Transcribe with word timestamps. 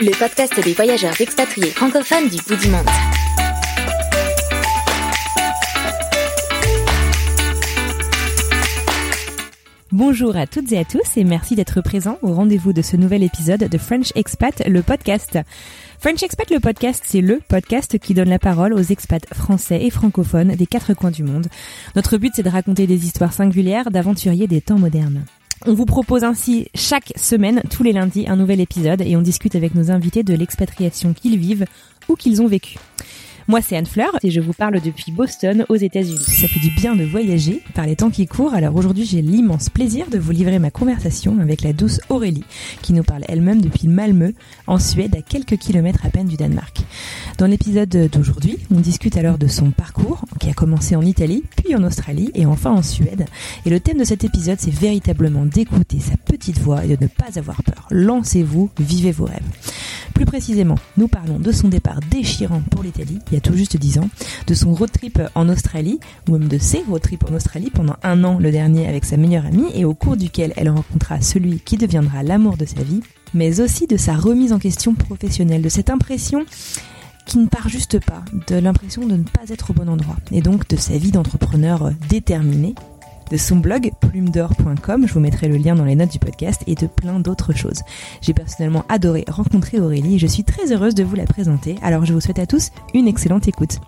Le 0.00 0.10
podcast 0.18 0.58
des 0.64 0.72
voyageurs 0.72 1.20
expatriés 1.20 1.70
francophones 1.70 2.28
du 2.28 2.36
bout 2.48 2.56
du 2.56 2.68
monde. 2.68 2.86
Bonjour 9.92 10.36
à 10.36 10.48
toutes 10.48 10.72
et 10.72 10.78
à 10.78 10.84
tous 10.84 11.16
et 11.16 11.22
merci 11.22 11.54
d'être 11.54 11.80
présents 11.80 12.18
au 12.22 12.34
rendez-vous 12.34 12.72
de 12.72 12.82
ce 12.82 12.96
nouvel 12.96 13.22
épisode 13.22 13.68
de 13.68 13.78
French 13.78 14.10
Expat, 14.16 14.66
le 14.66 14.82
podcast. 14.82 15.38
French 16.00 16.24
Expat, 16.24 16.50
le 16.50 16.58
podcast, 16.58 17.04
c'est 17.06 17.20
le 17.20 17.40
podcast 17.48 17.96
qui 18.00 18.14
donne 18.14 18.30
la 18.30 18.40
parole 18.40 18.74
aux 18.74 18.82
expats 18.82 19.32
français 19.32 19.84
et 19.84 19.90
francophones 19.90 20.56
des 20.56 20.66
quatre 20.66 20.94
coins 20.94 21.12
du 21.12 21.22
monde. 21.22 21.46
Notre 21.94 22.18
but, 22.18 22.32
c'est 22.34 22.42
de 22.42 22.50
raconter 22.50 22.88
des 22.88 23.06
histoires 23.06 23.32
singulières 23.32 23.92
d'aventuriers 23.92 24.48
des 24.48 24.60
temps 24.60 24.78
modernes. 24.78 25.24
On 25.66 25.74
vous 25.74 25.86
propose 25.86 26.24
ainsi 26.24 26.68
chaque 26.74 27.12
semaine, 27.16 27.62
tous 27.70 27.82
les 27.82 27.92
lundis, 27.92 28.26
un 28.28 28.36
nouvel 28.36 28.60
épisode 28.60 29.00
et 29.00 29.16
on 29.16 29.22
discute 29.22 29.54
avec 29.54 29.74
nos 29.74 29.90
invités 29.90 30.22
de 30.22 30.34
l'expatriation 30.34 31.14
qu'ils 31.14 31.38
vivent 31.38 31.66
ou 32.08 32.16
qu'ils 32.16 32.42
ont 32.42 32.46
vécu. 32.46 32.76
Moi, 33.46 33.60
c'est 33.60 33.76
Anne 33.76 33.84
Fleur 33.84 34.10
et 34.22 34.30
je 34.30 34.40
vous 34.40 34.54
parle 34.54 34.80
depuis 34.80 35.12
Boston, 35.12 35.66
aux 35.68 35.76
États-Unis. 35.76 36.16
Ça 36.16 36.48
fait 36.48 36.60
du 36.60 36.70
bien 36.70 36.96
de 36.96 37.04
voyager 37.04 37.60
par 37.74 37.84
les 37.84 37.94
temps 37.94 38.08
qui 38.08 38.26
courent. 38.26 38.54
Alors 38.54 38.74
aujourd'hui, 38.74 39.04
j'ai 39.04 39.20
l'immense 39.20 39.68
plaisir 39.68 40.08
de 40.08 40.18
vous 40.18 40.30
livrer 40.30 40.58
ma 40.58 40.70
conversation 40.70 41.38
avec 41.38 41.60
la 41.60 41.74
douce 41.74 42.00
Aurélie, 42.08 42.44
qui 42.80 42.94
nous 42.94 43.02
parle 43.02 43.22
elle-même 43.28 43.60
depuis 43.60 43.86
Malmö, 43.86 44.32
en 44.66 44.78
Suède, 44.78 45.14
à 45.14 45.20
quelques 45.20 45.58
kilomètres 45.58 46.06
à 46.06 46.08
peine 46.08 46.26
du 46.26 46.36
Danemark. 46.36 46.84
Dans 47.36 47.46
l'épisode 47.46 48.08
d'aujourd'hui, 48.10 48.56
on 48.74 48.80
discute 48.80 49.18
alors 49.18 49.36
de 49.36 49.46
son 49.46 49.72
parcours, 49.72 50.24
qui 50.40 50.48
a 50.48 50.54
commencé 50.54 50.96
en 50.96 51.02
Italie, 51.02 51.44
puis 51.62 51.76
en 51.76 51.84
Australie 51.84 52.30
et 52.34 52.46
enfin 52.46 52.70
en 52.70 52.82
Suède. 52.82 53.26
Et 53.66 53.70
le 53.70 53.78
thème 53.78 53.98
de 53.98 54.04
cet 54.04 54.24
épisode, 54.24 54.58
c'est 54.58 54.72
véritablement 54.72 55.44
d'écouter 55.44 56.00
sa 56.00 56.16
petite 56.16 56.60
voix 56.60 56.82
et 56.86 56.96
de 56.96 56.96
ne 56.98 57.08
pas 57.08 57.38
avoir 57.38 57.62
peur. 57.62 57.88
Lancez-vous, 57.90 58.70
vivez 58.78 59.12
vos 59.12 59.26
rêves. 59.26 59.42
Plus 60.14 60.26
précisément, 60.26 60.76
nous 60.96 61.08
parlons 61.08 61.40
de 61.40 61.50
son 61.50 61.68
départ 61.68 61.98
déchirant 62.08 62.62
pour 62.70 62.84
l'Italie, 62.84 63.18
il 63.30 63.34
y 63.34 63.36
a 63.36 63.40
tout 63.40 63.56
juste 63.56 63.76
10 63.76 63.98
ans, 63.98 64.08
de 64.46 64.54
son 64.54 64.72
road 64.72 64.90
trip 64.92 65.20
en 65.34 65.48
Australie, 65.48 65.98
ou 66.28 66.32
même 66.32 66.46
de 66.46 66.56
ses 66.56 66.82
road 66.88 67.02
trips 67.02 67.24
en 67.28 67.34
Australie 67.34 67.70
pendant 67.74 67.96
un 68.04 68.22
an 68.22 68.38
le 68.38 68.52
dernier 68.52 68.86
avec 68.86 69.04
sa 69.04 69.16
meilleure 69.16 69.46
amie, 69.46 69.66
et 69.74 69.84
au 69.84 69.94
cours 69.94 70.16
duquel 70.16 70.52
elle 70.56 70.70
rencontra 70.70 71.20
celui 71.20 71.58
qui 71.58 71.76
deviendra 71.76 72.22
l'amour 72.22 72.56
de 72.56 72.64
sa 72.64 72.82
vie, 72.82 73.00
mais 73.34 73.60
aussi 73.60 73.88
de 73.88 73.96
sa 73.96 74.14
remise 74.14 74.52
en 74.52 74.60
question 74.60 74.94
professionnelle, 74.94 75.62
de 75.62 75.68
cette 75.68 75.90
impression 75.90 76.44
qui 77.26 77.38
ne 77.38 77.46
part 77.46 77.68
juste 77.68 77.98
pas, 78.04 78.22
de 78.46 78.56
l'impression 78.56 79.06
de 79.06 79.16
ne 79.16 79.24
pas 79.24 79.48
être 79.48 79.70
au 79.70 79.74
bon 79.74 79.88
endroit, 79.88 80.16
et 80.30 80.42
donc 80.42 80.68
de 80.68 80.76
sa 80.76 80.96
vie 80.96 81.10
d'entrepreneur 81.10 81.90
déterminé, 82.08 82.74
de 83.30 83.36
son 83.36 83.56
blog 83.56 83.90
plumedor.com, 84.00 85.06
je 85.06 85.12
vous 85.12 85.20
mettrai 85.20 85.48
le 85.48 85.56
lien 85.56 85.74
dans 85.74 85.84
les 85.84 85.94
notes 85.94 86.12
du 86.12 86.18
podcast, 86.18 86.62
et 86.66 86.74
de 86.74 86.86
plein 86.86 87.20
d'autres 87.20 87.52
choses. 87.52 87.82
J'ai 88.20 88.34
personnellement 88.34 88.84
adoré 88.88 89.24
rencontrer 89.28 89.80
Aurélie 89.80 90.16
et 90.16 90.18
je 90.18 90.26
suis 90.26 90.44
très 90.44 90.72
heureuse 90.72 90.94
de 90.94 91.04
vous 91.04 91.16
la 91.16 91.24
présenter, 91.24 91.76
alors 91.82 92.04
je 92.04 92.12
vous 92.12 92.20
souhaite 92.20 92.38
à 92.38 92.46
tous 92.46 92.70
une 92.94 93.08
excellente 93.08 93.48
écoute. 93.48 93.78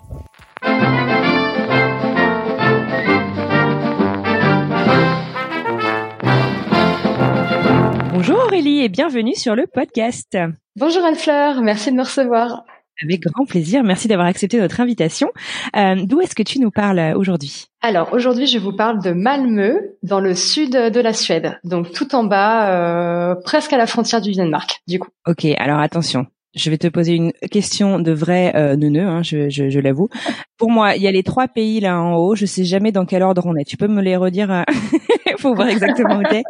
Bonjour 8.12 8.38
Aurélie 8.46 8.82
et 8.82 8.88
bienvenue 8.88 9.34
sur 9.34 9.54
le 9.54 9.66
podcast. 9.66 10.36
Bonjour 10.74 11.04
Anne-Fleur, 11.04 11.62
merci 11.62 11.90
de 11.90 11.96
me 11.96 12.02
recevoir. 12.02 12.64
Avec 13.02 13.20
grand 13.20 13.44
plaisir, 13.44 13.82
merci 13.84 14.08
d'avoir 14.08 14.26
accepté 14.26 14.58
notre 14.58 14.80
invitation. 14.80 15.28
Euh, 15.76 15.96
D'où 16.04 16.20
est-ce 16.22 16.34
que 16.34 16.42
tu 16.42 16.58
nous 16.60 16.70
parles 16.70 17.14
aujourd'hui? 17.16 17.66
Alors 17.82 18.12
aujourd'hui, 18.12 18.46
je 18.46 18.58
vous 18.58 18.72
parle 18.72 19.02
de 19.02 19.12
Malmö, 19.12 19.74
dans 20.02 20.20
le 20.20 20.34
sud 20.34 20.72
de 20.72 21.00
la 21.00 21.12
Suède, 21.12 21.58
donc 21.62 21.92
tout 21.92 22.14
en 22.14 22.24
bas, 22.24 22.70
euh, 22.70 23.34
presque 23.44 23.72
à 23.72 23.76
la 23.76 23.86
frontière 23.86 24.20
du 24.22 24.32
Danemark, 24.32 24.80
du 24.88 24.98
coup. 24.98 25.10
Ok, 25.26 25.44
alors 25.58 25.78
attention. 25.78 26.26
Je 26.54 26.70
vais 26.70 26.78
te 26.78 26.88
poser 26.88 27.12
une 27.12 27.32
question 27.50 27.98
de 27.98 28.12
vrai 28.12 28.56
euh, 28.56 28.76
neuneu, 28.76 29.06
hein, 29.06 29.22
je, 29.22 29.50
je, 29.50 29.68
je 29.68 29.78
l'avoue. 29.78 30.08
Pour 30.56 30.70
moi, 30.70 30.96
il 30.96 31.02
y 31.02 31.06
a 31.06 31.10
les 31.12 31.22
trois 31.22 31.48
pays 31.48 31.80
là 31.80 32.00
en 32.00 32.14
haut. 32.16 32.34
Je 32.34 32.46
sais 32.46 32.64
jamais 32.64 32.92
dans 32.92 33.04
quel 33.04 33.22
ordre 33.22 33.42
on 33.44 33.54
est. 33.56 33.64
Tu 33.64 33.76
peux 33.76 33.88
me 33.88 34.00
les 34.00 34.16
redire 34.16 34.50
euh, 34.50 34.62
Faut 35.38 35.54
voir 35.54 35.68
exactement 35.68 36.16
où 36.16 36.22
t'es? 36.22 36.44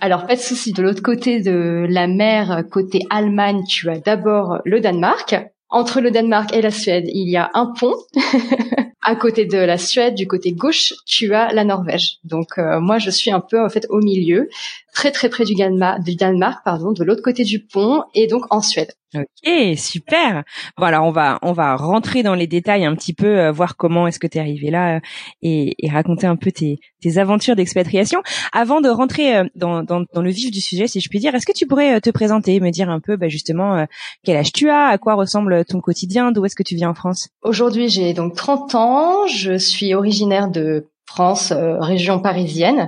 Alors 0.00 0.26
pas 0.26 0.34
de 0.34 0.40
souci. 0.40 0.72
De 0.72 0.82
l'autre 0.82 1.02
côté 1.02 1.42
de 1.42 1.84
la 1.90 2.06
mer, 2.06 2.62
côté 2.70 3.00
Allemagne, 3.10 3.62
tu 3.68 3.90
as 3.90 3.98
d'abord 3.98 4.62
le 4.64 4.80
Danemark. 4.80 5.36
Entre 5.70 6.00
le 6.00 6.10
Danemark 6.10 6.54
et 6.54 6.62
la 6.62 6.70
Suède, 6.70 7.04
il 7.06 7.28
y 7.28 7.36
a 7.36 7.50
un 7.54 7.66
pont. 7.66 7.94
à 9.02 9.16
côté 9.16 9.44
de 9.46 9.58
la 9.58 9.78
Suède, 9.78 10.14
du 10.14 10.26
côté 10.26 10.52
gauche, 10.52 10.92
tu 11.06 11.34
as 11.34 11.52
la 11.52 11.64
Norvège. 11.64 12.18
Donc 12.24 12.58
euh, 12.58 12.80
moi, 12.80 12.98
je 12.98 13.10
suis 13.10 13.30
un 13.30 13.40
peu 13.40 13.62
en 13.62 13.68
fait 13.68 13.86
au 13.88 13.98
milieu, 13.98 14.48
très 14.92 15.10
très 15.10 15.28
près 15.28 15.44
du, 15.44 15.54
Danemark, 15.54 16.02
du 16.02 16.16
Danemark, 16.16 16.60
pardon, 16.64 16.92
de 16.92 17.04
l'autre 17.04 17.22
côté 17.22 17.44
du 17.44 17.60
pont, 17.64 18.02
et 18.14 18.26
donc 18.26 18.44
en 18.50 18.60
Suède. 18.60 18.92
Ok, 19.14 19.76
super. 19.76 20.44
Bon 20.78 20.84
alors 20.84 21.04
on 21.04 21.10
va 21.10 21.40
on 21.42 21.52
va 21.52 21.74
rentrer 21.74 22.22
dans 22.22 22.36
les 22.36 22.46
détails 22.46 22.84
un 22.84 22.94
petit 22.94 23.12
peu, 23.12 23.40
euh, 23.40 23.50
voir 23.50 23.76
comment 23.76 24.06
est-ce 24.06 24.20
que 24.20 24.28
tu 24.28 24.38
es 24.38 24.40
arrivé 24.40 24.70
là 24.70 24.96
euh, 24.96 25.00
et, 25.42 25.74
et, 25.84 25.90
raconter 25.90 26.28
un 26.28 26.36
peu 26.36 26.52
tes, 26.52 26.78
tes 27.00 27.18
aventures 27.18 27.56
d'expatriation. 27.56 28.22
Avant 28.52 28.80
de 28.80 28.88
rentrer 28.88 29.36
euh, 29.36 29.44
dans, 29.54 29.82
dans, 29.82 30.04
dans, 30.12 30.22
le 30.22 30.30
vif 30.30 30.50
du 30.50 30.60
sujet, 30.60 30.86
si 30.86 31.00
je 31.00 31.08
puis 31.08 31.18
dire, 31.18 31.34
est-ce 31.34 31.46
que 31.46 31.52
tu 31.52 31.66
pourrais 31.66 31.96
euh, 31.96 32.00
te 32.00 32.10
présenter, 32.10 32.60
me 32.60 32.70
dire 32.70 32.90
un 32.90 33.00
peu 33.00 33.16
bah, 33.16 33.28
justement 33.28 33.76
euh, 33.76 33.84
quel 34.24 34.36
âge 34.36 34.52
tu 34.52 34.70
as, 34.70 34.86
à 34.86 34.98
quoi 34.98 35.14
ressemble 35.14 35.64
ton 35.64 35.80
quotidien, 35.80 36.32
d'où 36.32 36.44
est-ce 36.44 36.56
que 36.56 36.62
tu 36.62 36.76
viens 36.76 36.90
en 36.90 36.94
France? 36.94 37.28
Aujourd'hui 37.42 37.88
j'ai 37.88 38.12
donc 38.12 38.36
30 38.36 38.74
ans, 38.74 39.26
je 39.26 39.56
suis 39.56 39.94
originaire 39.94 40.48
de 40.48 40.86
France, 41.10 41.50
euh, 41.50 41.80
région 41.80 42.20
parisienne. 42.20 42.86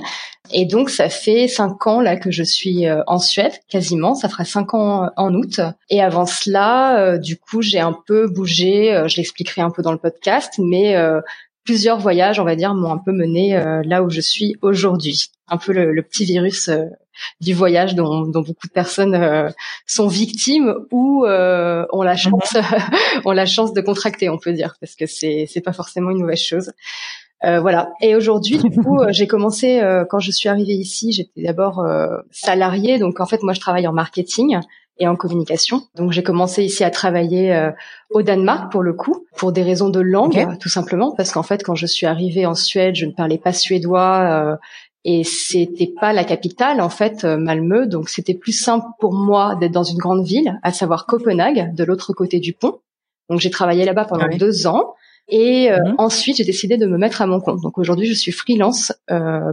Et 0.52 0.64
donc 0.64 0.90
ça 0.90 1.08
fait 1.08 1.48
cinq 1.48 1.88
ans 1.88 2.00
là 2.00 2.16
que 2.16 2.30
je 2.30 2.44
suis 2.44 2.86
euh, 2.86 3.02
en 3.08 3.18
Suède, 3.18 3.52
quasiment. 3.68 4.14
Ça 4.14 4.28
fera 4.28 4.44
cinq 4.44 4.74
ans 4.74 5.10
en 5.16 5.34
août. 5.34 5.60
Et 5.90 6.00
avant 6.00 6.24
cela, 6.24 7.00
euh, 7.00 7.18
du 7.18 7.36
coup, 7.36 7.62
j'ai 7.62 7.80
un 7.80 7.96
peu 8.06 8.28
bougé. 8.28 9.02
je 9.08 9.16
l'expliquerai 9.16 9.62
un 9.62 9.70
peu 9.70 9.82
dans 9.82 9.90
le 9.90 9.98
podcast, 9.98 10.54
mais 10.58 10.96
plusieurs 11.64 11.98
voyages, 11.98 12.38
on 12.38 12.44
va 12.44 12.54
dire, 12.54 12.74
m'ont 12.74 12.92
un 12.92 12.98
peu 12.98 13.10
mené 13.10 13.60
là 13.84 14.04
où 14.04 14.10
je 14.10 14.20
suis 14.20 14.54
aujourd'hui. 14.62 15.30
Un 15.48 15.58
peu 15.58 15.72
le, 15.72 15.92
le 15.92 16.02
petit 16.02 16.24
virus 16.24 16.70
du 17.40 17.54
voyage 17.54 17.94
dont, 17.94 18.22
dont, 18.22 18.40
beaucoup 18.40 18.66
de 18.68 18.72
personnes 18.72 19.52
sont 19.86 20.06
victimes 20.06 20.74
ou 20.92 21.24
ont 21.26 22.02
la 22.02 22.16
chance, 22.16 22.56
ont 23.24 23.32
la 23.32 23.46
chance 23.46 23.72
de 23.72 23.80
contracter, 23.80 24.28
on 24.28 24.38
peut 24.38 24.52
dire, 24.52 24.76
parce 24.80 24.94
que 24.94 25.06
c'est 25.06 25.46
c'est 25.50 25.60
pas 25.60 25.72
forcément 25.72 26.10
une 26.10 26.20
mauvaise 26.20 26.40
chose. 26.40 26.70
Euh, 27.44 27.60
voilà. 27.60 27.92
Et 28.00 28.14
aujourd'hui, 28.14 28.58
du 28.58 28.70
coup, 28.70 28.98
euh, 28.98 29.08
j'ai 29.10 29.26
commencé 29.26 29.80
euh, 29.80 30.04
quand 30.08 30.20
je 30.20 30.30
suis 30.30 30.48
arrivée 30.48 30.74
ici. 30.74 31.12
J'étais 31.12 31.42
d'abord 31.42 31.80
euh, 31.80 32.18
salariée, 32.30 32.98
donc 32.98 33.20
en 33.20 33.26
fait, 33.26 33.42
moi, 33.42 33.52
je 33.52 33.60
travaille 33.60 33.86
en 33.86 33.92
marketing 33.92 34.58
et 34.98 35.08
en 35.08 35.16
communication. 35.16 35.82
Donc, 35.96 36.12
j'ai 36.12 36.22
commencé 36.22 36.62
ici 36.62 36.84
à 36.84 36.90
travailler 36.90 37.70
au 38.10 38.22
Danemark 38.22 38.70
pour 38.70 38.82
le 38.82 38.92
coup, 38.92 39.26
pour 39.36 39.50
des 39.50 39.62
raisons 39.62 39.88
de 39.88 40.00
langue, 40.00 40.58
tout 40.60 40.68
simplement, 40.68 41.14
parce 41.16 41.32
qu'en 41.32 41.42
fait, 41.42 41.64
quand 41.64 41.74
je 41.74 41.86
suis 41.86 42.06
arrivée 42.06 42.44
en 42.44 42.54
Suède, 42.54 42.94
je 42.94 43.06
ne 43.06 43.12
parlais 43.12 43.38
pas 43.38 43.54
suédois. 43.54 44.58
et 45.04 45.24
c'était 45.24 45.90
pas 45.98 46.12
la 46.12 46.24
capitale 46.24 46.80
en 46.80 46.90
fait 46.90 47.24
Malmö 47.24 47.86
donc 47.86 48.08
c'était 48.08 48.34
plus 48.34 48.52
simple 48.52 48.86
pour 49.00 49.14
moi 49.14 49.56
d'être 49.56 49.72
dans 49.72 49.82
une 49.82 49.98
grande 49.98 50.24
ville 50.24 50.60
à 50.62 50.72
savoir 50.72 51.06
Copenhague 51.06 51.74
de 51.74 51.82
l'autre 51.82 52.12
côté 52.12 52.38
du 52.38 52.52
pont 52.52 52.78
donc 53.28 53.40
j'ai 53.40 53.50
travaillé 53.50 53.84
là-bas 53.84 54.04
pendant 54.04 54.28
deux 54.28 54.68
ans 54.68 54.94
Et 55.28 55.70
mhm. 55.70 55.94
ensuite, 55.98 56.36
j'ai 56.36 56.44
décidé 56.44 56.76
de 56.76 56.86
me 56.86 56.98
mettre 56.98 57.22
à 57.22 57.26
mon 57.26 57.40
compte. 57.40 57.60
Donc 57.62 57.78
aujourd'hui, 57.78 58.06
je 58.06 58.14
suis 58.14 58.32
freelance 58.32 58.92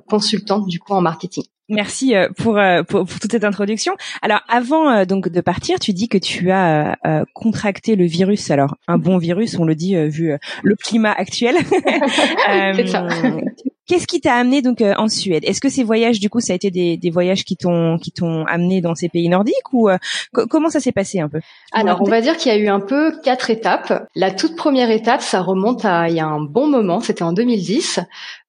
consultante 0.08 0.68
du 0.68 0.80
coup 0.80 0.94
en 0.94 1.02
marketing. 1.02 1.44
Merci 1.72 2.16
pour, 2.38 2.60
pour, 2.88 3.06
pour, 3.06 3.20
toute 3.20 3.32
cette 3.32 3.44
introduction. 3.44 3.94
Alors 4.24 4.40
avant 4.50 5.06
donc 5.06 5.30
de 5.30 5.42
partir, 5.42 5.80
tu 5.80 5.94
dis 5.94 6.10
que 6.10 6.18
tu 6.18 6.52
as 6.52 6.98
contracté 7.34 7.96
le 7.96 8.06
virus. 8.06 8.50
Alors 8.50 8.76
un 8.88 8.98
bon 8.98 9.18
virus, 9.20 9.58
on 9.60 9.66
le 9.66 9.76
dit 9.76 9.96
vu 10.08 10.34
le 10.64 10.76
climat 10.76 11.14
actuel. 11.14 11.56
Ça. 12.88 13.08
Qu'est-ce 13.90 14.06
qui 14.06 14.22
t'a 14.22 14.36
amené 14.36 14.62
donc 14.62 14.82
euh, 14.82 14.94
en 14.98 15.08
Suède? 15.08 15.44
Est-ce 15.46 15.60
que 15.60 15.68
ces 15.68 15.84
voyages, 15.84 16.20
du 16.20 16.30
coup, 16.30 16.40
ça 16.40 16.54
a 16.54 16.56
été 16.56 16.70
des, 16.70 16.96
des 16.96 17.10
voyages 17.10 17.44
qui 17.44 17.58
t'ont 17.58 17.98
qui 17.98 18.12
t'ont 18.12 18.46
amené 18.46 18.82
dans 18.82 18.94
ces 18.94 19.10
pays 19.10 19.28
nordiques 19.28 19.74
ou 19.74 19.90
euh, 19.90 19.98
comment 20.32 20.70
ça 20.70 20.80
s'est 20.80 20.92
passé 20.92 21.20
un 21.20 21.28
peu? 21.28 21.40
Alors, 21.74 22.00
on 22.02 22.10
va 22.10 22.22
dire 22.22 22.38
qu'il 22.38 22.52
y 22.52 22.56
a 22.56 22.58
eu 22.58 22.68
un 22.68 22.80
peu 22.80 23.12
quatre 23.24 23.50
étapes. 23.50 24.08
La 24.16 24.30
toute 24.30 24.56
première 24.56 24.92
étape, 24.92 25.22
ça 25.22 25.42
remonte 25.42 25.86
à 25.86 26.08
il 26.08 26.16
y 26.16 26.20
a 26.20 26.28
un 26.28 26.40
bon 26.40 26.68
moment. 26.68 27.00
C'était 27.00 27.24
en 27.24 27.34
2010. 27.34 28.00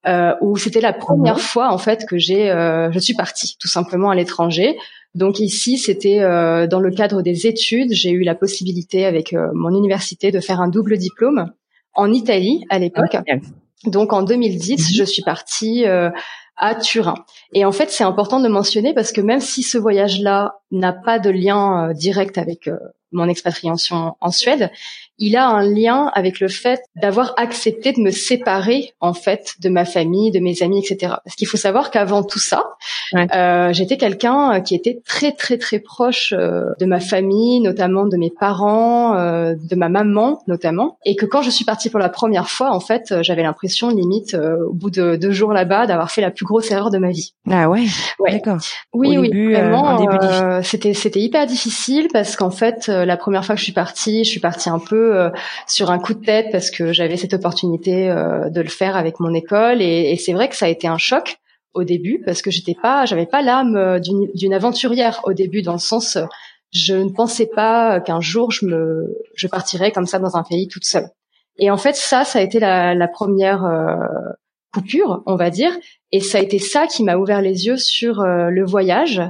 Euh, 0.07 0.35
où 0.41 0.57
c'était 0.57 0.81
la 0.81 0.95
première 0.95 1.35
mhm. 1.35 1.41
fois 1.41 1.71
en 1.71 1.77
fait 1.77 2.07
que 2.09 2.17
j'ai 2.17 2.51
euh, 2.51 2.91
je 2.91 2.99
suis 2.99 3.13
partie 3.13 3.59
tout 3.61 3.69
simplement 3.69 4.09
à 4.09 4.15
l'étranger 4.15 4.79
donc 5.15 5.41
ici, 5.41 5.77
c'était 5.77 6.21
euh, 6.21 6.67
dans 6.67 6.81
le 6.81 6.91
cadre 6.91 7.23
des 7.23 7.47
études. 7.47 7.93
J'ai 7.93 8.11
eu 8.11 8.23
la 8.23 8.35
possibilité 8.35 9.05
avec 9.05 9.35
mon 9.55 9.77
université 9.77 10.31
de 10.31 10.41
faire 10.41 10.61
un 10.61 10.69
double 10.69 10.97
diplôme 10.99 11.51
en 11.95 12.13
Italie 12.13 12.65
à 12.71 12.79
l'époque. 12.79 13.15
Ah, 13.15 13.23
donc 13.87 14.13
en 14.13 14.23
2010, 14.23 14.73
mhm. 14.73 14.95
je 14.97 15.05
suis 15.05 15.23
partie 15.23 15.87
euh, 15.87 16.11
à 16.57 16.75
Turin. 16.75 17.15
Et 17.53 17.65
en 17.65 17.73
fait, 17.73 17.91
c'est 17.91 18.05
important 18.05 18.41
de 18.41 18.49
mentionner 18.49 18.93
parce 18.95 19.13
que 19.13 19.21
même 19.21 19.41
si 19.41 19.63
ce 19.63 19.79
voyage-là 19.79 20.61
n'a 20.71 20.93
pas 20.93 21.19
de 21.19 21.31
lien 21.31 21.89
euh, 21.89 21.93
direct 21.95 22.37
avec 22.39 22.69
euh, 22.69 22.77
mon 23.13 23.29
expatriation 23.29 24.17
en 24.21 24.31
Suède, 24.31 24.71
il 25.21 25.37
a 25.37 25.47
un 25.47 25.63
lien 25.63 26.11
avec 26.15 26.41
le 26.41 26.49
fait 26.49 26.81
d'avoir 26.97 27.35
accepté 27.37 27.93
de 27.93 28.01
me 28.01 28.11
séparer 28.11 28.95
en 29.01 29.13
fait 29.13 29.55
de 29.61 29.69
ma 29.69 29.85
famille, 29.85 30.31
de 30.31 30.41
mes 30.41 30.63
amis, 30.63 30.83
etc. 30.83 31.15
Parce 31.23 31.37
qu'il 31.37 31.47
faut 31.47 31.59
savoir 31.59 31.91
qu'avant 31.91 32.23
tout 32.23 32.39
ça, 32.39 32.65
euh, 33.15 33.73
j'étais 33.73 33.99
quelqu'un 33.99 34.55
euh, 34.55 34.61
qui 34.61 34.75
était 34.75 34.99
très 35.07 35.33
très 35.33 35.59
très 35.59 35.79
proche 35.79 36.33
euh, 36.33 36.71
de 36.81 36.87
ma 36.87 37.01
famille, 37.01 37.61
notamment 37.61 38.07
de 38.07 38.17
mes 38.17 38.31
parents, 38.31 39.15
euh, 39.15 39.55
de 39.63 39.77
ma 39.77 39.91
maman 39.91 40.41
notamment, 40.47 40.97
et 41.05 41.17
que 41.17 41.27
quand 41.27 41.43
je 41.43 41.51
suis 41.51 41.67
partie 41.67 41.91
pour 41.91 42.01
la 42.01 42.09
première 42.09 42.49
fois, 42.49 42.71
en 42.71 42.81
fait, 42.81 43.13
euh, 43.13 43.23
j'avais 43.23 43.43
l'impression 43.43 43.91
limite 43.91 44.35
au 44.35 44.73
bout 44.73 44.91
de 44.91 45.17
deux 45.17 45.33
jours 45.33 45.53
là-bas 45.53 45.87
d'avoir 45.87 46.11
fait 46.11 46.23
la 46.23 46.31
plus 46.31 46.47
grosse 46.47 46.71
erreur 46.71 46.91
de 46.91 46.97
ma 46.97 47.11
vie. 47.11 47.35
Ah 47.51 47.69
ouais, 47.69 47.85
ouais. 48.21 48.33
d'accord. 48.33 48.59
Oui 48.95 49.19
oui, 49.19 49.29
vraiment. 49.53 50.63
c'était 50.63 50.95
c'était 50.95 51.21
hyper 51.21 51.47
difficile 51.47 52.09
parce 52.11 52.37
qu'en 52.37 52.51
fait, 52.51 52.91
la 53.05 53.17
première 53.17 53.45
fois 53.45 53.55
que 53.55 53.59
je 53.59 53.65
suis 53.65 53.73
partie, 53.73 54.25
je 54.25 54.31
suis 54.31 54.41
partie 54.41 54.69
un 54.69 54.79
peu 54.79 55.17
euh, 55.17 55.31
sur 55.67 55.91
un 55.91 55.99
coup 55.99 56.15
de 56.15 56.25
tête 56.25 56.47
parce 56.53 56.71
que 56.71 56.93
j'avais 56.93 57.17
cette 57.17 57.35
opportunité 57.35 58.11
euh, 58.11 58.51
de 58.51 58.61
le 58.61 58.69
faire 58.69 58.97
avec 58.97 59.21
mon 59.21 59.35
école. 59.35 59.83
Et, 59.83 60.13
et 60.13 60.17
c'est 60.17 60.33
vrai 60.33 60.49
que 60.49 60.57
ça 60.57 60.67
a 60.67 60.69
été 60.69 60.87
un 60.87 60.99
choc 60.99 61.39
au 61.75 61.85
début 61.85 62.23
parce 62.25 62.43
que 62.43 62.51
j'étais 62.51 62.77
pas, 62.81 63.05
j'avais 63.05 63.27
pas 63.27 63.43
l'âme 63.43 63.77
euh, 63.77 63.99
d'une 64.01 64.55
aventurière 64.55 65.21
au 65.25 65.33
début 65.33 65.63
dans 65.63 65.73
le 65.75 65.79
sens, 65.79 66.19
je 66.73 66.95
ne 66.95 67.11
pensais 67.11 67.47
pas 67.47 68.01
qu'un 68.01 68.21
jour 68.21 68.51
je 68.51 68.67
me, 68.67 69.17
je 69.35 69.47
partirais 69.49 69.93
comme 69.93 70.07
ça 70.07 70.19
dans 70.19 70.37
un 70.37 70.43
pays 70.43 70.69
toute 70.69 70.85
seule. 70.85 71.09
Et 71.59 71.71
en 71.71 71.77
fait, 71.77 71.97
ça, 71.97 72.25
ça 72.25 72.39
a 72.39 72.43
été 72.43 72.59
la, 72.59 72.95
la 72.95 73.09
première 73.09 73.69
coupure, 74.73 75.23
on 75.27 75.37
va 75.37 75.51
dire, 75.51 75.73
et 76.11 76.21
ça 76.21 76.39
a 76.39 76.41
été 76.41 76.59
ça 76.59 76.87
qui 76.87 77.03
m'a 77.03 77.17
ouvert 77.17 77.43
les 77.43 77.67
yeux 77.67 77.77
sur 77.77 78.23
le 78.23 78.65
voyage, 78.65 79.21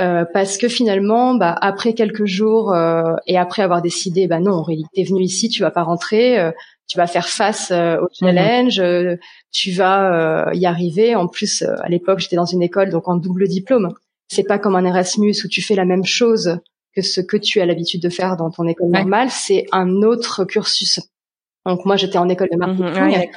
euh, 0.00 0.24
parce 0.32 0.58
que 0.58 0.68
finalement, 0.68 1.34
bah, 1.34 1.56
après 1.60 1.94
quelques 1.94 2.24
jours 2.24 2.72
euh, 2.72 3.14
et 3.26 3.38
après 3.38 3.62
avoir 3.62 3.80
décidé, 3.80 4.26
bah 4.26 4.40
non, 4.40 4.52
Aurélie, 4.52 4.86
t'es 4.92 5.04
venue 5.04 5.22
ici, 5.22 5.48
tu 5.48 5.62
vas 5.62 5.70
pas 5.70 5.84
rentrer, 5.84 6.40
euh, 6.40 6.50
tu 6.88 6.98
vas 6.98 7.06
faire 7.06 7.28
face 7.28 7.70
au 7.70 7.74
mhm. 7.74 8.08
challenge, 8.18 8.82
tu 9.52 9.70
vas 9.72 10.50
y 10.52 10.66
arriver. 10.66 11.14
En 11.14 11.28
plus, 11.28 11.62
à 11.62 11.88
l'époque, 11.88 12.18
j'étais 12.18 12.36
dans 12.36 12.44
une 12.44 12.62
école 12.62 12.90
donc 12.90 13.08
en 13.08 13.16
double 13.16 13.46
diplôme. 13.48 13.94
C'est 14.28 14.42
pas 14.42 14.58
comme 14.58 14.74
un 14.74 14.84
Erasmus 14.84 15.34
où 15.44 15.48
tu 15.48 15.62
fais 15.62 15.74
la 15.74 15.84
même 15.84 16.04
chose 16.04 16.58
que 16.94 17.02
ce 17.02 17.20
que 17.20 17.36
tu 17.36 17.60
as 17.60 17.66
l'habitude 17.66 18.02
de 18.02 18.08
faire 18.08 18.36
dans 18.36 18.50
ton 18.50 18.66
école 18.66 18.88
normale. 18.88 19.28
C'est 19.30 19.66
un 19.72 20.02
autre 20.02 20.44
cursus. 20.44 21.00
Donc 21.64 21.84
moi, 21.86 21.96
j'étais 21.96 22.18
en 22.18 22.28
école 22.28 22.48
de 22.50 22.56
mhm. 22.56 22.78
marketing. 22.78 23.30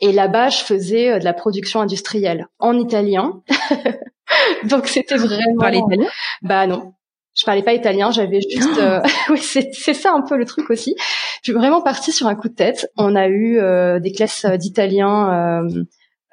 et 0.00 0.12
là-bas, 0.12 0.48
je 0.48 0.58
faisais 0.58 1.20
de 1.20 1.24
la 1.24 1.32
production 1.32 1.80
industrielle 1.80 2.48
en 2.58 2.76
italien. 2.78 3.42
Donc 4.64 4.86
c'était 4.88 5.16
vraiment. 5.16 5.58
Parler 5.58 5.78
italien? 5.78 6.08
Bah 6.42 6.66
non. 6.66 6.92
Je 7.34 7.44
parlais 7.44 7.62
pas 7.62 7.72
italien, 7.72 8.10
j'avais 8.10 8.40
juste. 8.50 8.78
Euh, 8.78 9.00
oui, 9.30 9.38
c'est 9.38 9.70
c'est 9.72 9.94
ça 9.94 10.12
un 10.12 10.22
peu 10.22 10.36
le 10.36 10.44
truc 10.44 10.70
aussi. 10.70 10.94
Je 11.42 11.50
suis 11.50 11.58
vraiment 11.58 11.80
partie 11.80 12.12
sur 12.12 12.26
un 12.26 12.34
coup 12.34 12.48
de 12.48 12.54
tête. 12.54 12.90
On 12.96 13.16
a 13.16 13.28
eu 13.28 13.58
euh, 13.58 13.98
des 13.98 14.12
classes 14.12 14.46
d'italien. 14.46 15.32
Euh, 15.32 15.84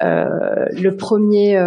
euh, 0.03 0.67
le 0.73 0.95
premier 0.95 1.59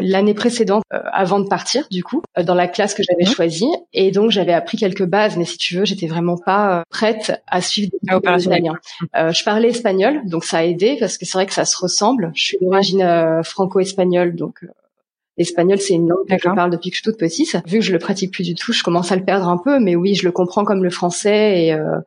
l'année 0.00 0.34
précédente 0.34 0.82
avant 0.90 1.38
de 1.38 1.46
partir 1.46 1.86
du 1.92 2.02
coup 2.02 2.20
dans 2.36 2.56
la 2.56 2.66
classe 2.66 2.92
que 2.92 3.04
j'avais 3.04 3.24
mhm. 3.24 3.36
choisie 3.36 3.70
et 3.92 4.10
donc 4.10 4.32
j'avais 4.32 4.52
appris 4.52 4.76
quelques 4.76 5.04
bases 5.04 5.36
mais 5.36 5.44
si 5.44 5.58
tu 5.58 5.76
veux 5.76 5.84
j'étais 5.84 6.08
vraiment 6.08 6.36
pas 6.36 6.82
prête 6.90 7.40
à 7.46 7.60
suivre 7.60 7.92
des 8.02 8.08
ah, 8.26 8.36
italien 8.36 8.74
je 9.14 9.44
parlais 9.44 9.68
espagnol 9.68 10.22
donc 10.24 10.42
ça 10.44 10.58
a 10.58 10.64
aidé 10.64 10.96
parce 10.98 11.18
que 11.18 11.24
c'est 11.24 11.38
vrai 11.38 11.46
que 11.46 11.52
ça 11.52 11.64
se 11.64 11.78
ressemble 11.78 12.32
je 12.34 12.42
suis 12.46 12.58
d'origine 12.60 13.40
franco-espagnole 13.44 14.34
donc 14.34 14.64
L'espagnol, 15.38 15.78
c'est 15.78 15.94
une 15.94 16.08
langue 16.08 16.26
que 16.28 16.36
je 16.36 16.54
parle 16.54 16.70
depuis 16.70 16.90
que 16.90 16.96
je 16.96 17.02
suis 17.02 17.10
toute 17.10 17.18
petite. 17.18 17.56
Vu 17.66 17.78
que 17.78 17.84
je 17.84 17.92
le 17.92 17.98
pratique 17.98 18.32
plus 18.32 18.44
du 18.44 18.54
tout, 18.54 18.72
je 18.72 18.82
commence 18.82 19.12
à 19.12 19.16
le 19.16 19.24
perdre 19.24 19.48
un 19.48 19.58
peu, 19.58 19.80
mais 19.80 19.96
oui, 19.96 20.14
je 20.14 20.24
le 20.24 20.32
comprends 20.32 20.64
comme 20.64 20.84
le 20.84 20.90
français 20.90 21.64
et 21.64 21.72
euh, 21.72 21.98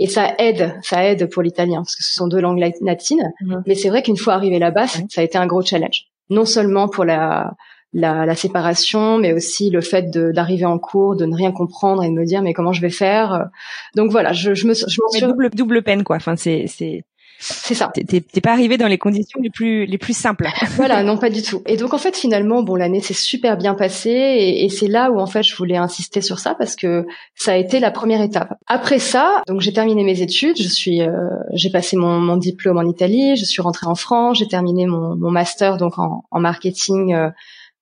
et 0.00 0.06
ça 0.06 0.32
aide, 0.38 0.76
ça 0.82 1.04
aide 1.04 1.28
pour 1.28 1.42
l'italien 1.42 1.78
parce 1.78 1.96
que 1.96 2.04
ce 2.04 2.12
sont 2.12 2.28
deux 2.28 2.40
langues 2.40 2.60
latines. 2.80 3.32
Mhm. 3.40 3.64
Mais 3.66 3.74
c'est 3.74 3.88
vrai 3.88 4.02
qu'une 4.02 4.16
fois 4.16 4.34
arrivé 4.34 4.60
là-bas, 4.60 4.86
ça 4.86 5.20
a 5.20 5.22
été 5.24 5.38
un 5.38 5.46
gros 5.46 5.62
challenge. 5.62 6.04
Non 6.30 6.44
seulement 6.44 6.88
pour 6.88 7.04
la 7.04 7.54
la, 7.94 8.26
la 8.26 8.34
séparation, 8.34 9.16
mais 9.18 9.32
aussi 9.32 9.70
le 9.70 9.80
fait 9.80 10.10
d'arriver 10.10 10.66
en 10.66 10.78
cours, 10.78 11.16
de 11.16 11.24
ne 11.24 11.34
rien 11.34 11.52
comprendre 11.52 12.04
et 12.04 12.08
de 12.08 12.12
me 12.12 12.24
dire 12.24 12.42
mais 12.42 12.52
comment 12.52 12.72
je 12.72 12.82
vais 12.82 12.90
faire? 12.90 13.48
Donc 13.96 14.10
voilà, 14.10 14.32
je, 14.32 14.54
je 14.54 14.66
me, 14.66 14.74
je 14.74 14.84
me 14.84 15.10
suis... 15.10 15.26
double 15.26 15.50
double 15.50 15.82
peine 15.82 16.04
quoi. 16.04 16.16
Enfin 16.16 16.36
c'est 16.36 16.66
c'est 16.68 17.04
c'est 17.40 17.74
ça. 17.74 17.90
T'es 17.94 18.40
pas 18.40 18.52
arrivé 18.52 18.76
dans 18.76 18.88
les 18.88 18.98
conditions 18.98 19.40
les 19.40 19.50
plus 19.50 19.86
les 19.86 19.98
plus 19.98 20.16
simples. 20.16 20.48
voilà, 20.76 21.04
non 21.04 21.16
pas 21.16 21.30
du 21.30 21.42
tout. 21.42 21.62
Et 21.66 21.76
donc 21.76 21.94
en 21.94 21.98
fait 21.98 22.16
finalement, 22.16 22.62
bon 22.62 22.74
l'année 22.74 23.00
s'est 23.00 23.14
super 23.14 23.56
bien 23.56 23.74
passée 23.74 24.10
et, 24.10 24.64
et 24.64 24.68
c'est 24.68 24.88
là 24.88 25.12
où 25.12 25.20
en 25.20 25.26
fait 25.26 25.44
je 25.44 25.54
voulais 25.54 25.76
insister 25.76 26.20
sur 26.20 26.40
ça 26.40 26.56
parce 26.56 26.74
que 26.74 27.06
ça 27.36 27.52
a 27.52 27.56
été 27.56 27.78
la 27.78 27.92
première 27.92 28.20
étape. 28.22 28.54
Après 28.66 28.98
ça, 28.98 29.42
donc 29.46 29.60
j'ai 29.60 29.72
terminé 29.72 30.02
mes 30.02 30.20
études, 30.20 30.60
je 30.60 30.68
suis, 30.68 31.02
euh, 31.02 31.12
j'ai 31.52 31.70
passé 31.70 31.96
mon, 31.96 32.18
mon, 32.18 32.36
diplôme 32.36 32.78
en 32.78 32.88
Italie, 32.88 33.36
je 33.36 33.44
suis 33.44 33.62
rentrée 33.62 33.86
en 33.86 33.94
France, 33.94 34.38
j'ai 34.38 34.48
terminé 34.48 34.86
mon, 34.86 35.16
mon, 35.16 35.30
master 35.30 35.76
donc 35.76 35.98
en, 35.98 36.24
en 36.30 36.40
marketing 36.40 37.14
euh, 37.14 37.30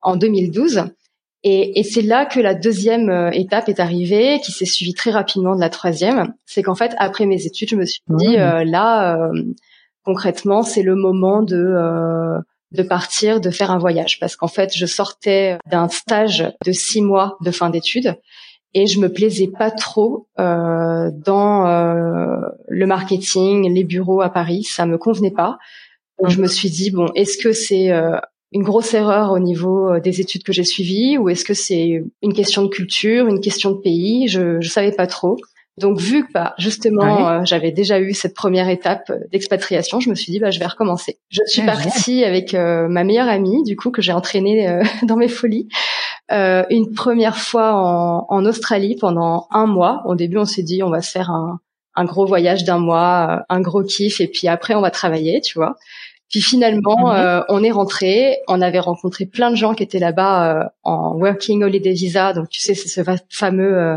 en 0.03 0.17
2012. 0.17 0.85
Et, 1.48 1.78
et 1.78 1.84
c'est 1.84 2.02
là 2.02 2.26
que 2.26 2.40
la 2.40 2.56
deuxième 2.56 3.08
euh, 3.08 3.31
étape 3.31 3.69
est 3.69 3.78
arrivée, 3.78 4.40
qui 4.44 4.50
s'est 4.50 4.64
suivie 4.64 4.94
très 4.94 5.12
rapidement 5.12 5.54
de 5.54 5.60
la 5.60 5.70
troisième. 5.70 6.34
C'est 6.44 6.64
qu'en 6.64 6.75
fait, 6.75 6.93
après 6.98 7.25
mes 7.25 7.46
études, 7.46 7.69
je 7.69 7.76
me 7.76 7.84
suis 7.84 8.02
dit, 8.08 8.37
euh, 8.37 8.64
là, 8.64 9.16
euh, 9.16 9.43
concrètement, 10.04 10.64
c'est 10.64 10.82
le 10.82 10.96
moment 10.96 11.43
de 11.43 12.43
de 12.72 12.82
partir, 12.82 13.41
de 13.41 13.50
faire 13.50 13.70
un 13.70 13.79
voyage, 13.79 14.19
parce 14.19 14.34
qu'en 14.34 14.48
fait, 14.48 14.76
je 14.76 14.86
sortais 14.86 15.56
d'un 15.70 15.88
stage 15.88 16.53
de 16.65 16.72
six 16.72 17.00
mois 17.00 17.36
de 17.41 17.53
fin 17.53 17.70
d'études 17.70 18.17
et 18.74 18.88
je 18.88 18.98
me 18.98 19.08
plaisais 19.08 19.46
pas 19.46 19.70
trop 19.70 20.26
euh, 20.41 21.10
dans 21.24 21.65
le 21.65 22.86
marketing, 22.86 23.72
les 23.72 23.84
bureaux 23.84 24.20
à 24.20 24.31
Paris, 24.31 24.65
ça 24.65 24.84
me 24.84 24.98
convenait 24.98 25.31
pas. 25.31 25.58
Donc 26.20 26.31
je 26.31 26.43
me 26.43 26.48
suis 26.48 26.70
dit 26.70 26.91
bon, 26.91 27.06
est-ce 27.15 27.38
que 27.38 27.53
c'est 27.53 27.93
une 28.53 28.62
grosse 28.62 28.94
erreur 28.94 29.32
au 29.32 29.38
niveau 29.38 29.91
euh, 29.91 30.00
des 30.00 30.20
études 30.20 30.43
que 30.43 30.53
j'ai 30.53 30.65
suivies 30.65 31.19
ou 31.19 31.29
est-ce 31.29 31.44
que 31.44 31.55
c'est 31.55 32.03
une 32.22 32.32
question 32.32 32.62
de 32.62 32.69
culture, 32.69 33.26
une 33.26 33.41
question 33.41 33.72
de 33.72 33.79
pays? 33.79 34.29
Je 34.29 34.60
je 34.60 34.69
savais 34.69 34.93
pas 34.93 35.06
trop. 35.06 35.36
Donc 35.79 36.00
vu 36.00 36.26
que 36.26 36.32
bah, 36.32 36.55
justement 36.58 37.29
euh, 37.29 37.41
j'avais 37.44 37.70
déjà 37.70 38.00
eu 38.00 38.15
cette 38.15 38.34
première 38.34 38.69
étape 38.69 39.12
d'expatriation, 39.31 40.00
je 40.00 40.08
me 40.08 40.15
suis 40.15 40.32
dit 40.32 40.38
bah 40.38 40.50
je 40.50 40.58
vais 40.58 40.67
recommencer. 40.67 41.19
Je 41.29 41.43
suis 41.46 41.62
ah, 41.62 41.67
partie 41.67 42.24
avec 42.24 42.55
euh, 42.55 42.88
ma 42.88 43.05
meilleure 43.05 43.29
amie 43.29 43.62
du 43.65 43.76
coup 43.76 43.91
que 43.91 44.00
j'ai 44.00 44.12
entraînée 44.12 44.81
dans 45.03 45.17
mes 45.17 45.29
folies 45.29 45.69
une 46.29 46.93
première 46.93 47.36
fois 47.36 47.74
en, 47.74 48.26
en, 48.29 48.46
Australie 48.46 48.96
pendant 48.98 49.46
un 49.50 49.67
mois. 49.67 50.03
Au 50.06 50.17
début 50.17 50.38
on 50.38 50.44
s'est 50.44 50.65
dit 50.65 50.82
on 50.82 50.91
va 50.91 51.00
se 51.00 51.10
faire 51.10 51.31
un, 51.31 51.60
un 51.96 52.05
gros 52.05 52.26
voyage 52.26 52.65
d'un 52.65 52.79
mois, 52.79 53.44
un 53.48 53.60
gros 53.60 53.82
kiff 53.82 54.20
et 54.20 54.29
puis 54.29 54.48
après 54.48 54.74
on 54.74 54.81
va 54.81 54.91
travailler, 54.91 55.41
tu 55.41 55.58
vois. 55.58 55.76
Puis 56.31 56.41
finalement, 56.41 57.09
mhm. 57.09 57.17
euh, 57.17 57.41
on 57.49 57.63
est 57.63 57.71
rentré. 57.71 58.39
On 58.49 58.61
avait 58.61 58.81
rencontré 58.81 59.27
plein 59.27 59.51
de 59.51 59.56
gens 59.56 59.75
qui 59.75 59.83
étaient 59.83 59.99
là-bas 59.99 60.61
euh, 60.61 60.65
en 60.83 61.15
working 61.17 61.63
holiday 61.63 61.93
visa. 61.93 62.33
Donc 62.33 62.49
tu 62.49 62.61
sais, 62.61 62.75
c'est 62.75 62.89
ce 62.89 63.03
fameux 63.31 63.79
euh, 63.79 63.97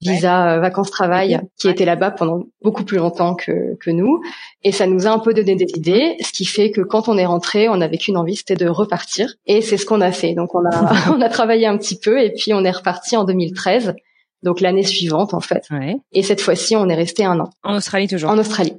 visa 0.00 0.58
vacances-travail 0.58 1.40
qui 1.58 1.68
était 1.68 1.84
là-bas 1.84 2.10
pendant 2.10 2.44
beaucoup 2.62 2.84
plus 2.84 2.98
longtemps 2.98 3.34
que, 3.34 3.76
que 3.76 3.90
nous. 3.90 4.20
Et 4.62 4.72
ça 4.72 4.86
nous 4.86 5.06
a 5.06 5.10
un 5.10 5.18
peu 5.18 5.34
donné 5.34 5.56
des 5.56 5.70
idées, 5.76 6.16
ce 6.20 6.32
qui 6.32 6.44
fait 6.44 6.70
que 6.70 6.82
quand 6.82 7.08
on 7.08 7.16
est 7.16 7.26
rentré, 7.26 7.68
on 7.68 7.76
n'avait 7.76 7.98
qu'une 7.98 8.16
envie, 8.16 8.36
c'était 8.36 8.56
de 8.56 8.68
repartir. 8.68 9.34
Et 9.46 9.62
c'est 9.62 9.76
ce 9.76 9.86
qu'on 9.86 10.00
a 10.00 10.12
fait. 10.12 10.34
Donc 10.34 10.54
on 10.54 10.64
a 10.64 11.10
on 11.14 11.20
a 11.20 11.28
travaillé 11.28 11.66
un 11.66 11.76
petit 11.76 11.98
peu 11.98 12.22
et 12.22 12.32
puis 12.32 12.54
on 12.54 12.64
est 12.64 12.70
reparti 12.70 13.16
en 13.16 13.24
2013. 13.24 13.94
Donc 14.42 14.60
l'année 14.60 14.84
suivante 14.84 15.34
en 15.34 15.40
fait. 15.40 15.68
Et 16.12 16.22
cette 16.22 16.40
fois-ci, 16.40 16.76
on 16.76 16.88
est 16.88 16.94
resté 16.94 17.24
un 17.24 17.40
an. 17.40 17.50
En 17.62 17.74
Australie 17.74 18.06
toujours. 18.06 18.30
En 18.30 18.38
Australie. 18.38 18.74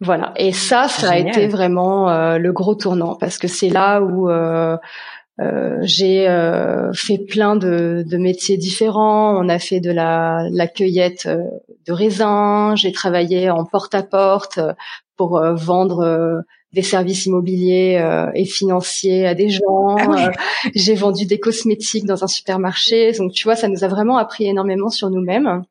Voilà. 0.00 0.32
Et 0.36 0.52
ça, 0.52 0.86
ça 0.88 1.10
a 1.10 1.16
été 1.18 1.48
vraiment 1.48 2.36
le 2.38 2.52
gros 2.52 2.74
tournant 2.76 3.16
parce 3.16 3.36
que 3.36 3.48
c'est 3.48 3.68
là 3.68 4.00
où 4.00 4.28
euh, 5.40 5.78
j'ai 5.82 6.28
euh, 6.28 6.92
fait 6.92 7.18
plein 7.18 7.54
de, 7.54 8.04
de, 8.04 8.16
métiers 8.16 8.56
différents. 8.56 9.36
On 9.38 9.48
a 9.48 9.58
fait 9.60 9.78
de 9.78 9.90
la, 9.90 10.48
la 10.50 10.66
cueillette 10.66 11.26
euh, 11.26 11.44
de 11.86 11.92
raisins. 11.92 12.74
J'ai 12.74 12.90
travaillé 12.90 13.48
en 13.48 13.64
porte-à-porte 13.64 14.58
pour 15.16 15.40
vendre 15.54 16.44
des 16.72 16.82
services 16.82 17.26
immobiliers 17.26 18.00
et 18.34 18.44
financiers 18.44 19.26
à 19.26 19.34
des 19.34 19.48
gens. 19.48 19.96
Ah 19.98 20.30
j'ai 20.76 20.94
vendu 20.94 21.26
des 21.26 21.40
cosmétiques 21.40 22.04
dans 22.04 22.22
un 22.22 22.28
supermarché. 22.28 23.10
Donc 23.12 23.32
tu 23.32 23.42
vois, 23.42 23.56
ça 23.56 23.66
nous 23.66 23.82
a 23.82 23.88
vraiment 23.88 24.16
appris 24.16 24.46
énormément 24.46 24.88
sur 24.88 25.10
nous-mêmes. 25.10 25.62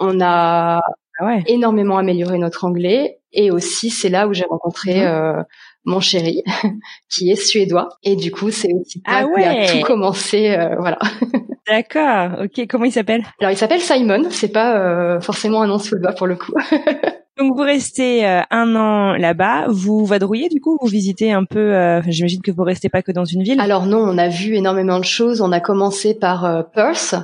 On 0.00 0.20
a 0.20 0.80
ah 1.18 1.38
énormément 1.46 1.98
amélioré 1.98 2.38
notre 2.38 2.64
anglais 2.64 3.18
et 3.32 3.50
aussi 3.50 3.90
c'est 3.90 4.08
là 4.08 4.28
où 4.28 4.32
j'ai 4.32 4.44
rencontré 4.44 5.06
mmh 5.06 5.44
mon 5.88 6.00
chéri, 6.00 6.42
qui 7.10 7.30
est 7.30 7.36
suédois. 7.36 7.88
Et 8.04 8.14
du 8.14 8.30
coup, 8.30 8.50
c'est 8.50 8.72
aussi 8.72 9.02
là 9.06 9.26
ah 9.36 9.40
a 9.40 9.66
tout 9.66 9.80
commencé. 9.80 10.50
Euh, 10.50 10.76
voilà. 10.78 10.98
D'accord. 11.68 12.44
Ok. 12.44 12.66
Comment 12.68 12.84
il 12.84 12.92
s'appelle? 12.92 13.24
Alors, 13.40 13.50
il 13.50 13.56
s'appelle 13.56 13.80
Simon. 13.80 14.24
C'est 14.30 14.52
pas 14.52 14.78
euh, 14.78 15.20
forcément 15.20 15.62
un 15.62 15.66
nom 15.66 15.78
suédois 15.78 16.12
pour 16.12 16.26
le 16.26 16.36
coup. 16.36 16.52
Donc 17.38 17.56
vous 17.56 17.62
restez 17.62 18.26
euh, 18.26 18.40
un 18.50 18.74
an 18.74 19.12
là-bas, 19.12 19.66
vous 19.68 20.04
vadrouillez 20.04 20.48
du 20.48 20.60
coup, 20.60 20.76
vous 20.80 20.88
visitez 20.88 21.30
un 21.30 21.44
peu. 21.44 22.00
J'imagine 22.08 22.42
que 22.42 22.50
vous 22.50 22.64
restez 22.64 22.88
pas 22.88 23.00
que 23.00 23.12
dans 23.12 23.24
une 23.24 23.44
ville. 23.44 23.60
Alors 23.60 23.86
non, 23.86 23.98
on 23.98 24.18
a 24.18 24.28
vu 24.28 24.56
énormément 24.56 24.98
de 24.98 25.04
choses. 25.04 25.40
On 25.40 25.52
a 25.52 25.60
commencé 25.60 26.18
par 26.18 26.64
Perth. 26.72 27.14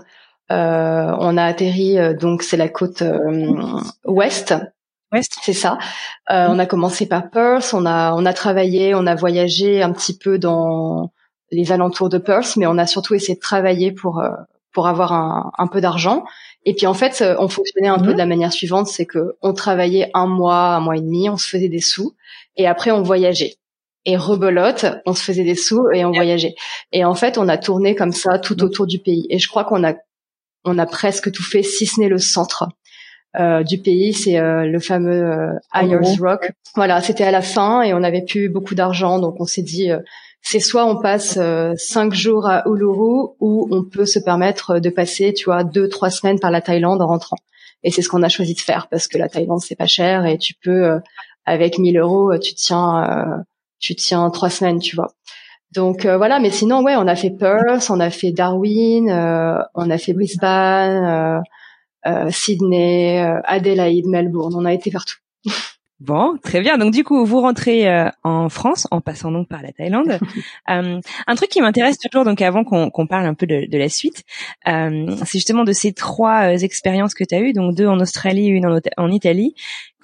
On 0.51 1.37
a 1.37 1.45
atterri 1.45 1.97
donc 2.17 2.43
c'est 2.43 2.57
la 2.57 2.69
côte 2.69 3.03
ouest 4.05 4.55
c'est 5.23 5.53
ça. 5.53 5.79
Euh, 6.31 6.47
on 6.49 6.59
a 6.59 6.67
commencé 6.67 7.07
par 7.07 7.31
Perth, 7.31 7.75
on 7.75 7.87
a 7.87 8.15
on 8.15 8.25
a 8.27 8.33
travaillé, 8.33 8.95
on 8.95 9.07
a 9.07 9.15
voyagé 9.15 9.83
un 9.83 9.93
petit 9.93 10.17
peu 10.17 10.39
dans 10.39 11.13
les 11.51 11.73
alentours 11.73 12.09
de 12.09 12.19
Perth, 12.19 12.57
mais 12.57 12.67
on 12.67 12.79
a 12.79 12.87
surtout 12.87 13.15
essayé 13.15 13.35
de 13.35 13.41
travailler 13.41 13.93
pour 13.93 14.21
euh, 14.21 14.31
pour 14.73 14.89
avoir 14.89 15.13
un, 15.13 15.53
un 15.57 15.67
peu 15.67 15.81
d'argent. 15.81 16.25
Et 16.65 16.75
puis 16.75 16.87
en 16.87 16.95
fait, 16.95 17.21
euh, 17.21 17.37
on 17.39 17.49
fonctionnait 17.49 17.89
un 17.89 17.99
peu 17.99 18.07
mhm. 18.07 18.13
de 18.13 18.19
la 18.19 18.27
manière 18.27 18.53
suivante, 18.53 18.89
c'est 18.89 19.07
que 19.07 19.37
on 19.43 19.53
travaillait 19.53 20.11
un 20.15 20.27
mois, 20.27 20.75
un 20.75 20.81
mois 20.81 20.97
et 20.97 21.01
demi, 21.01 21.29
on 21.29 21.37
se 21.37 21.49
faisait 21.49 21.69
des 21.69 21.81
sous, 21.81 22.15
et 22.57 22.67
après 22.67 22.91
on 22.91 23.03
voyageait. 23.03 23.55
Et 24.07 24.19
rebelote, 24.19 24.85
on 25.07 25.15
se 25.15 25.23
faisait 25.23 25.45
des 25.45 25.55
sous 25.55 25.89
et 25.91 26.05
on 26.05 26.11
voyageait. 26.11 26.55
Et 26.93 27.07
en 27.07 27.15
fait, 27.15 27.39
on 27.39 27.49
a 27.49 27.57
tourné 27.57 27.95
comme 27.95 28.13
ça 28.13 28.39
tout 28.39 28.57
mhm. 28.59 28.65
autour 28.65 28.87
du 28.87 28.99
pays. 28.99 29.27
Et 29.31 29.39
je 29.39 29.49
crois 29.49 29.65
qu'on 29.65 29.85
a 29.85 29.95
on 30.65 30.79
a 30.79 30.87
presque 30.87 31.31
tout 31.31 31.43
fait, 31.43 31.63
si 31.63 31.87
ce 31.87 32.01
n'est 32.01 32.09
le 32.09 32.19
centre. 32.19 32.69
Euh, 33.37 33.65
du 33.65 33.79
pays, 33.79 34.13
c'est 34.13 34.39
euh, 34.39 34.65
le 34.65 34.79
fameux 34.79 35.25
euh, 35.25 35.53
Ayers 35.75 36.17
Rock. 36.21 36.53
Voilà, 36.77 37.01
c'était 37.01 37.25
à 37.25 37.33
la 37.33 37.43
fin 37.43 37.83
et 37.83 37.93
on 37.93 38.01
n'avait 38.01 38.25
plus 38.25 38.49
beaucoup 38.49 38.77
d'argent, 38.77 39.19
donc 39.19 39.41
on 39.41 39.45
s'est 39.45 39.63
dit 39.63 39.91
c'est 40.41 40.61
soit 40.61 40.85
on 40.85 41.01
passe 41.01 41.39
cinq 41.77 42.13
jours 42.13 42.47
à 42.47 42.63
Uluru 42.67 43.31
ou 43.41 43.69
on 43.71 43.83
peut 43.83 44.07
se 44.07 44.19
permettre 44.19 44.79
de 44.79 44.91
passer, 44.91 45.33
tu 45.33 45.47
vois, 45.47 45.65
deux 45.65 45.89
trois 45.89 46.11
semaines 46.11 46.39
par 46.39 46.51
la 46.51 46.61
Thaïlande 46.61 47.01
en 47.01 47.07
rentrant. 47.07 47.39
Et 47.83 47.91
c'est 47.91 48.03
ce 48.03 48.09
qu'on 48.09 48.23
a 48.23 48.29
choisi 48.29 48.55
de 48.55 48.61
faire 48.61 48.89
parce 48.89 49.09
que 49.09 49.19
la 49.19 49.29
Thaïlande 49.29 49.61
c'est 49.61 49.77
pas 49.77 49.87
cher 49.87 50.27
et 50.27 50.39
tu 50.39 50.55
peux 50.55 51.01
avec 51.45 51.79
1000 51.79 51.99
euros 51.99 52.37
tu 52.39 52.55
tiens 52.55 53.45
tu 53.79 53.95
tiens 53.95 54.31
trois 54.31 54.51
semaines, 54.51 54.79
tu 54.79 54.97
vois. 54.97 55.13
Donc 55.75 56.07
voilà, 56.07 56.39
mais 56.39 56.51
sinon 56.51 56.83
ouais, 56.83 56.95
on 56.97 57.07
a 57.09 57.17
fait 57.17 57.31
Perth, 57.31 57.91
on 57.91 57.99
a 58.01 58.11
fait 58.11 58.31
Darwin, 58.31 59.11
on 59.75 59.91
a 59.91 59.99
fait 59.99 60.13
Brisbane. 60.13 61.43
Euh, 62.07 62.31
Sydney, 62.31 63.23
euh, 63.23 63.41
Adelaide, 63.45 64.07
Melbourne. 64.07 64.55
On 64.55 64.65
a 64.65 64.73
été 64.73 64.91
partout. 64.91 65.17
Bon, 66.01 66.37
très 66.43 66.61
bien. 66.61 66.77
Donc 66.77 66.93
du 66.93 67.05
coup, 67.05 67.25
vous 67.25 67.41
rentrez 67.41 67.89
euh, 67.89 68.09
en 68.25 68.49
France 68.49 68.89
en 68.91 69.01
passant 69.01 69.31
donc 69.31 69.49
par 69.49 69.63
la 69.63 69.73
Thaïlande. 69.73 70.19
euh, 70.71 71.01
un 71.27 71.35
truc 71.37 71.51
qui 71.51 71.61
m'intéresse 71.61 71.99
toujours, 71.99 72.25
donc 72.25 72.43
avant 72.43 72.65
qu'on 72.65 73.07
parle 73.07 73.27
un 73.27 73.35
peu 73.35 73.47
de, 73.47 73.71
de 73.71 73.79
la 73.79 73.89
suite, 73.89 74.25
euh, 74.67 75.15
c'est 75.19 75.39
justement 75.39 75.63
de 75.65 75.73
ces 75.73 75.93
trois 75.93 76.51
expériences 76.63 77.15
que 77.15 77.25
tu 77.25 77.35
as 77.35 77.41
eues, 77.41 77.53
donc 77.53 77.77
deux 77.77 77.87
en 77.87 78.01
Australie, 78.01 78.47
une 78.47 78.67
en, 78.67 78.81
en 78.97 79.11
Italie. 79.11 79.55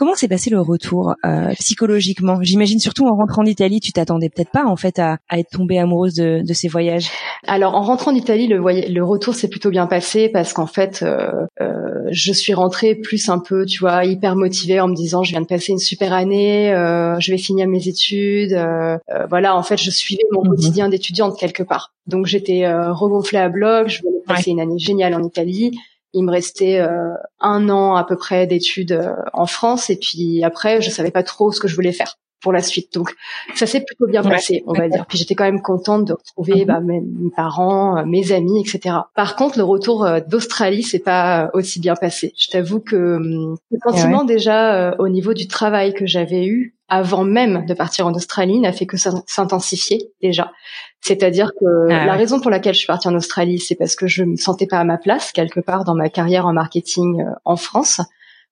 Comment 0.00 0.14
s'est 0.14 0.28
passé 0.28 0.48
le 0.48 0.62
retour 0.62 1.14
euh, 1.26 1.52
psychologiquement? 1.58 2.38
J'imagine 2.40 2.78
surtout 2.78 3.06
en 3.06 3.14
rentrant 3.14 3.42
d'Italie, 3.42 3.80
tu 3.80 3.92
t'attendais 3.92 4.30
peut-être 4.30 4.50
pas 4.50 4.64
en 4.64 4.76
fait 4.76 4.98
à, 4.98 5.18
à, 5.28 5.38
être 5.38 5.50
tombée 5.50 5.78
amoureuse 5.78 6.14
de, 6.14 6.40
de 6.42 6.52
ces 6.54 6.68
voyages. 6.68 7.10
Alors 7.46 7.74
en 7.74 7.82
rentrant 7.82 8.10
d'Italie, 8.10 8.48
le, 8.48 8.62
le 8.62 9.04
retour 9.04 9.34
s'est 9.34 9.48
plutôt 9.48 9.68
bien 9.68 9.86
passé 9.86 10.30
parce 10.30 10.54
qu'en 10.54 10.66
fait, 10.66 11.02
euh, 11.02 11.30
euh, 11.60 12.08
je 12.12 12.32
suis 12.32 12.54
rentrée 12.54 12.94
plus 12.94 13.28
un 13.28 13.40
peu, 13.40 13.66
tu 13.66 13.80
vois, 13.80 14.06
hyper 14.06 14.36
motivée 14.36 14.80
en 14.80 14.88
me 14.88 14.94
disant 14.94 15.22
je 15.22 15.32
viens 15.32 15.42
de 15.42 15.46
passer 15.46 15.72
une 15.72 15.78
super 15.80 16.12
année, 16.12 16.72
euh, 16.72 17.18
je 17.18 17.32
vais 17.32 17.38
finir 17.38 17.66
mes 17.66 17.88
études. 17.88 18.52
Euh, 18.52 18.98
euh, 19.10 19.26
voilà, 19.28 19.56
en 19.56 19.62
fait, 19.62 19.76
je 19.76 19.90
suivais 19.90 20.22
mon 20.32 20.42
mhm. 20.42 20.50
quotidien 20.50 20.88
d'étudiante 20.88 21.38
quelque 21.38 21.62
part. 21.62 21.92
Donc 22.06 22.26
j'étais 22.26 22.70
regonflée 22.72 23.38
à 23.38 23.48
bloc, 23.48 23.88
je 23.88 24.02
voulais 24.02 24.22
passer 24.26 24.50
une 24.50 24.60
année 24.60 24.78
géniale 24.78 25.14
en 25.14 25.22
Italie 25.22 25.72
il 26.12 26.24
me 26.24 26.30
restait 26.30 26.78
euh, 26.78 27.14
un 27.38 27.68
an 27.68 27.94
à 27.94 28.04
peu 28.04 28.16
près 28.16 28.46
d'études 28.46 28.92
euh, 28.92 29.12
en 29.32 29.46
France 29.46 29.90
et 29.90 29.96
puis 29.96 30.42
après 30.42 30.80
je 30.80 30.90
savais 30.90 31.10
pas 31.10 31.22
trop 31.22 31.52
ce 31.52 31.60
que 31.60 31.68
je 31.68 31.74
voulais 31.74 31.92
faire 31.92 32.16
pour 32.40 32.52
la 32.52 32.62
suite. 32.62 32.92
Donc 32.94 33.14
ça 33.54 33.66
s'est 33.66 33.80
plutôt 33.80 34.06
bien 34.06 34.22
passé, 34.22 34.62
on 34.66 34.72
va 34.72 34.88
dire. 34.88 35.06
Puis 35.06 35.18
j'étais 35.18 35.34
quand 35.34 35.44
même 35.44 35.62
contente 35.62 36.04
de 36.06 36.12
retrouver 36.12 36.62
mhm. 36.62 36.66
bah, 36.66 36.80
mes, 36.80 37.02
parents, 37.36 37.98
euh, 37.98 38.04
mes 38.04 38.32
amis, 38.32 38.60
etc. 38.60 38.96
Par 39.14 39.36
contre, 39.36 39.58
le 39.58 39.64
retour 39.64 40.06
d'Australie, 40.26 40.82
c'est 40.82 40.98
pas 40.98 41.50
aussi 41.54 41.80
bien 41.80 41.94
passé. 41.94 42.32
Je 42.38 42.48
t'avoue 42.48 42.80
que 42.80 43.16
hum, 43.16 43.56
le 43.70 43.78
sentiment 43.84 44.24
déjà 44.24 44.94
au 44.98 45.08
niveau 45.08 45.34
du 45.34 45.48
travail 45.48 45.94
que 45.94 46.06
j'avais 46.06 46.46
eu 46.46 46.74
avant 46.90 47.24
même 47.24 47.64
de 47.66 47.72
partir 47.72 48.06
en 48.06 48.14
Australie 48.14 48.58
n'a 48.58 48.72
fait 48.72 48.84
que 48.84 48.96
s'intensifier 48.96 50.10
déjà. 50.20 50.50
C'est-à-dire 51.00 51.52
que 51.58 51.88
ah 51.88 52.04
la 52.04 52.14
raison 52.14 52.40
pour 52.40 52.50
laquelle 52.50 52.74
je 52.74 52.80
suis 52.80 52.86
partie 52.86 53.08
en 53.08 53.14
Australie, 53.14 53.60
c'est 53.60 53.76
parce 53.76 53.94
que 53.94 54.08
je 54.08 54.24
me 54.24 54.36
sentais 54.36 54.66
pas 54.66 54.78
à 54.78 54.84
ma 54.84 54.98
place 54.98 55.32
quelque 55.32 55.60
part 55.60 55.84
dans 55.84 55.94
ma 55.94 56.10
carrière 56.10 56.46
en 56.46 56.52
marketing 56.52 57.22
euh, 57.22 57.30
en 57.44 57.56
France. 57.56 58.00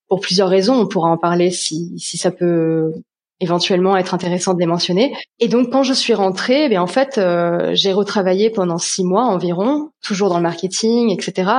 Pour 0.08 0.20
plusieurs 0.20 0.48
raisons, 0.48 0.80
on 0.80 0.86
pourra 0.86 1.10
en 1.10 1.18
parler 1.18 1.50
si, 1.50 1.98
si 1.98 2.16
ça 2.16 2.30
peut 2.30 2.92
éventuellement 3.40 3.96
être 3.96 4.14
intéressant 4.14 4.54
de 4.54 4.60
les 4.60 4.66
mentionner. 4.66 5.14
Et 5.38 5.48
donc 5.48 5.70
quand 5.70 5.82
je 5.82 5.92
suis 5.92 6.14
rentrée, 6.14 6.68
ben 6.68 6.78
en 6.78 6.86
fait 6.86 7.18
euh, 7.18 7.70
j'ai 7.74 7.92
retravaillé 7.92 8.50
pendant 8.50 8.78
six 8.78 9.04
mois 9.04 9.24
environ, 9.24 9.90
toujours 10.02 10.28
dans 10.28 10.36
le 10.36 10.42
marketing, 10.42 11.10
etc. 11.10 11.50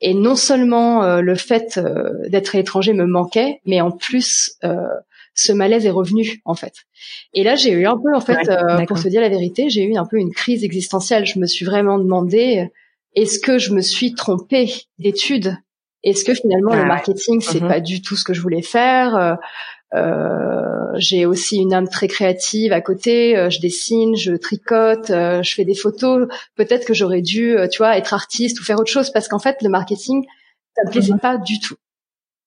Et, 0.00 0.10
et 0.10 0.14
non 0.14 0.34
seulement 0.34 1.04
euh, 1.04 1.20
le 1.20 1.34
fait 1.34 1.80
d'être 2.28 2.54
étranger 2.54 2.92
me 2.92 3.06
manquait, 3.06 3.60
mais 3.66 3.80
en 3.80 3.90
plus 3.90 4.58
ce 5.36 5.52
malaise 5.52 5.86
est 5.86 5.90
revenu 5.90 6.40
en 6.44 6.54
fait. 6.54 6.72
Et 7.34 7.44
là, 7.44 7.54
j'ai 7.54 7.70
eu 7.70 7.86
un 7.86 7.96
peu 7.96 8.14
en 8.16 8.20
fait, 8.20 8.48
euh, 8.48 8.84
pour 8.86 8.98
se 8.98 9.08
dire 9.08 9.20
la 9.20 9.28
vérité, 9.28 9.68
j'ai 9.68 9.84
eu 9.84 9.96
un 9.96 10.06
peu 10.06 10.16
une 10.16 10.32
crise 10.32 10.64
existentielle. 10.64 11.26
Je 11.26 11.38
me 11.38 11.46
suis 11.46 11.64
vraiment 11.64 11.98
demandé 11.98 12.68
est-ce 13.14 13.38
que 13.38 13.58
je 13.58 13.72
me 13.72 13.82
suis 13.82 14.14
trompée 14.14 14.72
d'études? 14.98 15.56
Est-ce 16.02 16.24
que 16.24 16.34
finalement 16.34 16.74
le 16.74 16.82
ah 16.82 16.86
marketing 16.86 17.40
c'est 17.40 17.58
mm-hmm. 17.58 17.68
pas 17.68 17.80
du 17.80 18.00
tout 18.00 18.16
ce 18.16 18.24
que 18.24 18.32
je 18.32 18.40
voulais 18.40 18.62
faire? 18.62 19.16
Euh, 19.16 19.32
euh, 19.32 19.36
J'ai 19.92 21.26
aussi 21.26 21.58
une 21.58 21.74
âme 21.74 21.88
très 21.88 22.08
créative 22.08 22.72
à 22.72 22.80
côté. 22.80 23.36
Euh, 23.36 23.50
je 23.50 23.60
dessine, 23.60 24.16
je 24.16 24.32
tricote, 24.32 25.08
je 25.08 25.54
fais 25.54 25.64
des 25.64 25.74
photos. 25.74 26.28
Peut-être 26.54 26.86
que 26.86 26.94
j'aurais 26.94 27.22
dû, 27.22 27.56
tu 27.70 27.78
vois, 27.78 27.96
être 27.96 28.14
artiste 28.14 28.60
ou 28.60 28.64
faire 28.64 28.78
autre 28.78 28.90
chose 28.90 29.10
parce 29.10 29.28
qu'en 29.28 29.38
fait 29.38 29.62
le 29.62 29.68
marketing 29.68 30.24
ça 30.76 30.82
me 30.84 30.90
plaisait 30.90 31.12
mm-hmm. 31.12 31.20
pas 31.20 31.38
du 31.38 31.58
tout. 31.58 31.76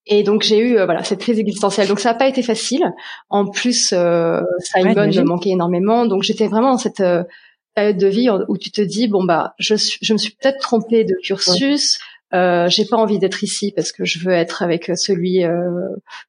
Et 0.06 0.24
donc 0.24 0.44
j'ai 0.44 0.60
eu 0.60 0.78
euh, 0.78 0.86
voilà 0.86 1.04
cette 1.04 1.20
crise 1.20 1.40
existentielle. 1.40 1.88
Donc 1.88 2.00
ça 2.00 2.12
n'a 2.12 2.18
pas 2.18 2.28
été 2.28 2.42
facile. 2.42 2.84
En 3.30 3.48
plus, 3.48 3.94
euh, 3.94 4.42
Simon 4.60 5.08
me 5.08 5.24
manquait 5.24 5.52
énormément. 5.52 6.06
Donc 6.06 6.24
j'étais 6.24 6.48
vraiment 6.48 6.72
dans 6.72 6.78
cette 6.78 7.02
euh, 7.02 7.24
période 7.76 7.98
de 7.98 8.08
vie 8.08 8.30
où 8.48 8.58
tu 8.58 8.72
te 8.72 8.82
dis 8.82 9.08
bon 9.08 9.24
bah 9.24 9.54
je, 9.60 9.76
je 10.02 10.14
me 10.14 10.18
suis 10.18 10.34
peut-être 10.34 10.60
trompée 10.60 11.04
de 11.04 11.16
cursus. 11.24 12.00
Euh, 12.34 12.68
j'ai 12.70 12.86
pas 12.86 12.98
envie 12.98 13.18
d'être 13.18 13.44
ici 13.44 13.74
parce 13.76 13.92
que 13.92 14.06
je 14.06 14.20
veux 14.20 14.34
être 14.34 14.62
avec 14.62 14.92
celui 14.96 15.44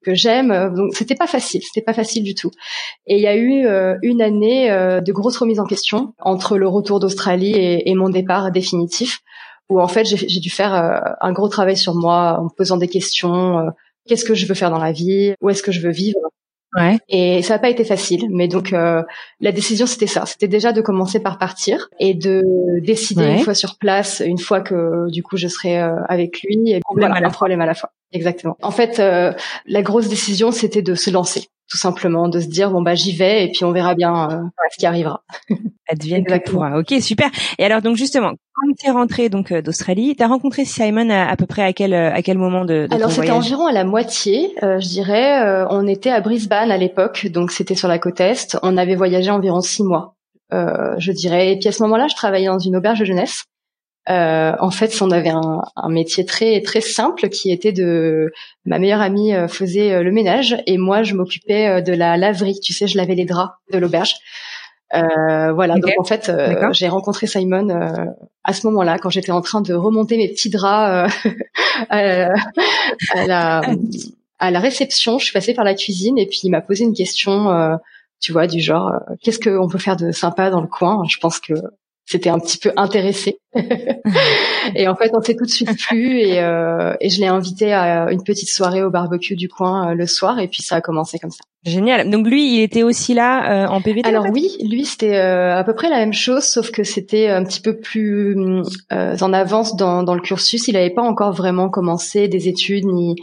que 0.03 0.15
j'aime. 0.15 0.73
Donc 0.75 0.95
c'était 0.95 1.15
pas 1.15 1.27
facile, 1.27 1.63
c'était 1.63 1.85
pas 1.85 1.93
facile 1.93 2.23
du 2.23 2.35
tout. 2.35 2.51
Et 3.07 3.17
il 3.17 3.23
y 3.23 3.27
a 3.27 3.37
eu 3.37 3.67
une 4.03 4.23
année 4.23 4.71
de 4.71 5.13
grosses 5.13 5.37
remises 5.37 5.61
en 5.61 5.67
question 5.67 6.15
entre 6.21 6.57
le 6.57 6.69
retour 6.69 7.01
d'Australie 7.01 7.53
et, 7.53 7.91
et, 7.91 7.95
mon 7.95 8.09
départ 8.09 8.51
définitif 8.51 9.23
où 9.71 9.81
en 9.81 9.89
fait 9.89 10.05
j'ai 10.05 10.41
dû 10.41 10.51
faire 10.51 10.75
euh, 10.75 10.99
un 11.21 11.33
gros 11.33 11.49
travail 11.49 11.77
sur 11.77 11.95
moi 11.95 12.39
en 12.39 12.45
me 12.45 12.49
posant 12.51 12.77
des 12.77 12.89
questions. 12.89 13.59
Euh, 13.59 13.71
qu'est-ce 14.07 14.25
que 14.25 14.35
je 14.35 14.47
veux 14.47 14.55
faire 14.55 14.71
dans 14.71 14.79
la 14.81 14.93
vie? 14.93 15.33
Où 15.41 15.49
est-ce 15.49 15.63
que 15.63 15.73
je 15.73 15.81
veux 15.81 15.93
vivre? 15.93 16.19
Ouais. 16.77 16.99
Et 17.09 17.43
ça 17.43 17.55
n'a 17.55 17.59
pas 17.59 17.69
été 17.69 17.85
facile, 17.85 18.29
mais 18.31 18.47
donc 18.47 18.73
euh, 18.73 19.03
la 19.41 19.51
décision 19.51 19.87
c'était 19.87 20.07
ça, 20.07 20.25
c'était 20.27 20.49
déjà 20.49 20.73
de 20.73 20.81
commencer 20.81 21.21
par 21.21 21.39
partir 21.39 21.89
et 21.99 22.15
de 22.15 22.43
décider 22.81 23.25
une 23.25 23.39
fois 23.41 23.55
sur 23.55 23.77
place, 23.77 24.23
une 24.25 24.39
fois 24.39 24.61
que 24.61 25.11
du 25.11 25.23
coup 25.23 25.37
je 25.37 25.49
serai 25.49 25.79
avec 25.79 26.43
lui, 26.43 26.71
et 26.71 26.81
problème 26.81 27.13
un 27.13 27.31
problème 27.31 27.61
à 27.61 27.67
la 27.67 27.75
fois. 27.75 27.91
Exactement. 28.13 28.57
En 28.63 28.71
fait, 28.71 28.99
la 28.99 29.83
grosse 29.83 30.09
décision 30.09 30.51
c'était 30.51 30.83
de 30.83 30.95
se 30.95 31.11
lancer, 31.11 31.49
tout 31.69 31.79
simplement, 31.79 32.29
de 32.29 32.41
se 32.41 32.47
dire 32.47 32.71
bon 32.71 32.83
bah 32.83 32.95
j'y 32.95 33.13
vais 33.15 33.45
et 33.45 33.51
puis 33.51 33.65
on 33.65 33.73
verra 33.73 33.95
bien 33.95 34.51
ce 34.71 34.77
qui 34.79 34.87
arrivera. 34.87 35.23
advienne 35.89 36.25
que 36.25 36.51
pourra. 36.51 36.79
Ok, 36.79 36.95
super. 37.01 37.31
Et 37.59 37.65
alors 37.65 37.83
donc 37.83 37.97
justement, 37.97 38.33
quand 38.55 38.73
tu 38.79 38.87
es 38.87 38.91
rentrée 38.91 39.29
donc 39.29 39.53
euh, 39.53 39.63
d'Australie, 39.63 40.15
tu 40.17 40.23
as 40.23 40.29
rencontré 40.29 40.65
Simon 40.65 41.11
à, 41.11 41.37
peu 41.37 41.47
près 41.47 41.63
à 41.63 41.73
quel 41.73 41.95
à 41.95 42.23
quel 42.23 42.39
moment 42.39 42.65
de, 42.65 42.87
de 42.87 42.95
Alors 42.95 43.11
c'était 43.11 43.31
environ 43.31 43.67
à 43.67 43.73
la 43.73 43.85
moitié, 43.85 44.55
je 44.61 44.89
dirais. 44.89 45.67
on 45.71 45.87
était 45.87 46.11
à 46.11 46.21
Brisbane 46.21 46.71
à 46.71 46.77
l'époque, 46.77 47.27
donc 47.29 47.53
c'était 47.53 47.75
sur 47.75 47.89
la 47.89 47.99
côte 47.99 48.21
est. 48.21 48.59
On 48.63 48.77
avait 48.77 48.97
voyagé 48.97 49.31
environ 49.31 49.61
six 49.61 49.83
mois, 49.83 50.15
je 50.53 51.13
dirais. 51.13 51.53
Et 51.53 51.59
puis 51.59 51.69
à 51.69 51.73
ce 51.73 51.83
moment-là, 51.85 52.09
je 52.09 52.17
travaillais 52.17 52.47
dans 52.47 52.59
une 52.59 52.77
auberge 52.77 53.01
de 53.01 53.05
jeunesse. 53.05 53.45
Euh, 54.11 54.53
en 54.59 54.71
fait, 54.71 55.01
on 55.03 55.11
avait 55.11 55.31
un, 55.31 55.61
un, 55.77 55.89
métier 55.89 56.25
très 56.25 56.61
très 56.63 56.81
simple 56.81 57.29
qui 57.29 57.53
était 57.53 57.71
de 57.71 58.33
ma 58.65 58.79
meilleure 58.79 59.03
amie 59.03 59.35
euh, 59.35 59.47
faisait 59.47 59.93
euh, 59.93 60.03
le 60.03 60.11
ménage 60.11 60.57
et 60.67 60.79
moi 60.79 61.05
je 61.05 61.15
m'occupais 61.15 61.81
de 61.81 61.93
la 61.93 62.17
laverie. 62.17 62.59
Tu 62.61 62.73
sais, 62.73 62.89
je 62.89 62.97
lavais 62.97 63.15
les 63.15 63.25
draps 63.25 63.53
de 63.73 63.79
l'auberge. 63.79 64.15
Euh, 64.95 65.53
voilà, 65.53 65.75
donc 65.75 65.93
en 65.99 66.03
fait, 66.03 66.33
j'ai 66.73 66.89
rencontré 66.89 67.29
Simon 67.29 67.69
à 68.43 68.53
ce 68.53 68.67
moment-là 68.67 68.99
quand 68.99 69.11
j'étais 69.11 69.31
en 69.31 69.43
train 69.43 69.61
de 69.61 69.75
remonter 69.75 70.17
mes 70.17 70.29
petits 70.29 70.51
draps 70.51 71.15
à, 71.91 72.33
à, 73.15 73.27
la, 73.27 73.61
à 74.41 74.51
la 74.51 74.59
réception. 74.59 75.19
Je 75.19 75.27
suis 75.27 75.33
passée 75.33 75.55
par 75.55 75.65
la 75.65 75.75
cuisine 75.75 76.19
et 76.19 76.27
puis 76.27 76.41
il 76.43 76.51
m'a 76.51 76.61
posé 76.61 76.83
une 76.83 76.95
question, 76.95 77.79
tu 78.21 78.33
vois, 78.33 78.49
du 78.49 78.59
genre 78.59 78.91
qu'est-ce 79.23 79.39
qu'on 79.39 79.69
peut 79.69 79.79
faire 79.79 79.97
de 79.97 80.11
sympa 80.11 80.51
dans 80.51 80.61
le 80.61 80.67
coin? 80.67 81.05
Je 81.09 81.19
pense 81.19 81.39
que 81.39 81.55
c'était 82.11 82.31
un 82.31 82.41
petit 82.41 82.59
peu 82.59 82.73
intéressé. 82.77 83.39
et 84.75 84.89
en 84.89 84.97
fait, 84.97 85.13
on 85.15 85.21
s'est 85.21 85.37
tout 85.37 85.45
de 85.45 85.51
suite 85.51 85.71
plu 85.87 86.19
et, 86.19 86.41
euh, 86.41 86.95
et 87.01 87.09
je 87.09 87.21
l'ai 87.21 87.29
invité 87.29 87.73
à 87.73 88.11
une 88.11 88.25
petite 88.25 88.49
soirée 88.49 88.83
au 88.83 88.91
barbecue 88.91 89.37
du 89.37 89.49
coin 89.49 89.91
euh, 89.91 89.95
le 89.95 90.07
soir 90.09 90.41
et 90.41 90.49
puis 90.49 90.61
ça 90.63 90.77
a 90.77 90.81
commencé 90.81 91.21
comme 91.21 91.31
ça. 91.31 91.45
Génial. 91.65 92.11
Donc 92.11 92.27
lui, 92.27 92.57
il 92.57 92.63
était 92.63 92.83
aussi 92.83 93.15
là 93.15 93.65
euh, 93.65 93.69
en 93.69 93.81
PVT 93.81 94.09
Alors 94.09 94.27
oui, 94.33 94.57
lui 94.61 94.85
c'était 94.85 95.19
euh, 95.19 95.57
à 95.57 95.63
peu 95.63 95.73
près 95.73 95.89
la 95.89 95.99
même 95.99 96.13
chose, 96.13 96.43
sauf 96.43 96.73
que 96.73 96.83
c'était 96.83 97.29
un 97.29 97.45
petit 97.45 97.61
peu 97.61 97.79
plus 97.79 98.37
euh, 98.93 99.17
en 99.21 99.33
avance 99.33 99.77
dans, 99.77 100.03
dans 100.03 100.15
le 100.15 100.21
cursus. 100.21 100.67
Il 100.67 100.75
n'avait 100.75 100.91
pas 100.91 101.03
encore 101.03 101.33
vraiment 101.33 101.69
commencé 101.69 102.27
des 102.27 102.49
études 102.49 102.87
ni 102.87 103.15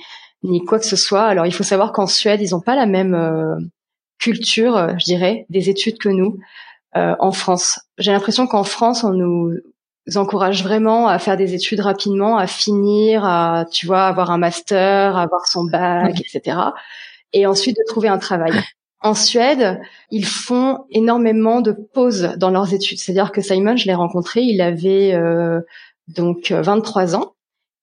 ni 0.43 0.63
quoi 0.63 0.79
que 0.79 0.85
ce 0.85 0.95
soit. 0.95 1.25
Alors 1.25 1.45
il 1.45 1.53
faut 1.53 1.63
savoir 1.63 1.91
qu'en 1.91 2.07
Suède, 2.07 2.39
ils 2.41 2.51
n'ont 2.51 2.61
pas 2.61 2.75
la 2.75 2.85
même 2.85 3.69
culture, 4.17 4.95
je 4.97 5.03
dirais, 5.03 5.45
des 5.49 5.69
études 5.69 5.97
que 5.97 6.09
nous. 6.09 6.37
Euh, 6.97 7.15
en 7.19 7.31
France. 7.31 7.79
J'ai 7.97 8.11
l'impression 8.11 8.47
qu'en 8.47 8.63
France, 8.63 9.03
on 9.03 9.11
nous 9.11 9.51
encourage 10.15 10.63
vraiment 10.63 11.07
à 11.07 11.19
faire 11.19 11.37
des 11.37 11.53
études 11.53 11.81
rapidement, 11.81 12.37
à 12.37 12.47
finir, 12.47 13.23
à 13.23 13.65
tu 13.71 13.85
vois 13.85 14.05
avoir 14.05 14.31
un 14.31 14.37
master, 14.37 15.15
avoir 15.15 15.45
son 15.47 15.65
bac, 15.65 16.19
etc. 16.19 16.57
Et 17.33 17.45
ensuite 17.45 17.75
de 17.77 17.83
trouver 17.87 18.07
un 18.07 18.17
travail. 18.17 18.53
En 18.99 19.13
Suède, 19.13 19.79
ils 20.09 20.25
font 20.25 20.85
énormément 20.89 21.61
de 21.61 21.71
pauses 21.71 22.33
dans 22.37 22.49
leurs 22.49 22.73
études. 22.73 22.97
C'est-à-dire 22.99 23.31
que 23.31 23.41
Simon, 23.41 23.77
je 23.77 23.85
l'ai 23.85 23.93
rencontré, 23.93 24.41
il 24.41 24.59
avait 24.59 25.13
euh, 25.13 25.59
donc 26.07 26.51
23 26.51 27.15
ans 27.15 27.33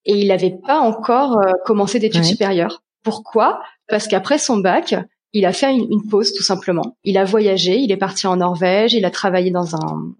et 0.03 0.13
il 0.13 0.27
n'avait 0.27 0.57
pas 0.67 0.79
encore 0.79 1.37
euh, 1.37 1.51
commencé 1.63 1.99
d'études 1.99 2.25
supérieures. 2.25 2.83
Pourquoi? 3.01 3.61
Parce 3.87 4.09
qu'après 4.09 4.37
son 4.37 4.57
bac, 4.57 4.93
il 5.35 5.45
a 5.45 5.51
fait 5.51 5.75
une, 5.75 6.07
pause 6.09 6.33
tout 6.33 6.43
simplement. 6.43 6.95
Il 7.03 7.17
a 7.17 7.25
voyagé, 7.25 7.77
il 7.77 7.91
est 7.91 7.97
parti 7.97 8.25
en 8.25 8.37
Norvège, 8.37 8.93
il 8.93 9.03
a 9.03 9.11
travaillé 9.11 9.51
dans 9.51 9.75
un 9.75 10.13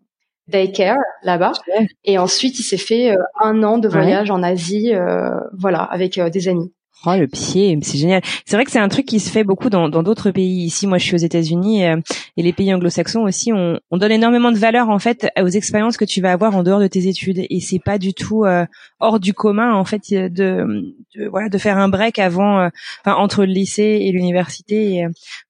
daycare 0.50 0.98
là-bas, 1.24 1.54
et 2.04 2.18
ensuite 2.18 2.60
il 2.60 2.64
s'est 2.64 2.78
fait 2.78 3.12
euh, 3.12 3.24
un 3.42 3.64
an 3.64 3.78
de 3.78 3.88
voyage 3.88 4.30
en 4.30 4.44
Asie, 4.44 4.94
euh, 4.94 5.30
voilà, 5.58 5.84
avec 5.84 6.18
euh, 6.18 6.30
des 6.30 6.50
amis. 6.50 6.74
Oh 7.06 7.16
le 7.16 7.28
pied, 7.28 7.78
c'est 7.84 7.98
génial. 7.98 8.22
C'est 8.46 8.56
vrai 8.56 8.66
que 8.66 8.72
c'est 8.72 8.80
un 8.80 8.88
truc 8.88 9.06
qui 9.06 9.20
se 9.20 9.30
fait 9.30 9.44
beaucoup 9.44 9.70
dans 9.70 9.90
d'autres 9.90 10.32
pays. 10.32 10.66
Ici, 10.66 10.88
moi, 10.88 10.98
je 10.98 11.04
suis 11.04 11.14
aux 11.14 11.18
États-Unis 11.18 11.84
et 11.84 11.94
les 12.38 12.54
pays 12.54 12.74
anglo-saxons 12.74 13.22
aussi. 13.22 13.54
On, 13.54 13.80
on, 13.92 13.98
donne 13.98 14.12
énormément 14.12 14.52
de 14.52 14.58
valeur 14.58 14.90
en 14.90 14.98
fait 14.98 15.30
aux 15.40 15.48
expériences 15.48 15.98
que 15.98 16.06
tu 16.06 16.22
vas 16.22 16.32
avoir 16.32 16.56
en 16.56 16.64
dehors 16.64 16.80
de 16.80 16.88
tes 16.88 17.08
études 17.08 17.46
et 17.50 17.60
c'est 17.60 17.80
pas 17.80 18.00
du 18.00 18.14
tout 18.14 18.46
hors 19.00 19.20
du 19.20 19.34
commun 19.34 19.74
en 19.74 19.86
fait 19.86 20.02
de, 20.12 20.30
de, 20.30 21.28
voilà 21.28 21.50
de 21.50 21.58
faire 21.58 21.78
un 21.78 21.90
break 21.90 22.18
avant, 22.18 22.70
enfin 23.02 23.16
entre 23.18 23.46
le 23.46 23.52
lycée 23.52 24.00
et 24.02 24.12
l'université 24.12 25.06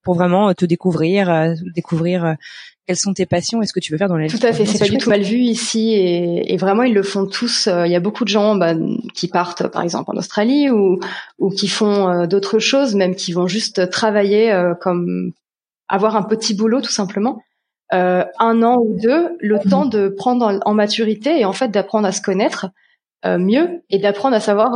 pour 0.06 0.16
vraiment 0.16 0.54
te 0.54 0.64
découvrir, 0.66 1.54
découvrir 1.76 2.38
quelles 2.86 2.98
sont 2.98 3.14
tes 3.14 3.26
passions 3.26 3.62
et 3.62 3.66
ce 3.66 3.74
que 3.74 3.80
tu 3.80 3.92
veux 3.92 3.98
faire 3.98 4.08
dans 4.08 4.18
la 4.18 4.28
vie. 4.28 4.40
Tout 4.40 4.46
à 4.46 4.54
fait, 4.54 4.66
c'est 4.66 4.80
pas 4.80 4.88
du 4.88 4.98
tout 4.98 5.10
mal 5.10 5.22
vu 5.22 5.38
ici 5.38 5.94
et, 5.94 6.54
et, 6.54 6.58
vraiment 6.58 6.84
ils 6.84 6.94
le 6.94 7.04
font 7.04 7.26
tous. 7.26 7.68
Euh, 7.68 7.88
il 7.88 7.92
y 7.92 7.96
a 7.96 8.00
beaucoup 8.00 8.24
de 8.24 8.30
gens 8.30 8.56
bah, 8.56 8.74
qui 9.14 9.28
partent 9.28 9.68
par 9.68 9.82
exemple 9.82 10.12
en 10.12 10.18
Australie 10.18 10.70
ou, 10.70 11.00
ou 11.40 11.50
qui 11.50 11.68
font 11.68 12.10
euh, 12.10 12.28
d'autres 12.28 12.60
choses, 12.60 12.96
même 12.96 13.16
qui 13.16 13.34
vont 13.34 13.48
juste 13.48 13.90
travailler 13.90 14.52
euh, 14.52 14.76
comme 14.76 15.32
avoir 15.88 16.16
un 16.16 16.24
petit 16.24 16.54
boulot 16.54 16.82
tout 16.82 16.92
simplement. 16.92 17.42
un 17.92 18.64
an 18.64 18.78
ou 18.78 18.98
deux, 19.00 19.30
le 19.40 19.56
mhm. 19.56 19.70
temps 19.70 19.86
de 19.86 20.08
prendre 20.10 20.60
en, 20.64 20.74
maturité 20.74 21.40
et 21.40 21.46
en 21.46 21.54
fait 21.54 21.70
d'apprendre 21.70 22.08
à 22.08 22.12
se 22.12 22.22
connaître 22.22 22.68
mieux 23.24 23.82
et 23.90 23.98
d'apprendre 23.98 24.36
à 24.36 24.40
savoir 24.40 24.72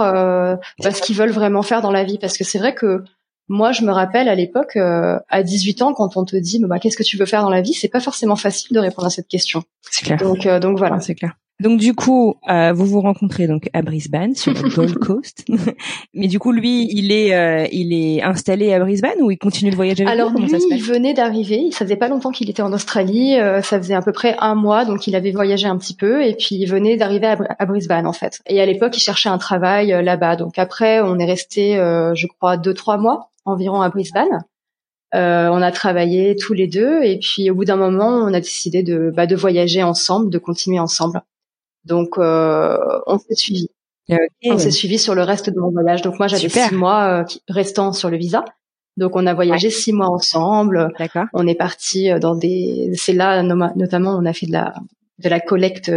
bah, 0.84 0.91
ce 0.91 1.01
qu'ils 1.04 1.15
veulent 1.15 1.32
vraiment 1.32 1.62
faire 1.62 1.82
dans 1.82 1.91
la 1.91 2.04
vie. 2.04 2.17
Parce 2.17 2.38
que 2.38 2.43
c'est 2.43 2.58
vrai 2.58 2.73
que 2.73 3.04
moi, 3.49 3.71
je 3.71 3.83
me 3.83 3.91
rappelle 3.91 4.29
à 4.29 4.35
l'époque, 4.35 4.75
euh, 4.75 5.19
à 5.27 5.41
18 5.41 5.81
ans, 5.81 5.93
quand 5.93 6.15
on 6.17 6.23
te 6.23 6.35
dit, 6.35 6.59
bah, 6.63 6.77
qu'est-ce 6.77 6.95
que 6.95 7.03
tu 7.03 7.17
veux 7.17 7.25
faire 7.25 7.41
dans 7.41 7.49
la 7.49 7.62
vie, 7.62 7.73
c'est 7.73 7.88
pas 7.88 7.99
forcément 7.99 8.35
facile 8.35 8.75
de 8.75 8.79
répondre 8.79 9.07
à 9.07 9.09
cette 9.09 9.27
question. 9.27 9.63
C'est 9.89 10.05
clair. 10.05 10.17
Donc, 10.17 10.45
euh, 10.45 10.59
donc 10.59 10.77
voilà. 10.77 10.99
c'est 10.99 11.15
clair. 11.15 11.33
Donc 11.60 11.80
du 11.80 11.93
coup, 11.93 12.36
euh, 12.50 12.72
vous 12.72 12.86
vous 12.86 13.02
rencontrez 13.02 13.45
donc 13.48 13.69
à 13.74 13.82
Brisbane 13.82 14.34
sur 14.34 14.54
le 14.54 14.69
Gold 14.76 14.98
Coast. 15.00 15.45
Mais 16.13 16.28
du 16.28 16.39
coup, 16.39 16.52
lui, 16.52 16.88
il 16.91 17.12
est 17.12 17.36
euh, 17.36 17.67
il 17.72 17.93
est 17.93 18.24
installé 18.24 18.74
à 18.74 18.80
Brisbane 18.80 19.22
ou 19.22 19.30
il 19.30 19.38
continue 19.38 19.69
de 19.72 19.76
voyager 19.76 20.04
avec 20.04 20.13
Alors 20.13 20.32
lui, 20.32 20.50
il 20.72 20.82
venait 20.82 21.13
d'arriver. 21.13 21.69
Ça 21.72 21.86
faisait 21.86 21.98
pas 21.98 22.08
longtemps 22.08 22.32
qu'il 22.32 22.50
était 22.50 22.62
en 22.62 22.72
Australie. 22.72 23.36
Euh, 23.39 23.62
ça 23.62 23.78
faisait 23.78 23.93
à 23.93 24.02
peu 24.02 24.13
près 24.13 24.36
un 24.39 24.56
mois, 24.56 24.86
donc 24.86 25.08
il 25.08 25.15
avait 25.15 25.32
voyagé 25.32 25.67
un 25.67 25.78
petit 25.78 25.95
peu 25.95 26.24
et 26.24 26.34
puis 26.34 26.56
il 26.56 26.65
venait 26.65 26.95
d'arriver 26.95 27.28
à, 27.28 27.65
Brisbane 27.65 28.08
en 28.08 28.13
fait. 28.13 28.39
Et 28.48 28.62
à 28.62 28.65
l'époque, 28.65 28.95
il 28.95 29.02
cherchait 29.02 29.30
un 29.30 29.38
travail 29.38 29.91
euh, 29.91 30.02
là-bas. 30.02 30.38
Donc 30.38 30.58
après, 30.58 31.02
on 31.02 31.19
est 31.19 31.26
resté, 31.26 31.76
je 31.76 32.28
crois, 32.28 32.58
deux 32.58 32.74
trois 32.74 32.98
mois 32.98 33.32
environ 33.45 33.82
à 33.82 33.89
Brisbane. 33.89 34.43
Euh, 35.15 35.48
on 35.50 35.62
a 35.62 35.72
travaillé 35.72 36.36
tous 36.36 36.54
les 36.54 36.67
deux 36.67 37.02
et 37.02 37.17
puis 37.17 37.50
au 37.50 37.56
bout 37.56 37.65
d'un 37.65 37.78
moment, 37.78 38.10
on 38.10 38.34
a 38.34 38.39
décidé 38.39 38.84
de, 38.84 39.12
bah, 39.15 39.26
de 39.26 39.36
voyager 39.36 39.82
ensemble, 39.82 40.30
de 40.30 40.38
continuer 40.38 40.80
ensemble. 40.80 41.22
Donc, 41.89 42.17
euh, 42.17 42.78
on 43.08 43.17
s'est 43.17 43.36
suivi. 43.36 43.67
On 44.45 44.58
s'est 44.58 44.71
suivi 44.71 44.97
sur 44.97 45.13
le 45.13 45.23
reste 45.23 45.49
de 45.49 45.60
mon 45.60 45.71
voyage. 45.71 46.02
Donc 46.02 46.17
moi, 46.17 46.28
j'avais 46.28 46.49
six 46.49 46.73
mois 46.73 47.21
euh, 47.21 47.23
restant 47.47 47.93
sur 47.93 48.10
le 48.10 48.17
visa. 48.17 48.45
Donc 48.97 49.15
on 49.15 49.25
a 49.28 49.34
voyagé 49.34 49.69
six 49.69 49.93
mois 49.93 50.10
ensemble. 50.10 50.91
D'accord. 50.97 51.25
On 51.34 51.47
est 51.47 51.56
parti 51.56 52.10
dans 52.19 52.36
des. 52.36 52.91
C'est 52.95 53.13
là 53.13 53.43
notamment 53.43 54.17
on 54.17 54.25
a 54.25 54.34
fait 54.34 54.47
de 54.47 54.52
la 54.52 54.73
de 55.19 55.30
la 55.30 55.39
collecte 55.39 55.91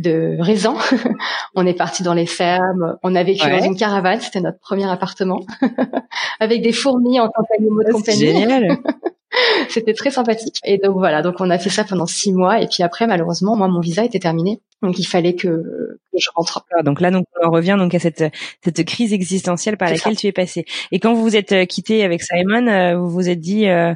de 0.00 0.36
raisins. 0.40 0.76
on 1.54 1.66
est 1.66 1.74
parti 1.74 2.02
dans 2.02 2.14
les 2.14 2.26
fermes. 2.26 2.96
On 3.02 3.14
a 3.14 3.22
vécu 3.22 3.48
dans 3.48 3.62
une 3.62 3.76
caravane. 3.76 4.20
C'était 4.20 4.40
notre 4.40 4.58
premier 4.58 4.90
appartement 4.90 5.40
avec 6.40 6.62
des 6.62 6.72
fourmis 6.72 7.20
en 7.20 7.28
compagnie 7.28 7.68
de 7.68 7.92
compagnie. 7.92 8.18
Génial. 8.18 8.78
C'était 9.68 9.94
très 9.94 10.10
sympathique. 10.10 10.60
Et 10.64 10.78
donc 10.78 10.96
voilà, 10.96 11.22
donc 11.22 11.36
on 11.40 11.50
a 11.50 11.58
fait 11.58 11.70
ça 11.70 11.84
pendant 11.84 12.06
six 12.06 12.32
mois. 12.32 12.60
Et 12.60 12.66
puis 12.66 12.82
après, 12.82 13.06
malheureusement, 13.06 13.56
moi, 13.56 13.68
mon 13.68 13.80
visa 13.80 14.04
était 14.04 14.18
terminé. 14.18 14.60
Donc 14.82 14.98
il 14.98 15.04
fallait 15.04 15.34
que, 15.34 15.48
que 15.48 16.18
je 16.18 16.28
rentre. 16.34 16.64
Donc 16.84 17.00
là, 17.00 17.10
donc 17.10 17.26
on 17.42 17.50
revient 17.50 17.76
donc 17.78 17.94
à 17.94 17.98
cette 17.98 18.24
cette 18.64 18.84
crise 18.84 19.12
existentielle 19.12 19.76
par 19.76 19.90
laquelle 19.90 20.16
tu 20.16 20.26
es 20.26 20.32
passé. 20.32 20.64
Et 20.90 20.98
quand 20.98 21.14
vous 21.14 21.22
vous 21.22 21.36
êtes 21.36 21.52
euh, 21.52 21.64
quitté 21.66 22.02
avec 22.02 22.22
Simon, 22.22 22.66
euh, 22.66 22.96
vous 22.96 23.10
vous 23.10 23.28
êtes 23.28 23.40
dit 23.40 23.68
euh, 23.68 23.94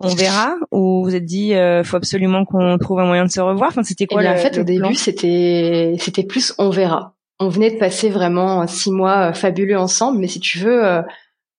on 0.00 0.08
verra 0.08 0.56
ou 0.70 1.02
vous 1.04 1.14
êtes 1.14 1.24
dit 1.24 1.54
euh, 1.54 1.82
faut 1.82 1.96
absolument 1.96 2.44
qu'on 2.44 2.76
trouve 2.76 3.00
un 3.00 3.06
moyen 3.06 3.24
de 3.24 3.30
se 3.30 3.40
revoir? 3.40 3.70
Enfin, 3.70 3.82
c'était 3.82 4.06
quoi 4.06 4.22
eh 4.22 4.28
En 4.28 4.36
fait, 4.36 4.58
au 4.58 4.64
début, 4.64 4.94
c'était 4.94 5.94
c'était 5.98 6.24
plus 6.24 6.54
on 6.58 6.70
verra. 6.70 7.14
On 7.40 7.48
venait 7.48 7.70
de 7.70 7.78
passer 7.78 8.10
vraiment 8.10 8.66
six 8.66 8.92
mois 8.92 9.32
fabuleux 9.32 9.78
ensemble, 9.78 10.18
mais 10.18 10.28
si 10.28 10.38
tu 10.38 10.58
veux, 10.58 11.02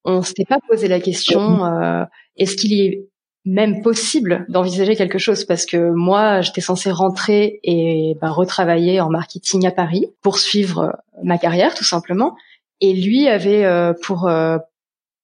on 0.04 0.22
s'était 0.22 0.44
pas 0.44 0.58
posé 0.68 0.88
la 0.88 1.00
question 1.00 1.64
euh, 1.64 2.04
est-ce 2.36 2.56
qu'il 2.56 2.80
est 2.80 3.06
même 3.44 3.82
possible 3.82 4.46
d'envisager 4.48 4.96
quelque 4.96 5.18
chose? 5.18 5.44
Parce 5.44 5.66
que 5.66 5.90
moi 5.92 6.40
j'étais 6.40 6.60
censée 6.60 6.90
rentrer 6.90 7.60
et 7.62 8.16
bah, 8.20 8.30
retravailler 8.30 9.00
en 9.00 9.10
marketing 9.10 9.66
à 9.66 9.70
Paris 9.70 10.06
poursuivre 10.22 10.78
euh, 10.80 10.90
ma 11.22 11.38
carrière 11.38 11.74
tout 11.74 11.84
simplement. 11.84 12.36
Et 12.80 12.94
lui 12.94 13.28
avait 13.28 13.64
euh, 13.64 13.92
pour 14.02 14.28
euh, 14.28 14.58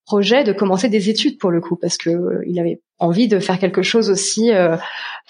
projet 0.05 0.45
de 0.45 0.53
commencer 0.53 0.89
des 0.89 1.09
études 1.09 1.39
pour 1.39 1.51
le 1.51 1.61
coup 1.61 1.77
parce 1.77 1.97
que 1.97 2.43
il 2.47 2.59
avait 2.59 2.81
envie 2.99 3.29
de 3.29 3.39
faire 3.39 3.59
quelque 3.59 3.83
chose 3.83 4.11
aussi 4.11 4.51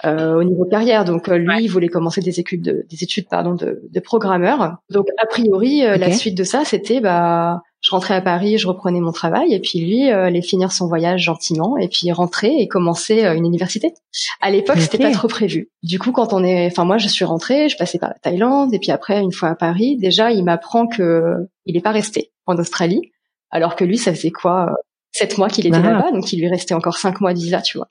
au 0.05 0.45
niveau 0.45 0.65
carrière. 0.65 1.05
Donc 1.05 1.29
lui 1.29 1.65
il 1.65 1.69
voulait 1.69 1.89
commencer 1.89 2.21
des 2.23 2.41
études 2.41 2.63
de, 2.63 2.87
des 2.89 3.05
études 3.05 3.29
pardon 3.29 3.55
de, 3.55 3.83
de 3.89 4.01
programmeur. 4.01 4.79
Donc 4.89 5.07
a 5.23 5.27
priori 5.27 5.83
la 5.83 6.13
suite 6.13 6.37
de 6.37 6.45
ça 6.45 6.65
c'était 6.65 7.01
bah 7.01 7.63
je 7.81 7.91
rentrais 7.91 8.15
à 8.15 8.21
Paris, 8.21 8.59
je 8.59 8.69
reprenais 8.69 9.01
mon 9.01 9.13
travail, 9.13 9.55
et 9.55 9.59
puis 9.59 9.81
lui 9.81 10.11
euh, 10.11 10.27
allait 10.27 10.43
finir 10.43 10.71
son 10.71 10.87
voyage 10.87 11.23
gentiment, 11.23 11.79
et 11.79 11.89
puis 11.89 12.13
rentrer 12.13 12.59
et 12.59 12.69
commencer 12.69 13.25
euh, 13.25 13.35
une 13.35 13.47
université. 13.47 13.95
À 14.41 14.51
l'époque, 14.51 14.79
c'était 14.79 14.99
pas 14.99 15.13
trop 15.13 15.29
prévu. 15.29 15.71
Du 15.83 15.99
coup, 15.99 16.13
quand 16.13 16.33
on 16.33 16.45
est, 16.45 16.67
enfin 16.67 16.85
moi, 16.85 16.99
je 16.99 17.09
suis 17.09 17.25
rentrée, 17.25 17.69
je 17.69 17.77
passais 17.77 17.99
par 17.99 18.11
la 18.11 18.17
Thaïlande, 18.17 18.75
et 18.75 18.79
puis 18.79 18.91
après, 18.91 19.21
une 19.21 19.33
fois 19.33 19.49
à 19.49 19.55
Paris, 19.55 19.97
déjà, 19.97 20.31
il 20.31 20.45
m'apprend 20.45 20.87
que 20.87 21.49
il 21.65 21.77
est 21.77 21.83
pas 21.83 21.93
resté 21.93 22.33
en 22.47 22.59
Australie, 22.59 23.13
alors 23.51 23.77
que 23.77 23.85
lui, 23.85 23.97
ça 23.97 24.15
faisait 24.15 24.31
quoi, 24.31 24.75
sept 25.13 25.39
mois 25.39 25.49
qu'il 25.49 25.67
était 25.67 25.77
ah. 25.77 25.93
là-bas, 25.93 26.13
donc 26.13 26.33
il 26.33 26.41
lui 26.41 26.49
restait 26.49 26.75
encore 26.75 26.99
cinq 26.99 27.21
mois 27.23 27.33
de 27.33 27.39
visa, 27.39 27.63
tu 27.63 27.79
vois. 27.79 27.89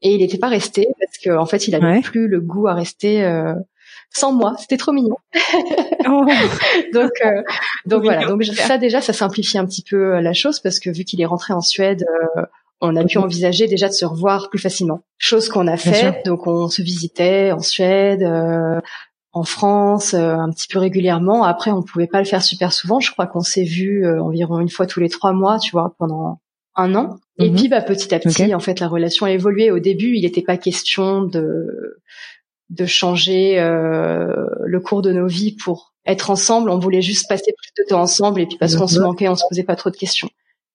Et 0.00 0.14
il 0.14 0.18
n'était 0.18 0.38
pas 0.38 0.48
resté 0.48 0.86
parce 1.00 1.18
qu'en 1.18 1.42
en 1.42 1.46
fait, 1.46 1.66
il 1.66 1.74
avait 1.74 2.02
plus 2.02 2.28
le 2.28 2.40
goût 2.40 2.68
à 2.68 2.74
rester 2.74 3.24
sans 4.14 4.32
moi. 4.32 4.54
C'était 4.58 4.76
trop 4.76 4.92
mignon. 4.92 5.16
Oh. 6.06 6.26
donc, 6.92 7.12
euh, 7.24 7.42
donc 7.86 8.02
voilà. 8.02 8.26
Donc 8.26 8.44
ça 8.44 8.76
déjà, 8.76 9.00
ça 9.00 9.14
simplifie 9.14 9.56
un 9.56 9.64
petit 9.64 9.82
peu 9.82 10.16
euh, 10.16 10.20
la 10.20 10.34
chose 10.34 10.60
parce 10.60 10.78
que 10.78 10.90
vu 10.90 11.04
qu'il 11.04 11.18
est 11.22 11.24
rentré 11.24 11.54
en 11.54 11.62
Suède, 11.62 12.04
euh, 12.36 12.42
on 12.82 12.94
a 12.94 13.04
pu 13.04 13.16
envisager 13.16 13.68
déjà 13.68 13.88
de 13.88 13.94
se 13.94 14.04
revoir 14.04 14.50
plus 14.50 14.58
facilement. 14.58 15.00
Chose 15.16 15.48
qu'on 15.48 15.66
a 15.66 15.78
fait. 15.78 16.22
Donc 16.26 16.46
on 16.46 16.68
se 16.68 16.82
visitait 16.82 17.52
en 17.52 17.60
Suède. 17.60 18.22
en 19.32 19.44
France, 19.44 20.12
un 20.12 20.50
petit 20.50 20.68
peu 20.68 20.78
régulièrement. 20.78 21.44
Après, 21.44 21.70
on 21.70 21.82
pouvait 21.82 22.06
pas 22.06 22.18
le 22.18 22.26
faire 22.26 22.42
super 22.42 22.70
souvent. 22.74 23.00
Je 23.00 23.10
crois 23.10 23.26
qu'on 23.26 23.40
s'est 23.40 23.64
vu 23.64 24.06
environ 24.20 24.60
une 24.60 24.68
fois 24.68 24.86
tous 24.86 25.00
les 25.00 25.08
trois 25.08 25.32
mois, 25.32 25.58
tu 25.58 25.70
vois, 25.70 25.94
pendant 25.98 26.38
un 26.76 26.94
an. 26.94 27.16
Et 27.38 27.48
mhm. 27.48 27.56
puis, 27.56 27.68
bah, 27.68 27.80
petit 27.80 28.14
à 28.14 28.18
petit, 28.18 28.54
en 28.54 28.60
fait, 28.60 28.78
la 28.80 28.88
relation 28.88 29.24
a 29.24 29.30
évolué. 29.30 29.70
Au 29.70 29.78
début, 29.78 30.16
il 30.16 30.22
n'était 30.22 30.42
pas 30.42 30.58
question 30.58 31.22
de 31.22 32.02
de 32.70 32.86
changer 32.86 33.58
euh, 33.58 34.46
le 34.64 34.80
cours 34.80 35.02
de 35.02 35.12
nos 35.12 35.26
vies 35.26 35.56
pour 35.56 35.94
être 36.06 36.30
ensemble. 36.30 36.70
On 36.70 36.78
voulait 36.78 37.02
juste 37.02 37.28
passer 37.28 37.52
plus 37.56 37.82
de 37.82 37.88
temps 37.88 38.00
ensemble 38.00 38.40
et 38.40 38.46
puis 38.46 38.58
parce 38.58 38.76
qu'on 38.76 38.86
se 38.86 38.98
manquait, 39.00 39.28
on 39.28 39.36
se 39.36 39.44
posait 39.48 39.64
pas 39.64 39.76
trop 39.76 39.90
de 39.90 39.96
questions. 39.96 40.28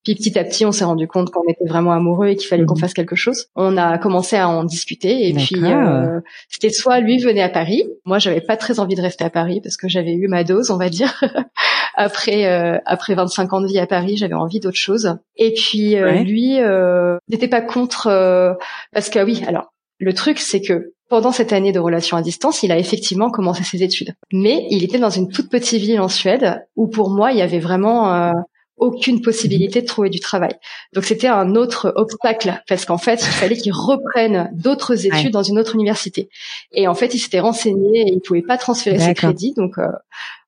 Puis 0.06 0.16
petit 0.16 0.40
à 0.40 0.46
petit, 0.46 0.66
on 0.66 0.72
s'est 0.72 0.86
rendu 0.86 1.08
compte 1.08 1.30
qu'on 1.30 1.44
était 1.50 1.66
vraiment 1.68 1.92
amoureux 1.92 2.30
et 2.30 2.36
qu'il 2.38 2.48
fallait 2.48 2.64
qu'on 2.64 2.76
mhm. 2.76 2.80
fasse 2.80 2.94
quelque 2.94 3.18
chose. 3.18 3.48
On 3.56 3.76
a 3.76 3.98
commencé 3.98 4.38
à 4.38 4.48
en 4.48 4.64
discuter 4.64 5.28
et 5.28 5.34
puis 5.34 5.62
euh, 5.66 6.22
c'était 6.48 6.70
soit 6.70 7.02
lui 7.02 7.18
venait 7.20 7.42
à 7.42 7.50
Paris. 7.50 7.84
Moi, 8.06 8.18
j'avais 8.18 8.40
pas 8.40 8.56
très 8.56 8.80
envie 8.80 8.96
de 8.96 9.02
rester 9.02 9.26
à 9.26 9.30
Paris 9.30 9.60
parce 9.62 9.76
que 9.76 9.90
j'avais 9.90 10.14
eu 10.14 10.28
ma 10.28 10.46
dose, 10.46 10.72
on 10.72 10.78
va 10.78 10.90
dire. 10.90 11.22
après 11.96 12.46
euh, 12.46 12.78
après 12.86 13.14
25 13.14 13.54
ans 13.54 13.62
de 13.62 13.68
vie 13.68 13.78
à 13.78 13.88
Paris, 13.88 14.16
j'avais 14.16 14.34
envie 14.34 14.62
d'autre 14.62 14.78
chose. 14.78 15.18
Et 15.36 15.54
puis 15.54 15.98
euh, 15.98 16.24
lui 16.24 16.60
euh, 16.60 17.18
n'était 17.28 17.50
pas 17.50 17.62
contre 17.62 18.58
parce 18.94 19.10
que 19.10 19.24
oui, 19.24 19.44
alors 19.48 19.74
le 20.00 20.14
truc 20.14 20.40
c'est 20.40 20.62
que 20.62 20.94
pendant 21.10 21.32
cette 21.32 21.54
année 21.54 21.72
de 21.72 21.80
relation 21.80 22.18
à 22.18 22.22
distance, 22.22 22.64
il 22.64 22.72
a 22.72 22.78
effectivement 22.78 23.32
commencé 23.32 23.64
ses 23.64 23.84
études. 23.84 24.14
Mais 24.32 24.68
il 24.70 24.84
était 24.84 25.00
dans 25.00 25.10
une 25.10 25.28
toute 25.30 25.50
petite 25.50 25.82
ville 25.82 26.00
en 26.00 26.08
Suède 26.08 26.64
où 26.76 26.88
pour 26.88 27.10
moi, 27.10 27.32
il 27.32 27.40
y 27.40 27.42
avait 27.42 27.60
vraiment 27.60 28.14
euh, 28.14 28.32
aucune 28.78 29.22
possibilité 29.22 29.82
de 29.82 29.88
trouver 29.88 30.10
du 30.10 30.20
travail. 30.20 30.54
Donc 30.94 31.04
c'était 31.04 31.28
un 31.28 31.56
autre 31.56 31.92
obstacle 31.96 32.62
parce 32.68 32.86
qu'en 32.86 33.00
fait, 33.00 33.22
il 33.22 33.34
fallait 33.34 33.58
qu'il 33.58 33.74
reprenne 33.74 34.52
d'autres 34.54 35.08
études 35.08 35.32
dans 35.32 35.44
une 35.44 35.58
autre 35.58 35.74
université. 35.74 36.30
Et 36.72 36.88
en 36.88 36.94
fait, 36.94 37.14
il 37.16 37.20
s'était 37.20 37.40
renseigné 37.40 38.02
et 38.02 38.14
il 38.14 38.22
pouvait 38.22 38.44
pas 38.44 38.58
transférer 38.58 39.00
ses 39.00 39.16
crédits. 39.16 39.54
Donc 39.58 39.80
euh, 39.80 39.88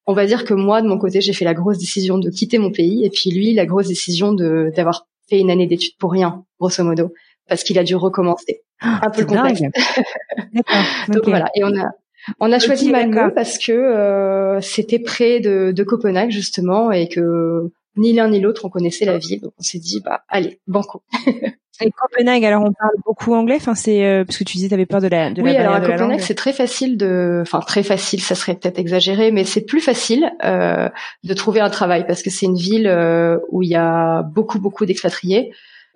on 0.06 0.14
va 0.14 0.28
dire 0.28 0.46
que 0.46 0.54
moi, 0.54 0.84
de 0.84 0.88
mon 0.88 1.00
côté, 1.00 1.22
j'ai 1.22 1.34
fait 1.34 1.46
la 1.46 1.56
grosse 1.56 1.80
décision 1.80 2.20
de 2.20 2.30
quitter 2.30 2.60
mon 2.60 2.72
pays 2.72 3.04
et 3.04 3.10
puis 3.10 3.32
lui, 3.32 3.54
la 3.54 3.66
grosse 3.66 3.88
décision 3.88 4.32
de 4.32 4.72
d'avoir 4.76 5.08
fait 5.28 5.40
une 5.40 5.50
année 5.50 5.66
d'études 5.66 5.98
pour 5.98 6.12
rien, 6.12 6.44
grosso 6.60 6.84
modo 6.84 7.12
parce 7.48 7.64
qu'il 7.64 7.78
a 7.80 7.84
dû 7.84 7.96
recommencer. 7.96 8.64
Ah, 8.82 9.02
un 9.04 9.10
peu 9.10 9.22
le 9.22 9.28
contexte. 9.28 9.64
Donc 11.10 11.24
voilà, 11.26 11.50
et 11.56 11.64
on 11.64 11.76
a 11.76 11.92
on 12.40 12.52
a 12.52 12.60
choisi 12.60 12.92
Malmö 12.92 13.34
parce 13.34 13.58
que 13.58 13.72
euh, 13.72 14.62
c'était 14.62 15.00
près 15.00 15.40
de, 15.40 15.72
de, 15.72 15.84
Copenhague 15.84 16.32
justement 16.32 16.92
et 16.92 17.08
que 17.08 17.72
ni 17.98 18.14
l'un 18.14 18.30
ni 18.30 18.40
l'autre 18.40 18.66
on 18.66 18.70
connaissait 18.70 19.06
la 19.06 19.18
ville, 19.18 19.42
donc 19.42 19.54
on 19.60 19.64
s'est 19.64 19.80
dit 19.80 20.02
bah 20.04 20.22
allez 20.30 20.60
banco. 20.68 21.04
et 21.82 21.92
Copenhague, 21.92 22.46
alors 22.46 22.62
on 22.62 22.72
parle 22.72 22.96
beaucoup 23.06 23.34
anglais, 23.34 23.58
enfin 23.58 23.76
c'est 23.76 24.06
euh, 24.06 24.24
parce 24.24 24.38
que 24.38 24.44
tu 24.44 24.58
disais 24.58 24.68
tu 24.68 24.74
avais 24.74 24.86
peur 24.86 25.02
de 25.02 25.08
la 25.08 25.32
de 25.32 25.42
oui, 25.42 25.56
alors 25.56 25.74
à 25.74 25.82
Copenhague 25.82 26.20
c'est 26.20 26.36
très 26.36 26.54
facile 26.54 26.98
de, 26.98 27.40
enfin 27.42 27.60
très 27.60 27.84
facile, 27.84 28.22
ça 28.22 28.36
serait 28.36 28.56
peut-être 28.56 28.80
exagéré, 28.80 29.32
mais 29.32 29.44
c'est 29.44 29.66
plus 29.66 29.82
facile 29.82 30.32
euh, 30.44 30.90
de 31.24 31.34
trouver 31.34 31.60
un 31.60 31.70
travail 31.70 32.06
parce 32.06 32.22
que 32.22 32.30
c'est 32.30 32.46
une 32.46 32.58
ville 32.58 32.88
euh, 32.88 33.38
où 33.50 33.64
il 33.64 33.70
y 33.70 33.76
a 33.76 34.22
beaucoup 34.24 34.60
beaucoup 34.60 34.86
d'expatriés. 34.86 35.52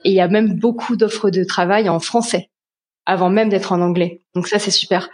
Et 0.06 0.12
il 0.12 0.16
y 0.16 0.22
a 0.22 0.30
même 0.30 0.58
beaucoup 0.58 0.96
d'offres 0.96 1.30
de 1.30 1.44
travail 1.44 1.90
en 1.90 2.00
français 2.00 2.50
avant 3.06 3.30
même 3.30 3.50
d'être 3.50 3.72
en 3.72 3.82
anglais. 3.82 4.22
Donc 4.34 4.48
ça, 4.48 4.60
c'est 4.60 4.72
super. 4.72 5.10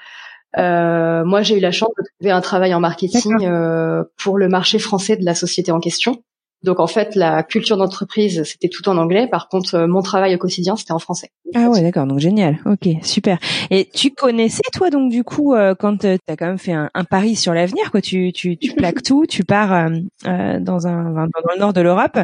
Euh, 0.58 1.24
moi, 1.24 1.42
j'ai 1.42 1.58
eu 1.58 1.60
la 1.60 1.72
chance 1.72 1.92
de 1.98 2.04
trouver 2.16 2.32
un 2.32 2.42
travail 2.42 2.74
en 2.74 2.80
marketing 2.80 3.46
euh, 3.46 4.04
pour 4.18 4.38
le 4.38 4.48
marché 4.48 4.80
français 4.80 5.16
de 5.16 5.26
la 5.26 5.36
société 5.36 5.72
en 5.72 5.80
question. 5.80 6.24
Donc 6.64 6.80
en 6.80 6.88
fait, 6.88 7.16
la 7.16 7.44
culture 7.44 7.78
d'entreprise, 7.78 8.44
c'était 8.44 8.70
tout 8.70 8.88
en 8.88 8.98
anglais. 8.98 9.28
Par 9.28 9.48
contre, 9.48 9.76
euh, 9.76 9.88
mon 9.88 10.02
travail 10.02 10.36
au 10.36 10.38
quotidien, 10.38 10.76
c'était 10.76 10.92
en 10.92 11.00
français. 11.00 11.32
Ah 11.56 11.70
ouais, 11.70 11.82
d'accord. 11.82 12.06
Donc 12.06 12.20
génial. 12.20 12.60
Ok, 12.66 12.88
super. 13.02 13.40
Et 13.72 13.90
tu 13.94 14.12
connaissais 14.12 14.62
toi 14.72 14.90
donc 14.90 15.12
du 15.12 15.24
coup 15.24 15.56
euh, 15.56 15.74
quand 15.74 15.98
tu 15.98 16.08
as 16.08 16.38
quand 16.38 16.46
même 16.46 16.60
fait 16.60 16.74
un, 16.74 16.90
pari 17.10 17.36
sur 17.36 17.54
l'avenir, 17.54 17.92
quoi. 17.92 18.02
Tu 18.02 18.32
tu, 18.32 18.58
tu 18.58 18.74
plaques 18.76 19.02
tout, 19.02 19.26
tu 19.26 19.44
pars 19.44 19.74
euh, 19.74 20.60
dans 20.60 20.88
un 20.88 21.12
dans 21.14 21.54
le 21.54 21.60
nord 21.60 21.74
de 21.74 21.82
l'Europe. 21.82 22.20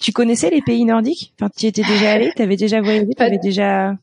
tu 0.00 0.12
connaissais 0.12 0.50
les 0.50 0.62
pays 0.62 0.84
nordiques? 0.84 1.34
Enfin, 1.38 1.50
tu 1.56 1.66
y 1.66 1.68
étais 1.68 1.82
déjà 1.82 2.12
allé 2.12 2.32
T'avais 2.34 2.56
déjà 2.56 2.80
voyagé? 2.80 3.08
T'avais 3.16 3.38
déjà 3.38 3.96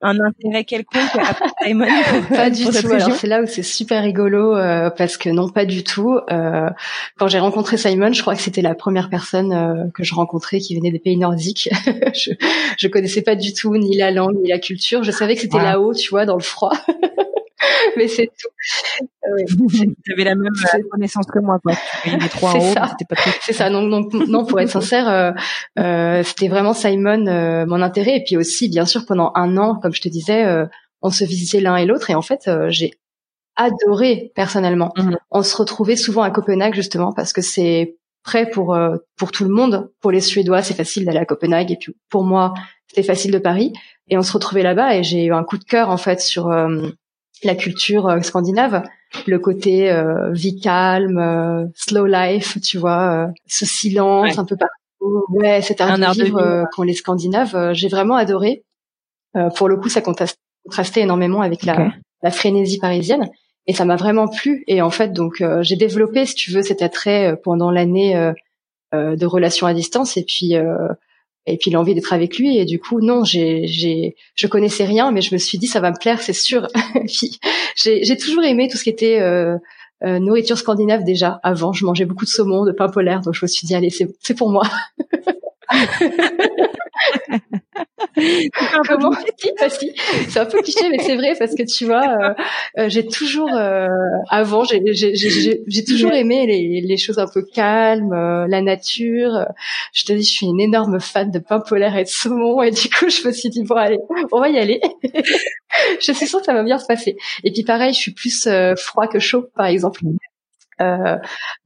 un 0.00 0.20
intérêt 0.20 0.64
quelconque 0.64 1.10
après 1.16 1.46
Simon 1.62 1.86
Pas 2.28 2.50
du 2.50 2.64
tout. 2.64 2.92
Alors 2.92 3.12
c'est 3.12 3.26
là 3.26 3.42
où 3.42 3.46
c'est 3.46 3.62
super 3.62 4.02
rigolo 4.02 4.56
euh, 4.56 4.90
parce 4.90 5.16
que 5.16 5.28
non, 5.28 5.48
pas 5.48 5.64
du 5.64 5.82
tout. 5.82 6.18
Euh, 6.30 6.70
quand 7.18 7.28
j'ai 7.28 7.38
rencontré 7.40 7.76
Simon, 7.76 8.12
je 8.12 8.22
crois 8.22 8.36
que 8.36 8.42
c'était 8.42 8.62
la 8.62 8.74
première 8.74 9.10
personne 9.10 9.52
euh, 9.52 9.90
que 9.94 10.04
je 10.04 10.14
rencontrais 10.14 10.60
qui 10.60 10.76
venait 10.76 10.92
des 10.92 11.00
pays 11.00 11.16
nordiques. 11.16 11.68
je, 12.14 12.30
je 12.78 12.88
connaissais 12.88 13.22
pas 13.22 13.34
du 13.34 13.52
tout 13.52 13.76
ni 13.76 13.96
la 13.96 14.10
langue 14.10 14.36
ni 14.40 14.48
la 14.48 14.58
culture. 14.58 15.02
Je 15.02 15.10
savais 15.10 15.34
que 15.34 15.40
c'était 15.40 15.58
là-haut, 15.58 15.94
tu 15.94 16.10
vois, 16.10 16.26
dans 16.26 16.36
le 16.36 16.42
froid. 16.42 16.72
mais 17.96 18.08
c'est 18.08 18.26
tout. 18.26 18.48
Oui. 19.32 19.44
tu 20.04 20.12
avais 20.12 20.24
la 20.24 20.34
même 20.34 20.52
euh, 20.74 20.78
connaissance 20.90 21.26
que 21.26 21.38
moi, 21.40 21.58
quoi. 21.62 21.74
C'est 22.04 22.72
ça. 22.72 22.96
C'est 23.42 23.52
ça. 23.52 23.70
Donc, 23.70 24.12
non, 24.12 24.44
pour 24.44 24.60
être 24.60 24.70
sincère, 24.70 25.08
euh, 25.08 25.32
euh, 25.78 26.22
c'était 26.22 26.48
vraiment 26.48 26.72
Simon 26.72 27.26
euh, 27.26 27.66
mon 27.66 27.82
intérêt. 27.82 28.16
Et 28.16 28.24
puis 28.24 28.36
aussi, 28.36 28.68
bien 28.68 28.86
sûr, 28.86 29.06
pendant 29.06 29.32
un 29.34 29.56
an, 29.56 29.76
comme 29.76 29.92
je 29.92 30.00
te 30.00 30.08
disais, 30.08 30.44
euh, 30.44 30.66
on 31.02 31.10
se 31.10 31.24
visitait 31.24 31.60
l'un 31.60 31.76
et 31.76 31.86
l'autre. 31.86 32.10
Et 32.10 32.14
en 32.14 32.22
fait, 32.22 32.50
j'ai 32.68 32.92
adoré 33.56 34.32
personnellement. 34.34 34.92
Mhm. 34.96 35.16
On 35.30 35.42
se 35.42 35.56
retrouvait 35.56 35.96
souvent 35.96 36.22
à 36.22 36.30
Copenhague 36.30 36.74
justement 36.74 37.12
parce 37.12 37.32
que 37.32 37.42
c'est 37.42 37.96
prêt 38.22 38.48
pour 38.48 38.78
pour 39.16 39.32
tout 39.32 39.44
le 39.44 39.50
monde. 39.50 39.90
Pour 40.00 40.10
les 40.10 40.20
Suédois, 40.20 40.62
c'est 40.62 40.74
facile 40.74 41.04
d'aller 41.04 41.18
à 41.18 41.24
Copenhague. 41.24 41.72
Et 41.72 41.76
puis 41.76 41.96
pour 42.08 42.24
moi, 42.24 42.54
c'était 42.86 43.02
facile 43.02 43.32
de 43.32 43.38
Paris. 43.38 43.72
Et 44.08 44.16
on 44.16 44.22
se 44.22 44.32
retrouvait 44.32 44.62
là-bas. 44.62 44.96
Et 44.96 45.02
j'ai 45.02 45.26
eu 45.26 45.32
un 45.32 45.44
coup 45.44 45.58
de 45.58 45.64
cœur 45.64 45.90
en 45.90 45.96
fait 45.96 46.20
sur 46.20 46.50
la 47.44 47.54
culture 47.54 48.08
euh, 48.08 48.20
scandinave, 48.20 48.82
le 49.26 49.38
côté 49.38 49.90
euh, 49.90 50.32
vie 50.32 50.60
calme, 50.60 51.18
euh, 51.18 51.66
slow 51.74 52.06
life, 52.06 52.58
tu 52.60 52.78
vois, 52.78 53.30
ce 53.46 53.66
silence 53.66 54.38
un 54.38 54.44
peu 54.44 54.56
partout. 54.56 55.24
Ouais, 55.30 55.62
cet 55.62 55.80
art, 55.80 55.98
de 55.98 56.22
vivre 56.22 56.64
qu'ont 56.72 56.82
les 56.82 56.94
Scandinaves, 56.94 57.72
j'ai 57.72 57.88
vraiment 57.88 58.16
adoré. 58.16 58.64
pour 59.56 59.68
le 59.68 59.76
coup, 59.76 59.88
ça 59.88 60.00
contrastait 60.00 61.00
énormément 61.00 61.40
avec 61.40 61.64
la, 61.64 61.92
la 62.22 62.30
frénésie 62.30 62.78
parisienne 62.78 63.28
et 63.66 63.72
ça 63.72 63.84
m'a 63.84 63.94
vraiment 63.94 64.26
plu. 64.26 64.64
Et 64.66 64.82
en 64.82 64.90
fait, 64.90 65.12
donc 65.12 65.42
j'ai 65.60 65.76
développé, 65.76 66.26
si 66.26 66.34
tu 66.34 66.50
veux, 66.50 66.62
cet 66.62 66.82
attrait 66.82 67.38
pendant 67.44 67.70
l'année 67.70 68.32
de 68.92 69.26
relations 69.26 69.68
à 69.68 69.72
distance 69.72 70.16
et 70.16 70.24
puis 70.24 70.54
et 71.52 71.56
puis 71.56 71.70
l'envie 71.70 71.94
d'être 71.94 72.12
avec 72.12 72.38
lui. 72.38 72.58
Et 72.58 72.64
du 72.64 72.78
coup 72.78 73.00
non 73.00 73.24
j'ai 73.24 73.66
j'ai 73.66 74.16
je 74.34 74.46
connaissais 74.46 74.84
rien 74.84 75.10
mais 75.10 75.20
je 75.20 75.34
me 75.34 75.38
suis 75.38 75.58
dit 75.58 75.66
ça 75.66 75.80
va 75.80 75.90
me 75.90 75.98
plaire 75.98 76.20
c'est 76.22 76.32
sûr. 76.32 76.68
J'ai 77.76 78.02
j'ai 78.02 78.16
toujours 78.16 78.42
aimé 78.42 78.68
tout 78.68 78.76
ce 78.76 78.82
qui 78.82 78.90
était 78.90 79.20
euh, 79.20 79.56
euh, 80.04 80.18
nourriture 80.18 80.58
scandinave 80.58 81.04
déjà. 81.04 81.38
Avant 81.44 81.72
je 81.72 81.84
mangeais 81.84 82.06
beaucoup 82.06 82.24
de 82.24 82.30
saumon 82.30 82.64
de 82.64 82.72
pain 82.72 82.88
polaire. 82.88 83.20
Donc 83.20 83.34
je 83.34 83.44
me 83.44 83.46
suis 83.46 83.66
dit 83.66 83.74
allez 83.74 83.90
c'est 83.90 84.08
c'est 84.20 84.34
pour 84.34 84.50
moi 84.50 84.64
Comment 88.86 89.12
C'est 90.28 90.40
un 90.40 90.46
peu 90.46 90.60
cliché, 90.62 90.88
mais 90.90 90.98
c'est 90.98 91.16
vrai 91.16 91.34
parce 91.38 91.54
que 91.54 91.62
tu 91.62 91.84
vois, 91.84 92.02
euh, 92.02 92.34
euh 92.78 92.88
j'ai 92.88 93.06
toujours, 93.06 93.52
euh, 93.54 93.88
avant, 94.30 94.64
j'ai 94.64 95.84
toujours 95.84 96.12
aimé 96.12 96.46
les, 96.46 96.80
les, 96.80 96.96
choses 96.96 97.18
un 97.18 97.26
peu 97.26 97.42
calmes, 97.42 98.12
euh, 98.12 98.46
la 98.48 98.62
nature. 98.62 99.46
Je 99.92 100.04
te 100.04 100.12
dis, 100.12 100.24
je 100.24 100.30
suis 100.30 100.46
une 100.46 100.60
énorme 100.60 101.00
fan 101.00 101.30
de 101.30 101.38
pain 101.38 101.60
polaire 101.60 101.96
et 101.96 102.04
de 102.04 102.08
saumon, 102.08 102.62
et 102.62 102.70
du 102.70 102.88
coup, 102.88 103.08
je 103.08 103.26
me 103.26 103.32
suis 103.32 103.50
dit 103.50 103.62
bon 103.64 103.76
allez, 103.76 103.98
on 104.32 104.40
va 104.40 104.48
y 104.48 104.58
aller. 104.58 104.80
je 106.00 106.12
suis 106.12 106.26
sûre 106.26 106.40
que 106.40 106.46
ça 106.46 106.54
va 106.54 106.62
bien 106.62 106.78
se 106.78 106.86
passer. 106.86 107.16
Et 107.44 107.52
puis 107.52 107.62
pareil, 107.62 107.92
je 107.92 107.98
suis 107.98 108.12
plus 108.12 108.48
froid 108.76 109.06
que 109.06 109.18
chaud, 109.18 109.46
par 109.54 109.66
exemple. 109.66 110.00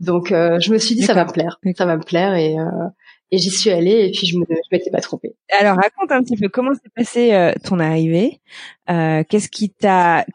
donc, 0.01 0.29
je 0.29 0.73
me 0.73 0.79
suis 0.79 0.95
dit 0.95 1.03
ça 1.03 1.15
va 1.15 1.25
me 1.25 1.33
plaire, 1.33 1.59
ça 1.77 1.87
va 1.87 1.97
me 1.97 2.05
plaire 2.05 2.35
et 2.35 2.57
et 3.33 3.39
j'y 3.39 3.51
suis 3.51 3.71
allée 3.71 4.07
et 4.07 4.11
puis 4.11 4.27
je 4.27 4.37
je 4.37 4.69
m'étais 4.71 4.91
pas 4.91 5.01
trompée. 5.01 5.35
Alors 5.59 5.77
raconte 5.77 6.13
un 6.13 6.23
petit 6.23 6.37
peu 6.37 6.49
comment 6.49 6.75
s'est 6.75 6.91
passé 6.95 7.33
euh, 7.33 7.53
ton 7.65 7.81
arrivée. 7.81 8.41
Euh, 8.91 9.25
qu'est-ce 9.27 9.49
qui 9.49 9.71
t'a 9.71 10.27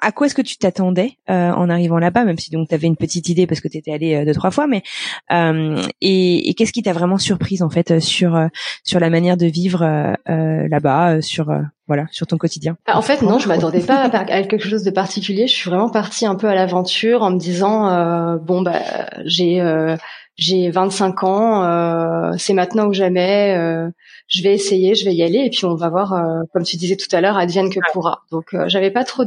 à 0.00 0.12
quoi 0.12 0.26
est-ce 0.26 0.34
que 0.34 0.42
tu 0.42 0.56
t'attendais 0.56 1.18
euh, 1.28 1.50
en 1.50 1.68
arrivant 1.68 1.98
là-bas 1.98 2.24
même 2.24 2.38
si 2.38 2.50
donc 2.50 2.68
tu 2.68 2.74
avais 2.74 2.86
une 2.86 2.96
petite 2.96 3.28
idée 3.28 3.46
parce 3.46 3.60
que 3.60 3.68
tu 3.68 3.76
étais 3.76 3.92
allée 3.92 4.14
euh, 4.14 4.24
deux 4.24 4.34
trois 4.34 4.50
fois 4.50 4.66
mais 4.66 4.82
euh, 5.30 5.82
et, 6.00 6.48
et 6.48 6.54
qu'est-ce 6.54 6.72
qui 6.72 6.82
t'a 6.82 6.92
vraiment 6.92 7.18
surprise 7.18 7.62
en 7.62 7.70
fait 7.70 8.00
sur 8.00 8.48
sur 8.82 8.98
la 8.98 9.10
manière 9.10 9.36
de 9.36 9.46
vivre 9.46 9.84
là-bas 10.26 11.20
sur 11.20 11.50
voilà 11.88 12.06
sur 12.10 12.26
ton 12.26 12.36
quotidien 12.38 12.76
bah, 12.86 12.96
En 12.96 13.02
fait, 13.02 13.22
non, 13.22 13.38
je 13.38 13.48
m'attendais 13.48 13.80
pas 13.80 14.04
à, 14.04 14.42
quelque 14.44 14.68
chose 14.68 14.84
de 14.84 14.90
particulier. 14.90 15.46
Je 15.46 15.54
suis 15.54 15.70
vraiment 15.70 15.88
partie 15.88 16.26
un 16.26 16.36
peu 16.36 16.46
à 16.46 16.54
l'aventure 16.54 17.22
en 17.22 17.30
me 17.30 17.38
disant 17.38 17.88
euh, 17.88 18.36
bon 18.36 18.62
bah 18.62 18.80
j'ai 19.24 19.60
euh, 19.60 19.96
j'ai 20.38 20.70
25 20.70 21.24
ans, 21.24 21.64
euh, 21.64 22.32
c'est 22.38 22.54
maintenant 22.54 22.86
ou 22.86 22.92
jamais. 22.92 23.56
Euh, 23.58 23.90
je 24.28 24.42
vais 24.44 24.54
essayer, 24.54 24.94
je 24.94 25.04
vais 25.04 25.12
y 25.12 25.24
aller 25.24 25.40
et 25.40 25.50
puis 25.50 25.64
on 25.64 25.74
va 25.74 25.88
voir, 25.88 26.12
euh, 26.12 26.42
comme 26.52 26.62
tu 26.62 26.76
disais 26.76 26.94
tout 26.94 27.08
à 27.14 27.20
l'heure, 27.20 27.36
advienne 27.36 27.70
que 27.70 27.80
pourra. 27.92 28.22
Donc 28.30 28.54
j'avais 28.66 28.92
pas 28.92 29.02
trop 29.02 29.24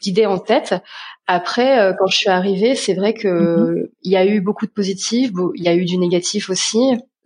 d'idées 0.00 0.26
en 0.26 0.38
tête. 0.38 0.76
Après, 1.26 1.92
quand 1.98 2.06
je 2.06 2.16
suis 2.16 2.30
arrivée, 2.30 2.76
c'est 2.76 2.94
vrai 2.94 3.14
que 3.14 3.28
mm-hmm. 3.28 3.88
il 4.04 4.12
y 4.12 4.16
a 4.16 4.24
eu 4.24 4.40
beaucoup 4.40 4.66
de 4.66 4.70
positifs, 4.70 5.32
il 5.56 5.64
y 5.64 5.68
a 5.68 5.74
eu 5.74 5.84
du 5.84 5.98
négatif 5.98 6.50
aussi 6.50 6.78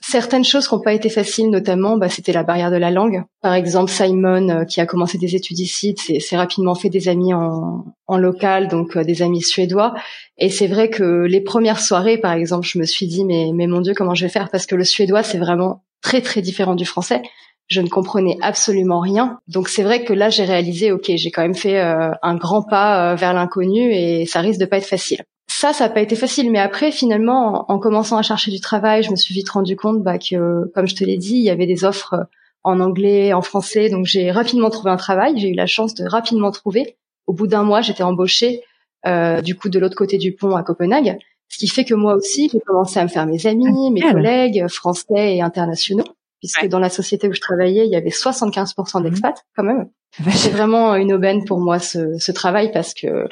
certaines 0.02 0.44
choses 0.44 0.68
qui 0.68 0.74
n'ont 0.74 0.80
pas 0.80 0.92
été 0.92 1.08
faciles, 1.08 1.48
notamment, 1.48 1.96
bah, 1.96 2.08
c'était 2.08 2.32
la 2.32 2.42
barrière 2.42 2.70
de 2.70 2.76
la 2.76 2.90
langue. 2.90 3.24
Par 3.40 3.54
exemple, 3.54 3.90
Simon, 3.90 4.48
euh, 4.48 4.64
qui 4.64 4.80
a 4.80 4.86
commencé 4.86 5.16
des 5.16 5.34
études 5.36 5.58
ici, 5.60 5.94
s'est 5.96 6.36
rapidement 6.36 6.74
fait 6.74 6.90
des 6.90 7.08
amis 7.08 7.32
en, 7.32 7.84
local, 8.18 8.68
donc 8.68 8.96
euh, 8.96 9.04
des 9.04 9.22
amis 9.22 9.40
suédois. 9.40 9.94
Et 10.36 10.50
c'est 10.50 10.66
vrai 10.66 10.90
que 10.90 11.24
les 11.24 11.40
premières 11.40 11.80
soirées, 11.80 12.18
par 12.18 12.32
exemple, 12.32 12.66
je 12.66 12.78
me 12.78 12.84
suis 12.84 13.06
dit, 13.06 13.24
mais, 13.24 13.52
mais 13.54 13.66
mon 13.66 13.80
Dieu, 13.80 13.94
comment 13.96 14.14
je 14.14 14.26
vais 14.26 14.30
faire? 14.30 14.50
Parce 14.50 14.66
que 14.66 14.74
le 14.74 14.84
suédois, 14.84 15.22
c'est 15.22 15.38
vraiment 15.38 15.82
très, 16.02 16.20
très 16.20 16.42
différent 16.42 16.74
du 16.74 16.84
français. 16.84 17.22
Je 17.68 17.80
ne 17.80 17.88
comprenais 17.88 18.36
absolument 18.42 19.00
rien. 19.00 19.38
Donc 19.48 19.70
c'est 19.70 19.82
vrai 19.82 20.04
que 20.04 20.12
là, 20.12 20.28
j'ai 20.28 20.44
réalisé, 20.44 20.92
ok, 20.92 21.10
j'ai 21.14 21.30
quand 21.30 21.42
même 21.42 21.54
fait 21.54 21.78
euh, 21.78 22.10
un 22.22 22.34
grand 22.34 22.62
pas 22.62 23.14
vers 23.14 23.32
l'inconnu 23.32 23.94
et 23.94 24.26
ça 24.26 24.40
risque 24.40 24.60
de 24.60 24.66
pas 24.66 24.76
être 24.76 24.86
facile 24.86 25.22
ça, 25.62 25.72
ça 25.72 25.86
n'a 25.86 25.94
pas 25.94 26.00
été 26.00 26.16
facile. 26.16 26.50
Mais 26.50 26.58
après, 26.58 26.90
finalement, 26.90 27.70
en, 27.70 27.78
commençant 27.78 28.16
à 28.16 28.22
chercher 28.22 28.50
du 28.50 28.58
travail, 28.58 29.04
je 29.04 29.12
me 29.12 29.16
suis 29.16 29.32
vite 29.32 29.48
rendu 29.48 29.76
compte 29.76 30.02
bah, 30.02 30.18
que, 30.18 30.68
comme 30.74 30.88
je 30.88 30.96
te 30.96 31.04
l'ai 31.04 31.16
dit, 31.16 31.36
il 31.36 31.44
y 31.44 31.50
avait 31.50 31.66
des 31.66 31.84
offres 31.84 32.14
euh, 32.14 32.24
en 32.64 32.80
anglais, 32.80 33.32
en 33.32 33.42
français. 33.42 33.88
Donc, 33.88 34.06
j'ai 34.06 34.32
rapidement 34.32 34.70
trouvé 34.70 34.90
un 34.90 34.96
travail. 34.96 35.34
J'ai 35.38 35.50
eu 35.50 35.54
la 35.54 35.66
chance 35.66 35.94
de 35.94 36.04
rapidement 36.04 36.50
trouver. 36.50 36.96
Au 37.28 37.32
bout 37.32 37.46
d'un 37.46 37.62
mois, 37.62 37.80
j'étais 37.80 38.02
embauchée, 38.02 38.62
euh, 39.06 39.40
du 39.40 39.54
coup, 39.54 39.68
de 39.68 39.78
l'autre 39.78 39.94
côté 39.94 40.18
du 40.18 40.32
pont 40.32 40.56
à 40.56 40.64
Copenhague. 40.64 41.16
Ce 41.48 41.58
qui 41.58 41.68
fait 41.68 41.84
que 41.84 41.94
moi 41.94 42.14
aussi, 42.14 42.50
j'ai 42.52 42.58
commencé 42.58 42.98
à 42.98 43.04
me 43.04 43.08
faire 43.08 43.26
mes 43.26 43.46
amis, 43.46 43.92
mes 43.92 44.00
collègues 44.00 44.66
français 44.66 45.36
et 45.36 45.42
internationaux. 45.42 46.08
Puisque 46.40 46.66
dans 46.66 46.80
la 46.80 46.90
société 46.90 47.28
où 47.28 47.32
je 47.32 47.40
travaillais, 47.40 47.86
il 47.86 47.92
y 47.92 47.96
avait 47.96 48.08
75% 48.08 48.98
mhm. 48.98 49.04
d'expats 49.04 49.44
quand 49.54 49.62
même. 49.62 49.88
C'est 50.32 50.50
vraiment 50.50 50.96
une 50.96 51.12
aubaine 51.12 51.44
pour 51.44 51.60
moi 51.60 51.78
ce, 51.78 52.18
ce 52.18 52.32
travail 52.32 52.72
parce 52.72 52.94
que 52.94 53.06
euh, 53.06 53.28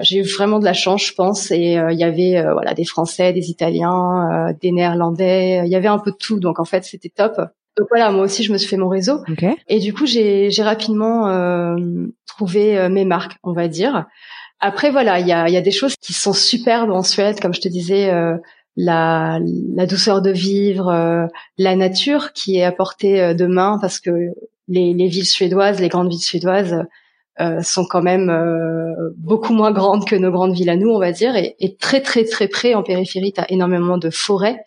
j'ai 0.00 0.18
eu 0.18 0.22
vraiment 0.22 0.58
de 0.58 0.64
la 0.64 0.72
chance, 0.72 1.06
je 1.06 1.14
pense. 1.14 1.50
Et 1.50 1.78
euh, 1.78 1.92
il 1.92 1.98
y 1.98 2.04
avait 2.04 2.36
euh, 2.36 2.52
voilà 2.52 2.74
des 2.74 2.84
Français, 2.84 3.32
des 3.32 3.50
Italiens, 3.50 4.52
des 4.60 4.72
Néerlandais. 4.72 5.62
Il 5.64 5.70
y 5.70 5.76
avait 5.76 5.88
un 5.88 5.98
peu 5.98 6.10
de 6.10 6.16
tout. 6.16 6.40
Donc 6.40 6.58
en 6.58 6.64
fait, 6.64 6.84
c'était 6.84 7.10
top. 7.10 7.36
Donc 7.76 7.88
voilà, 7.90 8.10
moi 8.10 8.24
aussi, 8.24 8.42
je 8.44 8.52
me 8.52 8.58
suis 8.58 8.68
fait 8.68 8.76
mon 8.76 8.88
réseau. 8.88 9.20
Et 9.68 9.80
du 9.80 9.92
coup, 9.92 10.06
j'ai 10.06 10.50
rapidement 10.60 11.76
trouvé 12.26 12.88
mes 12.88 13.04
marques, 13.04 13.36
on 13.42 13.52
va 13.52 13.68
dire. 13.68 14.06
Après, 14.60 14.90
voilà, 14.90 15.18
il 15.18 15.26
y 15.26 15.32
a, 15.32 15.48
y 15.48 15.56
a 15.56 15.60
des 15.60 15.72
choses 15.72 15.94
qui 16.00 16.12
sont 16.12 16.32
superbes 16.32 16.90
en 16.90 17.02
Suède, 17.02 17.40
comme 17.40 17.52
je 17.52 17.60
te 17.60 17.68
disais. 17.68 18.12
la, 18.76 19.38
la 19.74 19.86
douceur 19.86 20.22
de 20.22 20.30
vivre, 20.30 21.28
la 21.58 21.76
nature 21.76 22.32
qui 22.32 22.58
est 22.58 22.64
apportée 22.64 23.34
de 23.34 23.46
main 23.46 23.78
parce 23.80 24.00
que 24.00 24.10
les, 24.68 24.94
les 24.94 25.08
villes 25.08 25.26
suédoises, 25.26 25.80
les 25.80 25.88
grandes 25.88 26.08
villes 26.08 26.22
suédoises, 26.22 26.84
euh, 27.40 27.62
sont 27.62 27.84
quand 27.84 28.02
même 28.02 28.30
euh, 28.30 29.10
beaucoup 29.16 29.52
moins 29.52 29.72
grandes 29.72 30.04
que 30.04 30.14
nos 30.14 30.30
grandes 30.30 30.54
villes 30.54 30.70
à 30.70 30.76
nous, 30.76 30.90
on 30.90 31.00
va 31.00 31.10
dire, 31.10 31.34
et, 31.34 31.56
et 31.58 31.76
très 31.76 32.00
très 32.00 32.24
très 32.24 32.46
près 32.46 32.74
en 32.74 32.82
périphérie, 32.82 33.32
tu 33.32 33.40
as 33.40 33.50
énormément 33.50 33.98
de 33.98 34.10
forêts, 34.10 34.60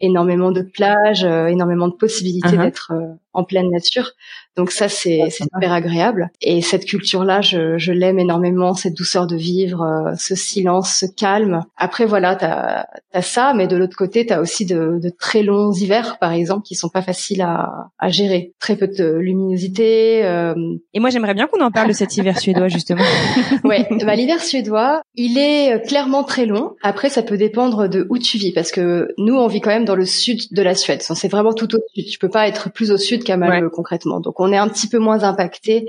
énormément 0.00 0.50
de 0.50 0.62
plages, 0.62 1.24
euh, 1.24 1.46
énormément 1.48 1.88
de 1.88 1.94
possibilités 1.94 2.56
uh-huh. 2.56 2.62
d'être 2.62 2.92
en 3.34 3.44
pleine 3.44 3.70
nature. 3.70 4.12
Donc 4.56 4.70
ça, 4.70 4.88
c'est 4.88 5.30
super 5.30 5.72
agréable. 5.72 6.30
Et 6.40 6.62
cette 6.62 6.84
culture-là, 6.84 7.40
je, 7.40 7.76
je 7.76 7.92
l'aime 7.92 8.18
énormément, 8.18 8.74
cette 8.74 8.94
douceur 8.94 9.26
de 9.26 9.36
vivre, 9.36 9.82
euh, 9.82 10.14
ce 10.16 10.34
silence, 10.34 10.94
ce 11.00 11.06
calme. 11.06 11.64
Après, 11.76 12.06
voilà, 12.06 12.36
t'as 12.36 12.86
as 13.12 13.22
ça, 13.22 13.52
mais 13.54 13.66
de 13.66 13.76
l'autre 13.76 13.96
côté, 13.96 14.26
t'as 14.26 14.40
aussi 14.40 14.66
de, 14.66 14.98
de, 15.00 15.08
très 15.08 15.42
longs 15.42 15.72
hivers, 15.72 16.18
par 16.18 16.32
exemple, 16.32 16.62
qui 16.62 16.74
sont 16.74 16.88
pas 16.88 17.02
faciles 17.02 17.42
à, 17.42 17.88
à 17.98 18.08
gérer. 18.10 18.52
Très 18.60 18.76
peu 18.76 18.86
de 18.86 19.14
luminosité. 19.14 20.24
Euh... 20.24 20.54
Et 20.92 21.00
moi, 21.00 21.10
j'aimerais 21.10 21.34
bien 21.34 21.46
qu'on 21.46 21.60
en 21.60 21.70
parle 21.70 21.88
de 21.88 21.92
cet 21.92 22.16
hiver 22.16 22.38
suédois, 22.38 22.68
justement. 22.68 23.04
ouais, 23.64 23.86
bah, 24.04 24.14
l'hiver 24.14 24.40
suédois, 24.40 25.02
il 25.14 25.38
est 25.38 25.84
clairement 25.86 26.24
très 26.24 26.46
long. 26.46 26.74
Après, 26.82 27.08
ça 27.08 27.22
peut 27.22 27.36
dépendre 27.36 27.88
de 27.88 28.06
où 28.10 28.18
tu 28.18 28.38
vis, 28.38 28.52
parce 28.52 28.70
que 28.70 29.08
nous, 29.18 29.34
on 29.34 29.46
vit 29.46 29.60
quand 29.60 29.70
même 29.70 29.84
dans 29.84 29.96
le 29.96 30.06
sud 30.06 30.52
de 30.52 30.62
la 30.62 30.74
Suède. 30.74 31.02
C'est 31.02 31.28
vraiment 31.28 31.52
tout 31.52 31.74
au 31.74 31.78
sud. 31.94 32.06
Tu 32.06 32.18
peux 32.18 32.28
pas 32.28 32.46
être 32.48 32.70
plus 32.70 32.90
au 32.90 32.96
sud 32.96 33.24
qu'à 33.24 33.36
Malmö, 33.36 33.70
concrètement. 33.70 34.20
Donc, 34.20 34.40
on 34.40 34.43
est 34.52 34.56
un 34.56 34.68
petit 34.68 34.88
peu 34.88 34.98
moins 34.98 35.22
impacté 35.24 35.86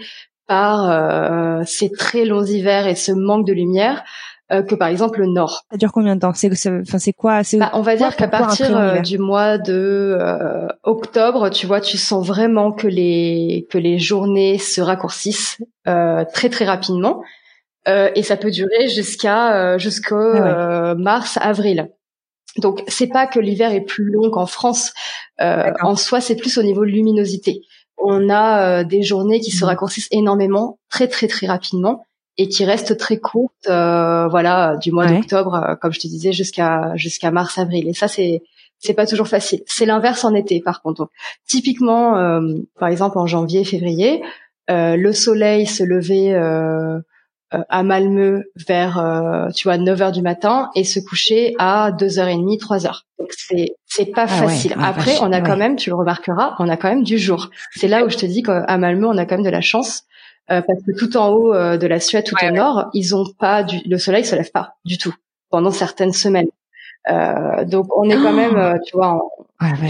par 0.48 0.90
euh, 0.90 1.64
ces 1.66 1.92
très 1.92 2.26
longs 2.26 2.46
hivers 2.46 2.88
et 2.88 2.96
ce 2.96 3.12
manque 3.12 3.46
de 3.46 3.54
lumière 3.54 4.04
euh, 4.52 4.62
que 4.62 4.76
par 4.76 4.90
exemple 4.90 5.20
le 5.20 5.28
nord. 5.28 5.64
Ça 5.72 5.78
dure 5.78 5.92
combien 5.92 6.16
de 6.16 6.22
temps? 6.22 6.34
C'est 6.34 6.52
enfin 6.68 7.00
c'est 7.00 7.14
quoi? 7.14 7.42
Bah, 7.54 7.72
On 7.74 7.82
va 7.82 7.96
dire 7.96 8.16
qu'à 8.16 8.28
partir 8.28 8.78
euh, 8.78 9.00
du 9.00 9.18
mois 9.18 9.58
de 9.58 10.18
octobre, 10.84 11.50
tu 11.50 11.66
vois, 11.66 11.82
tu 11.82 11.98
sens 11.98 12.26
vraiment 12.26 12.72
que 12.72 12.88
les 12.88 13.68
que 13.72 13.78
les 13.78 13.98
journées 13.98 14.60
se 14.60 14.82
raccourcissent 14.82 15.58
très 15.86 16.50
très 16.50 16.66
rapidement. 16.66 17.24
Et 17.88 18.24
ça 18.24 18.36
peut 18.36 18.50
durer 18.50 18.88
jusqu'à 18.88 19.78
jusqu'au 19.78 20.16
ah 20.16 20.96
mars 20.96 21.38
avril. 21.42 21.90
Donc 22.58 22.84
c'est 22.88 23.08
pas 23.08 23.28
que 23.28 23.40
l'hiver 23.40 23.74
est 23.74 23.82
plus 23.82 24.12
long 24.12 24.30
qu'en 24.30 24.46
France. 24.46 24.94
en 25.40 25.96
soi, 25.96 26.22
c'est 26.22 26.36
plus 26.36 26.58
au 26.60 26.64
niveau 26.64 26.86
de 26.86 26.92
luminosité 26.92 27.62
on 28.06 28.30
a 28.30 28.82
euh, 28.82 28.84
des 28.84 29.04
journées 29.04 29.40
qui 29.40 29.52
se 29.52 29.64
mmh. 29.64 29.68
raccourcissent 29.68 30.08
énormément, 30.12 30.80
très 30.90 31.08
très 31.08 31.28
très 31.28 31.48
rapidement 31.48 32.06
et 32.38 32.50
qui 32.50 32.66
restent 32.66 32.98
très 32.98 33.18
courtes, 33.18 33.54
euh, 33.70 34.28
voilà, 34.28 34.76
du 34.78 34.92
mois 34.92 35.06
d'octobre, 35.08 35.56
euh, 35.56 35.76
comme 35.76 35.94
je 35.94 36.02
te 36.02 36.08
disais, 36.08 36.34
jusqu'à 36.34 36.92
jusqu'à 36.96 37.32
mars 37.32 37.58
avril. 37.58 37.88
Et 37.88 37.94
ça, 37.94 38.08
c'est 38.08 38.44
c'est 38.80 38.94
pas 38.94 39.08
toujours 39.08 39.28
facile. 39.28 39.62
C'est 39.68 39.86
l'inverse 39.86 40.26
en 40.26 40.36
été, 40.36 40.60
par 40.60 40.82
contre. 40.82 41.10
typiquement, 41.48 42.14
par 42.78 42.90
exemple, 42.90 43.18
en 43.18 43.26
janvier, 43.26 43.64
février, 43.64 44.22
le 44.68 45.12
soleil 45.12 45.66
se 45.66 45.82
levait 45.84 46.34
euh, 46.34 47.00
à 47.70 47.84
Malmö 47.84 48.44
vers 48.68 48.98
euh, 49.00 49.50
tu 49.56 49.68
vois 49.68 49.78
9 49.78 50.02
heures 50.02 50.12
du 50.12 50.22
matin 50.22 50.70
et 50.76 50.84
se 50.84 51.00
coucher 51.00 51.56
à 51.60 51.92
2h30 51.92 52.60
3h. 52.60 53.02
Donc 53.20 53.30
c'est 53.32 53.76
c'est 53.86 54.06
pas 54.06 54.24
ah 54.24 54.28
facile. 54.28 54.76
Après 54.82 55.18
on 55.22 55.32
a 55.32 55.42
quand 55.42 55.58
même 55.58 55.76
tu 55.76 55.90
le 55.90 55.96
remarqueras, 55.96 56.56
on 56.60 56.70
a 56.70 56.78
quand 56.78 56.90
même 56.90 57.04
du 57.04 57.18
jour. 57.18 57.50
C'est 57.72 57.88
là 57.88 58.06
où 58.06 58.10
je 58.10 58.18
te 58.18 58.26
dis 58.26 58.44
qu'à 58.44 58.78
Malmö 58.78 59.08
on 59.08 59.18
a 59.18 59.26
quand 59.26 59.36
même 59.36 59.46
de 59.46 59.50
la 59.50 59.62
chance 59.62 60.04
euh, 60.52 60.62
parce 60.62 60.80
que 60.86 60.98
tout 60.98 61.18
en 61.18 61.30
haut 61.30 61.54
de 61.54 61.88
la 61.88 62.00
Suède 62.00 62.26
tout 62.26 62.36
au 62.42 62.52
nord, 62.52 62.90
ils 62.94 63.16
ont 63.16 63.26
pas 63.40 63.64
du 63.64 63.80
le 63.86 63.98
soleil 63.98 64.26
se 64.26 64.36
lève 64.36 64.52
pas 64.52 64.76
du 64.86 64.98
tout 64.98 65.14
pendant 65.50 65.72
certaines 65.72 66.14
semaines. 66.14 66.50
donc 67.08 67.88
on 67.96 68.10
est 68.10 68.16
quand 68.16 68.34
même, 68.34 68.80
tu 68.86 68.98
vois, 68.98 69.20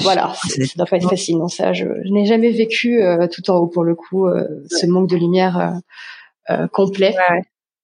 voilà, 0.02 0.34
ça 0.34 0.62
doit 0.76 0.86
pas 0.86 0.98
être 0.98 1.10
facile. 1.10 1.38
Non, 1.38 1.48
ça, 1.48 1.74
je, 1.74 1.86
je 2.04 2.12
n'ai 2.12 2.26
jamais 2.26 2.52
vécu 2.52 3.02
tout 3.34 3.50
en 3.50 3.56
haut 3.56 3.68
pour 3.68 3.84
le 3.84 3.96
coup 3.96 4.28
ce 4.70 4.86
manque 4.86 5.10
de 5.10 5.16
lumière 5.16 5.80
euh, 6.52 6.68
complet. 6.68 7.16